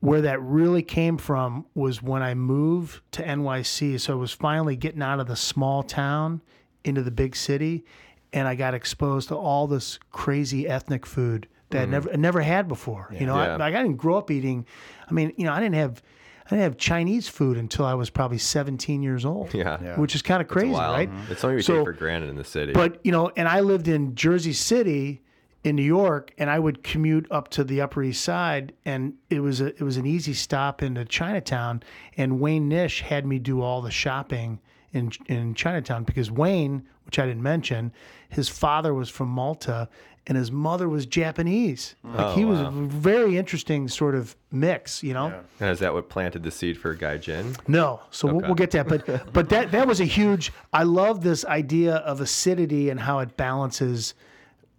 [0.01, 3.97] where that really came from was when I moved to NYC.
[4.01, 6.41] So I was finally getting out of the small town
[6.83, 7.85] into the big city,
[8.33, 11.91] and I got exposed to all this crazy ethnic food that I mm-hmm.
[11.91, 13.07] never I never had before.
[13.17, 13.55] You know, I, Yeah.
[13.55, 14.65] like I didn't grow up eating.
[15.09, 16.03] I mean, you know, I didn't have
[16.47, 19.53] I didn't have Chinese food until I was probably 17 years old.
[19.53, 19.77] Yeah.
[19.81, 19.95] Yeah.
[19.97, 20.93] which is kind of crazy, Wild.
[20.93, 21.09] right?
[21.31, 22.73] It's something we So- take for granted in the city.
[22.73, 25.21] But you know, and I lived in Jersey City
[25.67, 29.41] in New York, and I would commute up to the Upper East Side, and it
[29.41, 31.83] was a it was an easy stop into Chinatown.
[32.15, 34.59] And Wayne Nish had me do all the shopping
[34.93, 37.91] in in Chinatown because Wayne, which I didn't mention,
[38.29, 39.89] his father was from Malta
[40.29, 41.95] and his mother was Japanese.
[42.03, 42.67] Like Oh, he was wow.
[42.67, 45.33] a very interesting sort of mix, you know.
[45.61, 47.57] and is that what planted the seed for Gaijin?
[47.67, 48.87] No, so we'll, we'll get to that.
[49.05, 50.51] But but that that was a huge.
[50.71, 54.13] I love this idea of acidity and how it balances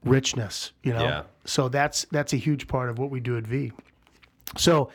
[0.04, 0.72] richness.
[0.82, 1.02] You know.
[1.04, 1.22] Yeah.
[1.44, 3.72] So that's that's a huge part of what we do at Vie.
[4.56, 4.90] So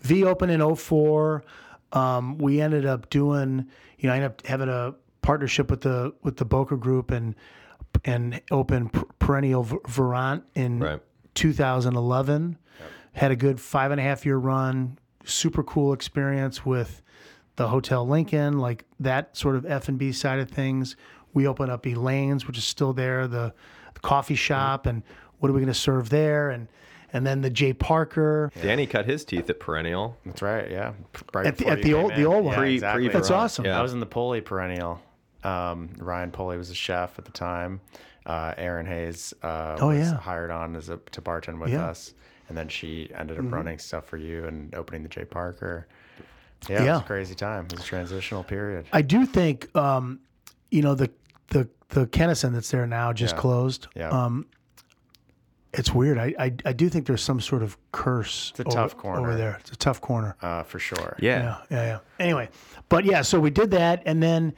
[0.00, 1.44] Vie opened in 04.
[1.92, 3.66] Um, we ended up doing.
[3.98, 7.34] You know, I ended up having a partnership with the with the Boka Group and
[8.04, 11.00] and opened Perennial Virant in Right.
[11.34, 12.58] 2011.
[13.12, 14.98] Had a good five and a half year run.
[15.24, 17.00] Super cool experience with
[17.56, 20.96] the Hotel Lincoln, like that sort of F and B side of things.
[21.32, 23.54] We opened up Elaine's, which is still there, the,
[23.94, 25.02] the coffee shop, and
[25.38, 26.50] what are we going to serve there?
[26.50, 26.68] And
[27.12, 28.50] and then the J Parker.
[28.60, 30.16] Danny cut his teeth at Perennial.
[30.26, 30.68] That's right.
[30.70, 30.94] Yeah.
[31.32, 32.20] Right At the- at the old- in.
[32.20, 32.54] the old one.
[32.54, 33.08] Yeah, Pre- exactly.
[33.08, 33.64] That's awesome.
[33.66, 33.78] Yeah.
[33.78, 35.00] I was in the Poli perennial.
[35.44, 37.80] Um, Ryan Poli was a chef at the time.
[38.26, 40.16] Uh, Aaron Hayes uh, Oh, was yeah.
[40.18, 41.80] hired on as a to bartend with Yeah.
[41.80, 41.90] Mm-hmm.
[41.90, 42.14] us,
[42.48, 45.86] and then she ended up running stuff for you and opening the J Parker.
[46.68, 47.66] Yeah, it was a crazy time.
[47.66, 48.86] It was a transitional period.
[48.92, 50.18] I do think, um,
[50.70, 51.10] you know, the
[51.48, 53.40] the the Kennison that's there now just Yeah.
[53.40, 53.86] closed.
[53.96, 54.10] Yeah.
[54.10, 54.46] Um,
[55.72, 56.18] it's weird.
[56.18, 59.20] I, I I do think there's some sort of curse It's a over, tough corner.
[59.20, 59.56] over there.
[59.60, 60.36] It's a tough corner.
[60.42, 61.16] Uh, for sure.
[61.18, 61.38] Yeah.
[61.42, 61.98] Yeah, yeah, yeah.
[62.20, 62.48] Anyway,
[62.88, 64.54] but yeah, so we did that, and then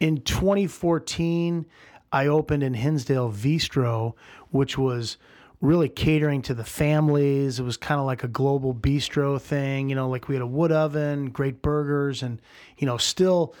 [0.00, 1.64] in 2014,
[2.12, 4.14] I opened in Hinsdale Vistro,
[4.50, 5.16] which was
[5.60, 7.58] really catering to the families.
[7.58, 10.46] It was kind of like a global bistro thing, you know, like we had a
[10.46, 12.40] wood oven, great burgers, and
[12.76, 13.54] you know, still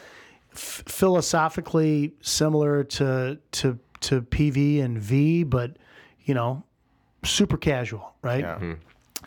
[0.58, 5.76] f- philosophically similar to to to PV and Vie, but
[6.24, 6.64] you know,
[7.24, 8.40] super casual, right?
[8.40, 8.54] Yeah.
[8.56, 8.72] Mm-hmm.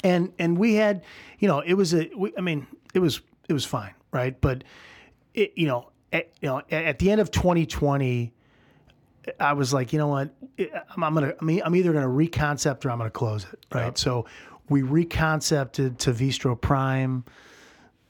[0.03, 1.03] and and we had
[1.39, 4.39] you know it was a we, i mean it was it was fine right?
[4.41, 4.63] But
[5.33, 8.33] it, you know at, you know at, the end of 2020
[9.39, 10.33] i was like you know what?
[10.59, 13.97] I'm, I'm gonna I'm e- I'm either gonna reconcept or i'm gonna close it right?
[13.97, 14.25] So
[14.69, 17.23] we reconcepted to vistro prime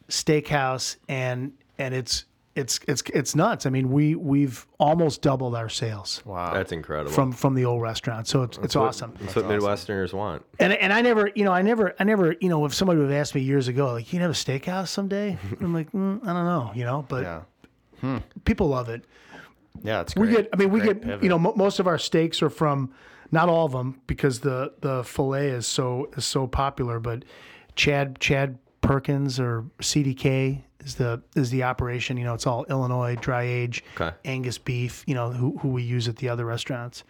[0.09, 2.25] steakhouse and and it's
[2.55, 3.65] it's it's it's nuts.
[3.65, 6.53] I mean, we we've almost doubled our sales Wow.
[6.53, 7.11] That's incredible.
[7.11, 8.27] from from the old restaurant.
[8.27, 9.13] So it's it's what- awesome.
[9.21, 10.43] That's what Midwesterners want.
[10.59, 13.09] And and I never, you know, I never, I never, you know, if somebody would
[13.09, 16.19] have asked me years ago, like, you can have a steakhouse someday, I'm like, mm,
[16.23, 17.45] I don't know, you know, but
[18.03, 18.19] yeah.
[18.45, 19.05] people love it.
[19.83, 20.29] Yeah, it's great.
[20.29, 21.23] We get, I mean, we Great get, pivot.
[21.23, 22.93] you know, mo most of our steaks are from,
[23.31, 26.99] not all of them, because the the fillet is so is so popular.
[26.99, 27.23] But
[27.75, 32.17] Chad Chad Perkins or CDK is the is the operation.
[32.17, 34.15] You know, it's all Illinois dry age Okay.
[34.25, 35.03] Angus beef.
[35.07, 37.03] You know, who who we use at the other restaurants.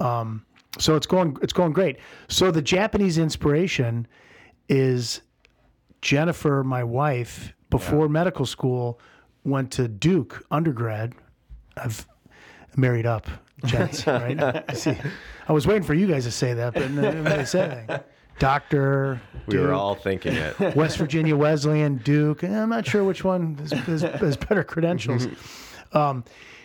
[0.00, 0.44] Um,
[0.78, 1.98] so it's going it's going great.
[2.28, 4.06] So the Japanese inspiration
[4.68, 5.22] is
[6.02, 9.00] Jennifer, my wife, before medical school,
[9.44, 11.14] went to Duke undergrad.
[11.76, 12.06] I've
[12.76, 13.26] married up,
[13.64, 14.38] gents, right?
[14.68, 14.96] I see.
[15.48, 18.00] I was waiting for you guys to say that, but nobody said anything.
[18.38, 20.58] Doctor, We were all thinking it.
[20.76, 22.44] West Virginia Wesleyan, Duke.
[22.44, 23.56] eh, I'm not sure which one
[23.86, 25.26] has, has, better credentials.
[25.92, 26.22] Um,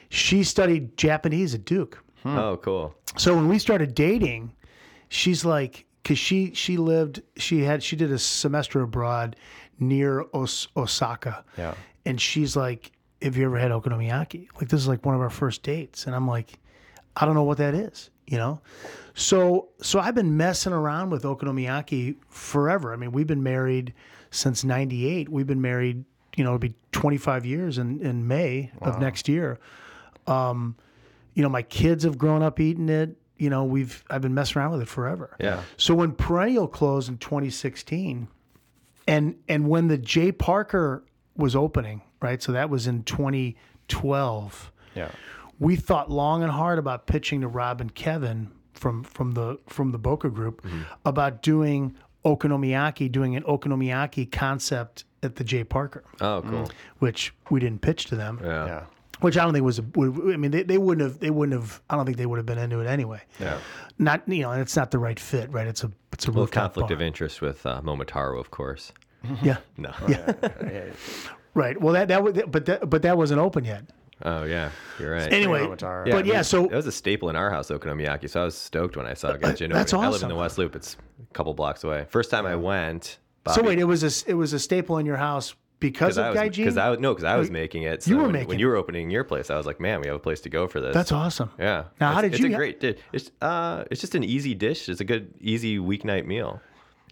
[0.09, 2.03] she studied Japanese at Duke.
[2.25, 2.93] Oh, cool.
[3.15, 4.51] So when we started dating,
[5.07, 9.37] she's like, because she she lived, she had she did a semester abroad
[9.79, 11.73] near Os- Osaka, Yeah.
[12.05, 12.91] and she's like,
[13.21, 16.13] "Have you ever had okonomiyaki?" Like this is like one of our first dates, and
[16.13, 16.59] I'm like,
[17.15, 18.61] I don't know what that is, you know.
[19.13, 22.93] So so I've been messing around with okonomiyaki forever.
[22.93, 23.93] I mean, we've been married
[24.31, 25.29] since '98.
[25.29, 26.03] We've been married,
[26.35, 29.59] you know, it'll be 25 years in in May of next year.
[30.27, 30.75] Um,
[31.33, 33.17] you know, my kids have grown up eating it.
[33.37, 35.35] You know, we've I've been messing around with it forever.
[35.39, 35.61] Yeah.
[35.77, 38.27] So when Perennial closed in 2016,
[39.07, 41.03] and and when the J Parker
[41.35, 42.41] was opening, right?
[42.41, 44.71] So that was in 2012.
[44.95, 45.09] Yeah.
[45.63, 49.91] We thought long and hard about pitching to Rob and Kevin from from the from
[49.91, 50.81] the Boka Group mm-hmm.
[51.05, 51.95] about doing
[52.25, 56.51] okonomiyaki, doing an okonomiyaki concept at the J Parker, Oh, cool.
[56.51, 56.73] Mm-hmm.
[56.99, 58.39] which we didn't pitch to them.
[58.43, 58.65] Yeah.
[58.65, 58.83] Yeah.
[59.21, 59.79] Which I don't think was.
[59.79, 61.19] A, would- I mean, they, they wouldn't have.
[61.19, 61.81] They wouldn't have.
[61.89, 63.21] I don't think they would have been into it anyway.
[63.39, 63.57] Yeah.
[63.97, 65.65] Not you know, and it's not the right fit, right?
[65.67, 66.95] It's a it's a Well, rooftop conflict bar.
[66.97, 68.91] of interest with uh, Momotaro, of course.
[69.25, 69.45] Mm-hmm.
[69.45, 69.93] Yeah, No.
[70.09, 70.83] Yeah.
[71.53, 71.79] right.
[71.79, 73.85] Well, that that was, but that but that wasn't open yet.
[74.23, 74.69] Oh, yeah.
[74.99, 75.31] You're right.
[75.31, 76.09] Anyway, Momotaro.
[76.11, 78.29] but yeah, we- so it was a staple in our house, okonomiyaki.
[78.29, 79.71] So I was stoked when I saw Gaijin.
[79.73, 80.07] that's opening.
[80.09, 80.75] I live in the West Loop.
[80.75, 80.95] It's
[81.29, 82.05] a couple blocks away.
[82.09, 83.19] First time I went.
[83.43, 86.17] Bobby, so wait, it was a it was a staple in your house because because
[86.17, 86.55] I of was Gaijin.
[86.57, 88.03] because I was no because I was making it.
[88.03, 89.99] So You were when, making when you were opening your place, I was like, man,
[89.99, 90.93] we have a place to go for this.
[90.93, 91.49] That's awesome.
[91.59, 91.85] yeah.
[91.99, 92.99] Now, how It's- did it's you- a great dish.
[93.11, 94.87] It's uh, it's just an easy dish.
[94.87, 96.61] It's a good easy weeknight meal.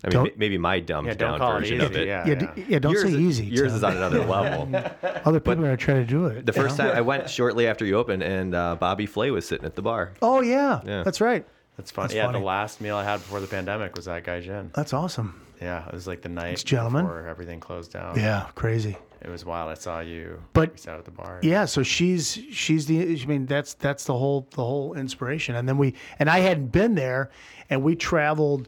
[0.04, 1.86] I mean, Don't- maybe my dumbed Yeah, down call it version easy.
[1.86, 2.08] of it.
[2.08, 2.26] Yeah.
[2.28, 2.80] Yeah, d- yeah.
[2.80, 3.46] Don't yours, say is- easy.
[3.46, 3.76] Yours Tim.
[3.76, 4.68] is on another level.
[5.26, 6.46] Other people are trying to do it.
[6.46, 6.88] The first know?
[6.88, 9.82] time I went shortly after you opened, and uh, Bobby Flay was sitting at the
[9.84, 10.14] bar.
[10.22, 11.04] Oh yeah, Yeah.
[11.04, 11.46] that's right.
[11.78, 12.06] That's funny.
[12.08, 12.40] That's yeah, funny.
[12.40, 14.74] the last meal I had before the pandemic was at Gaijin.
[14.74, 15.40] That's awesome.
[15.62, 17.06] Yeah, it was like the night gentlemen.
[17.06, 18.18] before everything closed down.
[18.18, 18.98] Yeah, crazy.
[19.24, 19.70] It was wild.
[19.70, 20.42] I saw you.
[20.54, 21.40] But- we sat at the bar.
[21.44, 25.56] Yeah, so she's she's the I mean that's that's the whole the whole inspiration.
[25.56, 27.30] And then we and I hadn't been there
[27.70, 28.68] and we traveled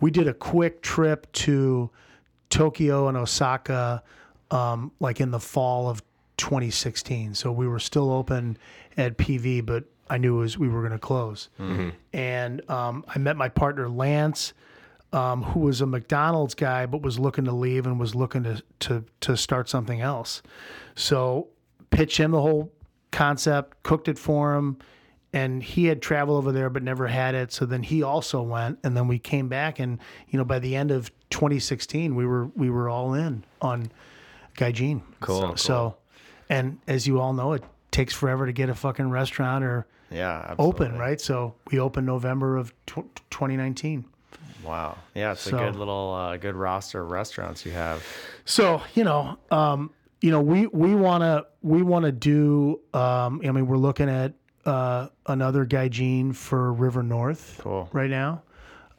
[0.00, 1.90] we did a quick trip to
[2.48, 4.02] Tokyo and Osaka
[4.50, 6.02] um, like in the fall of
[6.36, 7.34] 2016.
[7.34, 8.56] So we were still open
[8.96, 11.48] at PV but I knew it was we were going to close.
[12.12, 14.52] And um, I met my partner Lance
[15.12, 18.62] um, who was a McDonald's guy but was looking to leave and was looking to
[18.80, 20.42] to to start something else.
[20.94, 21.48] So
[21.90, 22.72] pitched him the whole
[23.10, 24.78] concept, cooked it for him,
[25.32, 27.52] and he had traveled over there but never had it.
[27.52, 29.98] So then he also went, and then we came back, and
[30.28, 33.90] you know by the end of 2016, we were we were all in on
[34.56, 35.02] Gaijin.
[35.20, 35.56] Cool.
[35.56, 35.96] So,
[36.48, 40.46] and as you all know, it takes forever to get a fucking restaurant or Yeah.
[40.50, 40.86] Absolutely.
[40.86, 41.20] open, right?
[41.20, 44.04] So we opened November of tw- 2019.
[44.64, 44.98] Wow.
[45.14, 48.04] Yeah, it's So- a good little, uh, good roster of restaurants you have.
[48.44, 49.90] So you know, um,
[50.20, 52.80] you know, we we want to we want to do.
[52.92, 54.34] Um, I mean, we're looking at
[54.70, 57.88] uh, another Gaijin for River North Cool.
[57.92, 58.42] right now.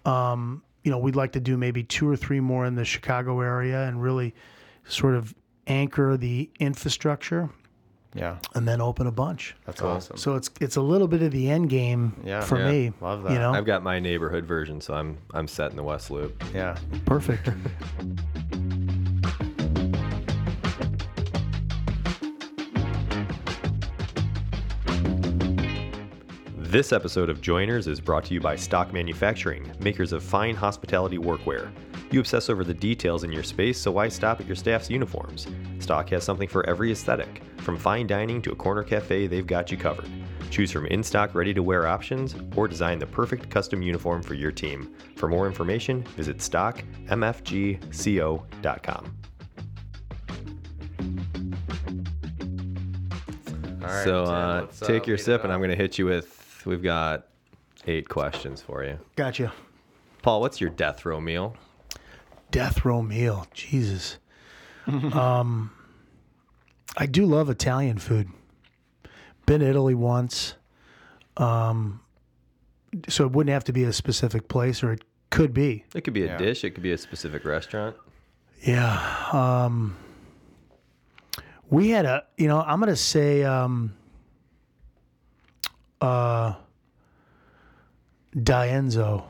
[0.06, 3.40] Um, you know, we'd like to do maybe two or three more in the Chicago
[3.42, 4.34] area and really
[4.86, 5.34] sort of
[5.68, 7.50] anchor the infrastructure
[8.16, 9.56] Yeah, and then open a bunch.
[9.66, 10.18] that's awesome.
[10.18, 12.42] So it's it's a little bit of the end game Yeah.
[12.42, 12.72] for Yeah.
[12.72, 12.94] me.
[13.00, 13.32] Love that.
[13.32, 16.44] You know, I've got my neighborhood version, so I'm I'm set in the West Loop.
[16.54, 16.76] yeah.
[17.06, 17.50] perfect.
[26.72, 31.18] This episode of Joiners is brought to you by Stock Manufacturing, makers of fine hospitality
[31.18, 31.70] workwear.
[32.12, 35.48] You obsess over the details in your space, so why stop at your staff's uniforms?
[35.80, 37.42] Stock has something for every aesthetic.
[37.58, 40.08] From fine dining to a corner cafe, they've got you covered.
[40.50, 44.36] Choose from in stock, ready to wear options or design the perfect custom uniform for
[44.36, 44.96] your team.
[45.18, 49.18] For more information, visit stockmfgco.com.
[53.82, 55.52] right, so Tim, uh, uh, take your sip, and.
[55.52, 56.41] I'm going to hit you with.
[56.66, 57.28] We've got
[57.88, 59.00] eight questions for you.
[59.16, 59.52] Gotcha.
[60.22, 61.56] Paul, what's your death row meal?
[62.52, 63.48] Death row meal.
[63.54, 64.18] Jesus.
[64.88, 65.72] um,
[66.98, 68.30] I do love Italian food.
[69.46, 70.56] Been to Italy once.
[71.38, 72.02] Um,
[73.08, 75.86] so it wouldn't have to be a specific place, or it could be.
[75.96, 76.38] It could be a Yeah.
[76.38, 76.64] dish.
[76.64, 77.96] It could be a specific restaurant.
[78.62, 79.26] Yeah.
[79.32, 79.96] Um,
[81.70, 83.94] we had a, you know, I'm gonna say, um,
[86.02, 86.54] uh,
[88.36, 89.24] Dienzo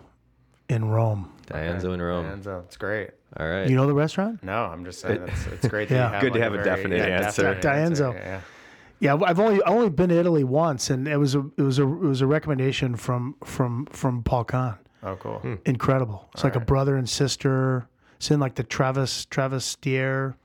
[0.69, 1.31] in Rome.
[1.47, 2.25] Dianzo in Rome.
[2.27, 3.11] And, uh, it's great.
[3.37, 3.67] All right.
[3.69, 4.43] You know the restaurant?
[4.43, 5.89] No, I'm just saying it's, it's great.
[5.89, 6.07] That Yeah.
[6.07, 7.41] you have Good to like have a very- definite yeah, answer.
[7.53, 8.13] definite answer, Dienzo.
[8.15, 8.41] Yeah.
[8.99, 11.79] Yeah, I've only I only been to Italy once, and it was a it was
[11.79, 14.77] a it was a recommendation from from from Paul Kahan.
[15.01, 15.39] Oh, cool.
[15.39, 15.55] Hmm.
[15.65, 16.29] Incredible.
[16.35, 17.87] It's like a brother and sister.
[18.17, 20.35] It's in like the Travis Travis Travestiere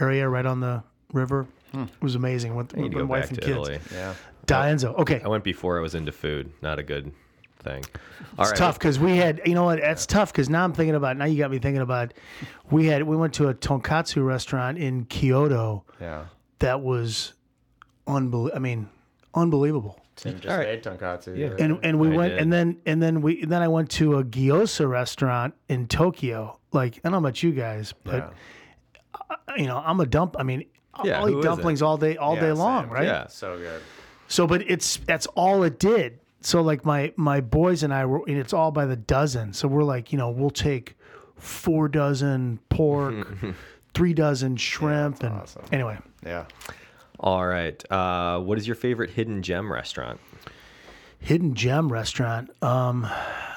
[0.00, 0.82] area, right on the
[1.12, 1.46] river.
[1.72, 2.56] It was amazing.
[2.56, 3.68] With, need with to go my wife back and to kids.
[3.68, 3.78] Italy.
[3.92, 4.14] Yeah.
[4.46, 4.98] Dienzo.
[4.98, 5.20] Okay.
[5.24, 6.52] I went before I was into food.
[6.62, 7.12] Not a good
[7.60, 7.84] thing.
[8.38, 8.56] All It's right.
[8.58, 9.78] tough because we had, you know what?
[9.78, 11.16] It's tough because now I'm thinking about.
[11.16, 12.12] Now you got me thinking about.
[12.70, 16.24] We had we went to a tonkatsu restaurant in Kyoto Yeah.
[16.58, 17.32] that was
[18.06, 18.56] unbelievable.
[18.56, 18.88] I mean,
[19.34, 20.00] unbelievable.
[20.16, 20.68] Tim just All right.
[20.68, 21.36] made tonkatsu.
[21.36, 21.46] Yeah.
[21.58, 21.88] And day.
[21.88, 22.42] and we I went did.
[22.42, 26.58] and then and then we then I went to a gyoza restaurant in Tokyo.
[26.72, 28.32] Like I don't know about you guys, but
[29.30, 29.56] yeah.
[29.56, 30.36] you know I'm a dump.
[30.38, 30.66] I mean,
[31.02, 32.58] Yeah, I'll eat dumplings all day all Yeah, day same.
[32.58, 33.06] long, right?
[33.06, 33.26] Yeah.
[33.26, 33.80] So good.
[34.28, 36.18] So, but it's that's all it did.
[36.40, 39.52] So, like my my boys and I were, and it's all by the dozen.
[39.52, 40.96] So we're like, you know, we'll take
[41.36, 43.26] four dozen pork,
[43.94, 45.64] three dozen shrimp, and awesome.
[45.72, 46.46] anyway, Yeah.
[47.20, 47.82] All right.
[47.90, 50.20] Uh, what is your favorite hidden gem restaurant?
[51.24, 52.50] hidden gem restaurant.
[52.62, 53.08] Um,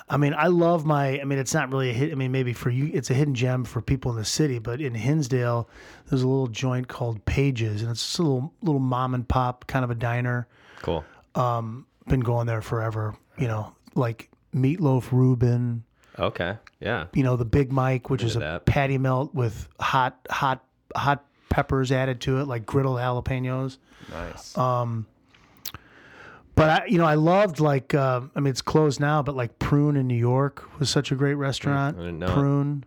[0.09, 1.19] I mean, I love my.
[1.19, 2.11] I mean, it's not really a hit.
[2.11, 4.57] I mean, maybe for you, it's a hidden gem for people in the city.
[4.57, 5.69] But in Hinsdale,
[6.09, 9.67] there's a little joint called Pages, and it's just a little little mom and pop
[9.67, 10.47] kind of a diner.
[10.81, 11.03] Cool.
[11.35, 13.15] Been going there forever.
[13.37, 15.83] You know, like Meatloaf Reuben.
[16.17, 16.57] Okay.
[16.79, 17.07] Yeah.
[17.13, 18.65] you know the Big Mike, which is a that.
[18.65, 20.63] patty melt with hot, hot,
[20.95, 23.77] hot peppers added to it, like griddled jalapenos.
[24.11, 24.55] Nice.
[26.55, 29.59] But I, you know, I loved like, uh, I mean, it's closed now, but like
[29.59, 31.97] Prune in New York was such a great restaurant.
[31.97, 32.33] I didn't know it.
[32.33, 32.83] Prune,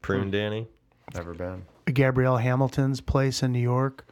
[0.00, 0.68] Prune Danny.
[1.12, 1.66] Never been.
[1.92, 4.06] Gabrielle Hamilton's place in New York.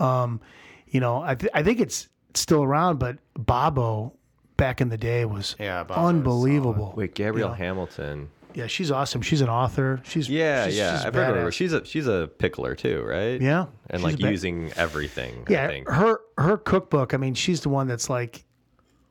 [0.00, 0.40] Um,
[0.88, 4.12] you know, I th- I think it's still around, but Bobo
[4.56, 6.94] back in the day was Yeah, Bobo unbelievable.
[6.96, 7.56] Wait, Gabrielle Yeah.
[7.56, 8.28] Hamilton.
[8.54, 9.20] Yeah, she's awesome.
[9.20, 10.00] She's an author.
[10.04, 10.96] She's Yeah, she's, yeah.
[10.96, 11.52] she's I've heard of her.
[11.52, 13.38] She's a she's a pickler too, right?
[13.38, 15.44] Yeah, And she's like ba- using everything.
[15.48, 15.88] I yeah think.
[15.90, 18.44] her her cookbook i mean she's the one that's like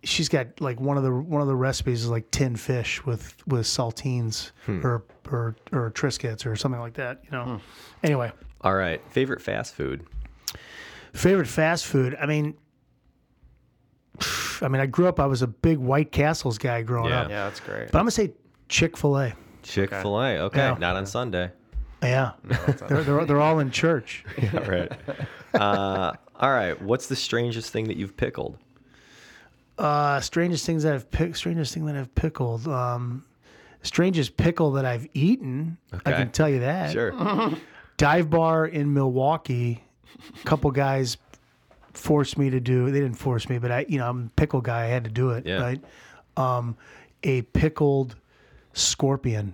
[0.06, 3.36] she's got like one of the one of the recipes is like tin fish with
[3.48, 4.86] with saltines Hmm.
[4.86, 7.60] or or or triscuits or something like that you know
[8.04, 9.02] anyway All right.
[9.12, 10.06] Favorite fast food.
[11.14, 12.56] favorite fast food i mean
[14.62, 17.22] i mean i grew up i was a big white castles guy growing Yeah.
[17.22, 17.92] up Yeah, that's great.
[17.92, 18.34] but i'm gonna say
[18.70, 19.34] chick-fil-a
[19.64, 20.38] Chick Fil A.
[20.42, 20.60] Okay.
[20.60, 20.78] Yeah.
[20.80, 21.52] Not on Sunday.
[22.04, 22.34] yeah
[22.88, 24.24] they're, they're, they're all in church
[24.54, 24.92] All right.
[25.56, 26.80] Uh, all right.
[26.80, 28.60] What's the strangest thing that you've pickled?
[29.78, 31.38] Uh, strangest things that I've picked.
[31.38, 32.68] Strangest thing that I've pickled.
[32.68, 33.26] Um,
[33.82, 35.78] strangest pickle that I've eaten.
[36.06, 36.92] I can tell you that.
[36.94, 37.12] Sure.
[37.98, 39.84] Dive bar in Milwaukee.
[40.42, 41.18] A couple guys
[41.94, 42.90] forced me to do.
[42.92, 44.84] They didn't force me, but I, you know, I'm a pickle guy.
[44.84, 45.46] I had to do it.
[45.46, 45.62] Yeah.
[45.62, 45.82] Right.
[46.38, 46.76] Um,
[47.24, 48.16] a pickled
[48.74, 49.54] scorpion.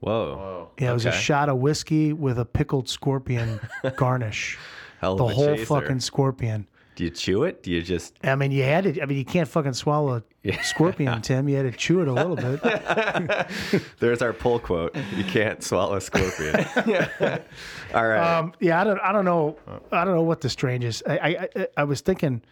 [0.00, 0.36] Whoa.
[0.36, 0.70] Whoa.
[0.78, 3.60] Yeah, it was a shot of whiskey with a pickled scorpion
[3.96, 4.58] garnish.
[5.00, 5.66] Hell The of a whole chaser.
[5.66, 6.66] fucking scorpion.
[6.94, 7.62] Do you chew it?
[7.62, 8.18] Do you just?
[8.22, 9.02] I mean, you had to.
[9.02, 11.48] I mean, you can't fucking swallow a scorpion, Tim.
[11.48, 12.60] You had to chew it a little bit.
[13.98, 14.94] There's our pull quote.
[15.16, 16.66] You can't swallow a scorpion.
[16.86, 17.08] Yeah.
[17.94, 18.38] All right.
[18.38, 19.56] Um, yeah, I don't, I don't know,
[19.90, 21.02] I don't know what the strangest.
[21.06, 22.42] I, I, I, I was thinking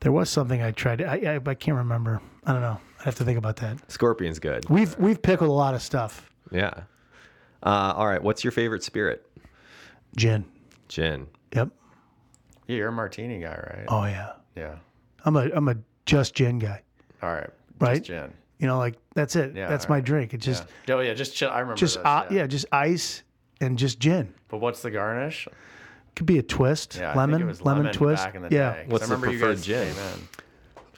[0.00, 1.02] there was something I tried.
[1.02, 2.20] I, I, I can't remember.
[2.44, 2.80] I don't know.
[3.00, 3.90] I have to think about that.
[3.90, 4.68] Scorpion's good.
[4.70, 6.30] We've, we've pickled a lot of stuff.
[6.50, 6.72] Yeah.
[7.62, 8.22] Uh, all right.
[8.22, 9.26] What's your favorite spirit?
[10.16, 10.44] Gin.
[10.88, 11.26] Gin.
[11.54, 11.68] Yep.
[12.66, 13.84] Yeah, you're a martini guy, right?
[13.88, 14.32] Oh yeah.
[14.56, 14.76] Yeah.
[15.24, 15.76] I'm a, I'm a
[16.06, 16.82] just gin guy.
[17.22, 17.50] All right.
[17.80, 17.96] Right?
[17.96, 18.32] Just gin.
[18.58, 19.54] You know, like that's it.
[19.54, 20.04] Yeah, that's my right.
[20.04, 20.32] drink.
[20.34, 20.94] It's just, yeah.
[20.94, 21.50] Oh yeah, just chill.
[21.50, 22.46] I remember just, this, uh, yeah.
[22.46, 23.22] just ice
[23.60, 24.32] and just gin.
[24.48, 25.48] But what's the garnish?
[26.16, 28.24] Could be a twist, Yeah, I lemon, think it was lemon, twist.
[28.24, 28.72] back in the yeah.
[28.74, 28.82] day.
[28.84, 29.94] 'Cause What's I the remember you preferred guys gin?
[29.94, 30.28] came in.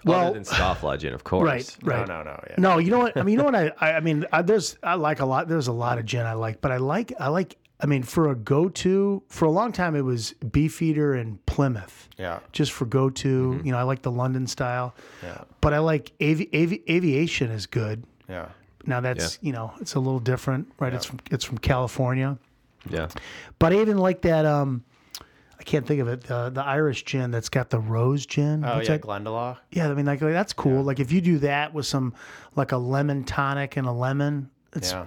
[0.05, 1.45] Well, Other than Scofflaw gin, of course.
[1.47, 2.07] right, right.
[2.07, 2.41] No, no, no.
[2.51, 2.55] Yeah.
[2.59, 3.17] No, you know what?
[3.17, 3.55] I mean, you know what?
[3.57, 5.49] I, I, I mean, I, there's, I like a lot.
[5.49, 7.57] There's a lot of gin I like, but I like, I like.
[7.81, 12.39] I mean, for a go-to, for a long time, it was Beefeater and Plymouth, Yeah.
[12.53, 13.61] just for go-to.
[13.63, 15.43] You know, I like the London style, Yeah.
[15.61, 18.05] but I like avi- avi- aviation is good.
[18.29, 18.47] Yeah.
[18.87, 20.95] Now that's you know, it's a little different, right?
[20.95, 22.39] It's from it's from California,
[22.89, 23.09] Yeah.
[23.59, 24.47] but I even like that.
[24.47, 24.85] Um,
[25.59, 26.23] I can't think of it.
[26.23, 28.65] The the Irish gin that's got the rose gin.
[28.65, 29.03] Oh yeah, that?
[29.03, 29.57] Glendalough.
[29.73, 30.83] Yeah, I mean, like, like, that's cool.
[30.85, 32.15] Like if you do that with some
[32.55, 35.07] like a lemon tonic and a lemon, it's Yeah.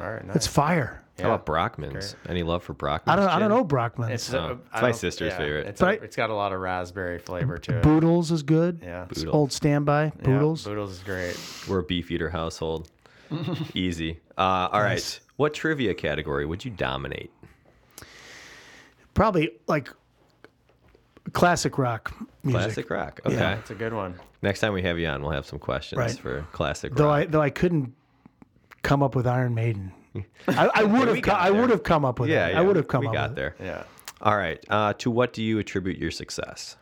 [0.00, 0.26] All right.
[0.26, 0.36] Nice.
[0.36, 1.01] it's fire.
[1.20, 2.16] How about Brockman's?
[2.28, 3.12] Any love for Brockman's?
[3.12, 3.58] I don't I don't gin?
[3.58, 4.12] know Brockman's.
[4.12, 5.66] It's, Oh, uh, it's my sister's yeah, favorite.
[5.68, 7.82] It's, But a, I- it's got a lot of raspberry flavor to it.
[7.82, 8.80] Boodles is good.
[8.82, 9.06] Yeah.
[9.10, 9.34] It's Boodle.
[9.36, 10.04] Old standby.
[10.04, 10.64] Yeah, Boodles.
[10.64, 11.38] Boodles is great.
[11.68, 12.90] We're a beef eater household.
[13.74, 14.20] Easy.
[14.36, 14.90] Uh, all right.
[14.94, 15.20] Nice.
[15.36, 17.30] What trivia category would you dominate?
[19.14, 19.90] Probably like
[21.32, 22.60] classic rock music.
[22.62, 23.20] Classic rock.
[23.26, 23.34] Okay.
[23.36, 23.58] Yeah.
[23.58, 24.18] It's a good one.
[24.42, 26.18] Next time we have you on, we'll have some questions Right.
[26.18, 27.14] for classic Though rock.
[27.14, 27.94] I though I couldn't
[28.82, 29.92] come up with Iron Maiden.
[30.48, 32.52] I, I would have co- I would have come up with yeah, it.
[32.52, 33.54] yeah, I would have come we up got with there.
[33.62, 33.84] Yeah.
[34.20, 34.62] All right.
[34.68, 36.76] Uh, to what do you attribute your success?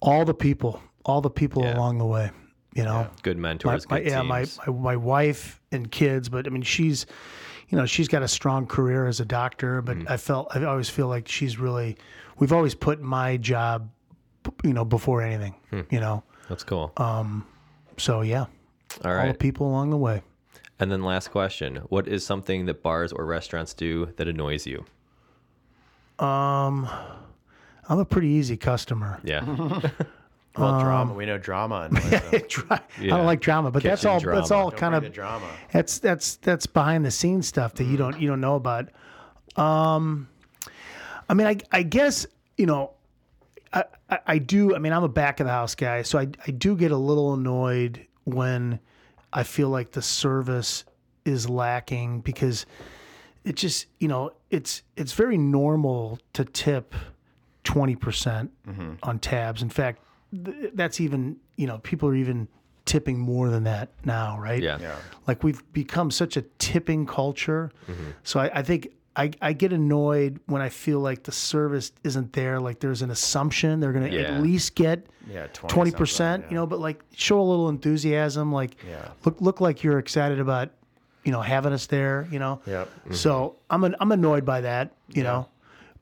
[0.00, 1.76] All the people, all the people Yeah.
[1.76, 2.30] along the way.
[2.74, 4.58] You know, Good my, mentors, my good yeah, my, teams.
[4.66, 6.28] my my wife and kids.
[6.28, 7.06] But I mean, she's,
[7.68, 9.80] you know, she's got a strong career as a doctor.
[9.80, 10.10] But Mm.
[10.10, 11.96] I felt I always feel like she's really.
[12.40, 13.88] We've always put my job,
[14.64, 15.54] you know, before anything.
[15.70, 15.82] Hmm.
[15.92, 16.92] You know, That's cool.
[17.96, 18.46] so yeah,
[19.04, 20.22] All all the people along the way.
[20.80, 21.76] And then last question.
[21.88, 24.84] What is something that bars or restaurants do that annoys you?
[26.18, 26.88] Um
[27.88, 29.20] I'm a pretty easy customer.
[29.24, 29.44] Yeah.
[30.56, 31.14] Well, Um, drama.
[31.14, 31.88] We know drama.
[31.90, 32.42] annoys them.
[32.48, 34.20] Dra- I don't like drama, but that's all.
[34.20, 34.38] drama.
[34.40, 35.48] That's all Don't kind of drama.
[35.72, 38.90] that's that's that's behind the scenes stuff that you don't you don't know about.
[39.56, 40.28] Um,
[41.28, 42.24] I mean, I I guess
[42.56, 42.92] you know,
[43.72, 44.76] I, I I do.
[44.76, 46.96] I mean, I'm a back of the house guy, so I I do get a
[46.96, 48.78] little annoyed when
[49.34, 50.84] I feel like the service
[51.24, 52.64] is lacking because
[53.44, 56.94] it just you know it's it's very normal to tip
[57.64, 58.52] twenty percent
[59.02, 59.60] on tabs.
[59.62, 60.00] In fact,
[60.32, 62.48] th- that's even you know people are even
[62.84, 64.62] tipping more than that now, right?
[64.62, 64.78] Yeah.
[64.80, 64.96] Yeah.
[65.26, 67.70] like we've become such a tipping culture.
[67.88, 68.10] Mm-hmm.
[68.22, 72.32] So I, I think I, I get annoyed when I feel like the service isn't
[72.32, 72.58] there.
[72.60, 74.34] Like there's an assumption they're going to Yeah.
[74.36, 75.46] at least get Yeah.
[75.52, 76.50] 20 something, percent, yeah.
[76.50, 78.50] you know, but like show a little enthusiasm.
[78.52, 79.08] Like Yeah.
[79.24, 80.70] look, look like you're excited about,
[81.22, 82.60] you know, having us there, you know?
[82.66, 82.88] Yep.
[82.88, 83.14] Mm-hmm.
[83.14, 85.48] So I'm, an, I'm annoyed by that, you know,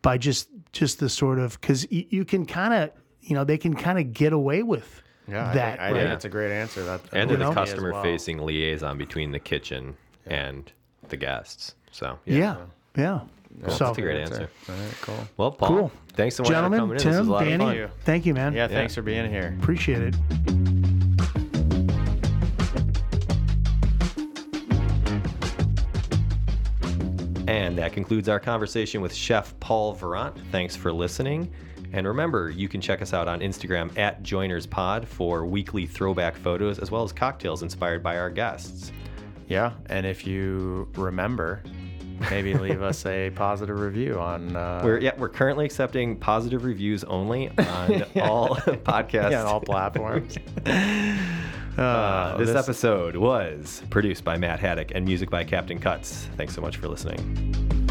[0.00, 2.90] by just, just the sort of, cause y- you can kind of,
[3.20, 5.50] you know, they can kind of get away with Yeah.
[5.50, 5.54] I that.
[5.54, 5.92] think, I right?
[5.98, 6.14] think Yeah.
[6.14, 6.82] it's a great answer.
[6.84, 8.02] That and they're the would be as customer well.
[8.02, 10.72] facing liaison between the kitchen and
[11.10, 11.74] the guests.
[11.90, 12.56] So, yeah.
[12.96, 13.20] Yeah.
[13.68, 14.34] So That's a great Answer.
[14.34, 14.48] answer.
[14.68, 14.94] All right.
[15.02, 15.28] Cool.
[15.36, 15.92] Well, Paul, Cool.
[16.14, 16.96] thanks so much for gentlemen, coming in.
[16.98, 17.90] This was Tim, a lot of Danny, fun.
[18.04, 18.54] thank you, man.
[18.54, 18.66] Yeah.
[18.68, 19.56] Thanks for being here.
[19.60, 20.14] Appreciate it.
[27.48, 30.34] And that concludes our conversation with Chef Paul Virant.
[30.50, 31.52] Thanks for listening.
[31.92, 36.78] And remember, you can check us out on Instagram at JoinersPod for weekly throwback photos
[36.78, 38.92] as well as cocktails inspired by our guests.
[39.48, 39.72] Yeah.
[39.86, 41.62] And if you remember,
[42.30, 44.56] maybe leave us a positive review on.
[44.56, 49.30] Uh, We're yeah, we're currently accepting positive reviews only on all podcasts.
[49.30, 50.36] yeah, on all platforms.
[51.78, 56.28] Uh, this, episode was produced by Matt Haddock and music by Captain Cuts.
[56.36, 57.81] Thanks so much for listening.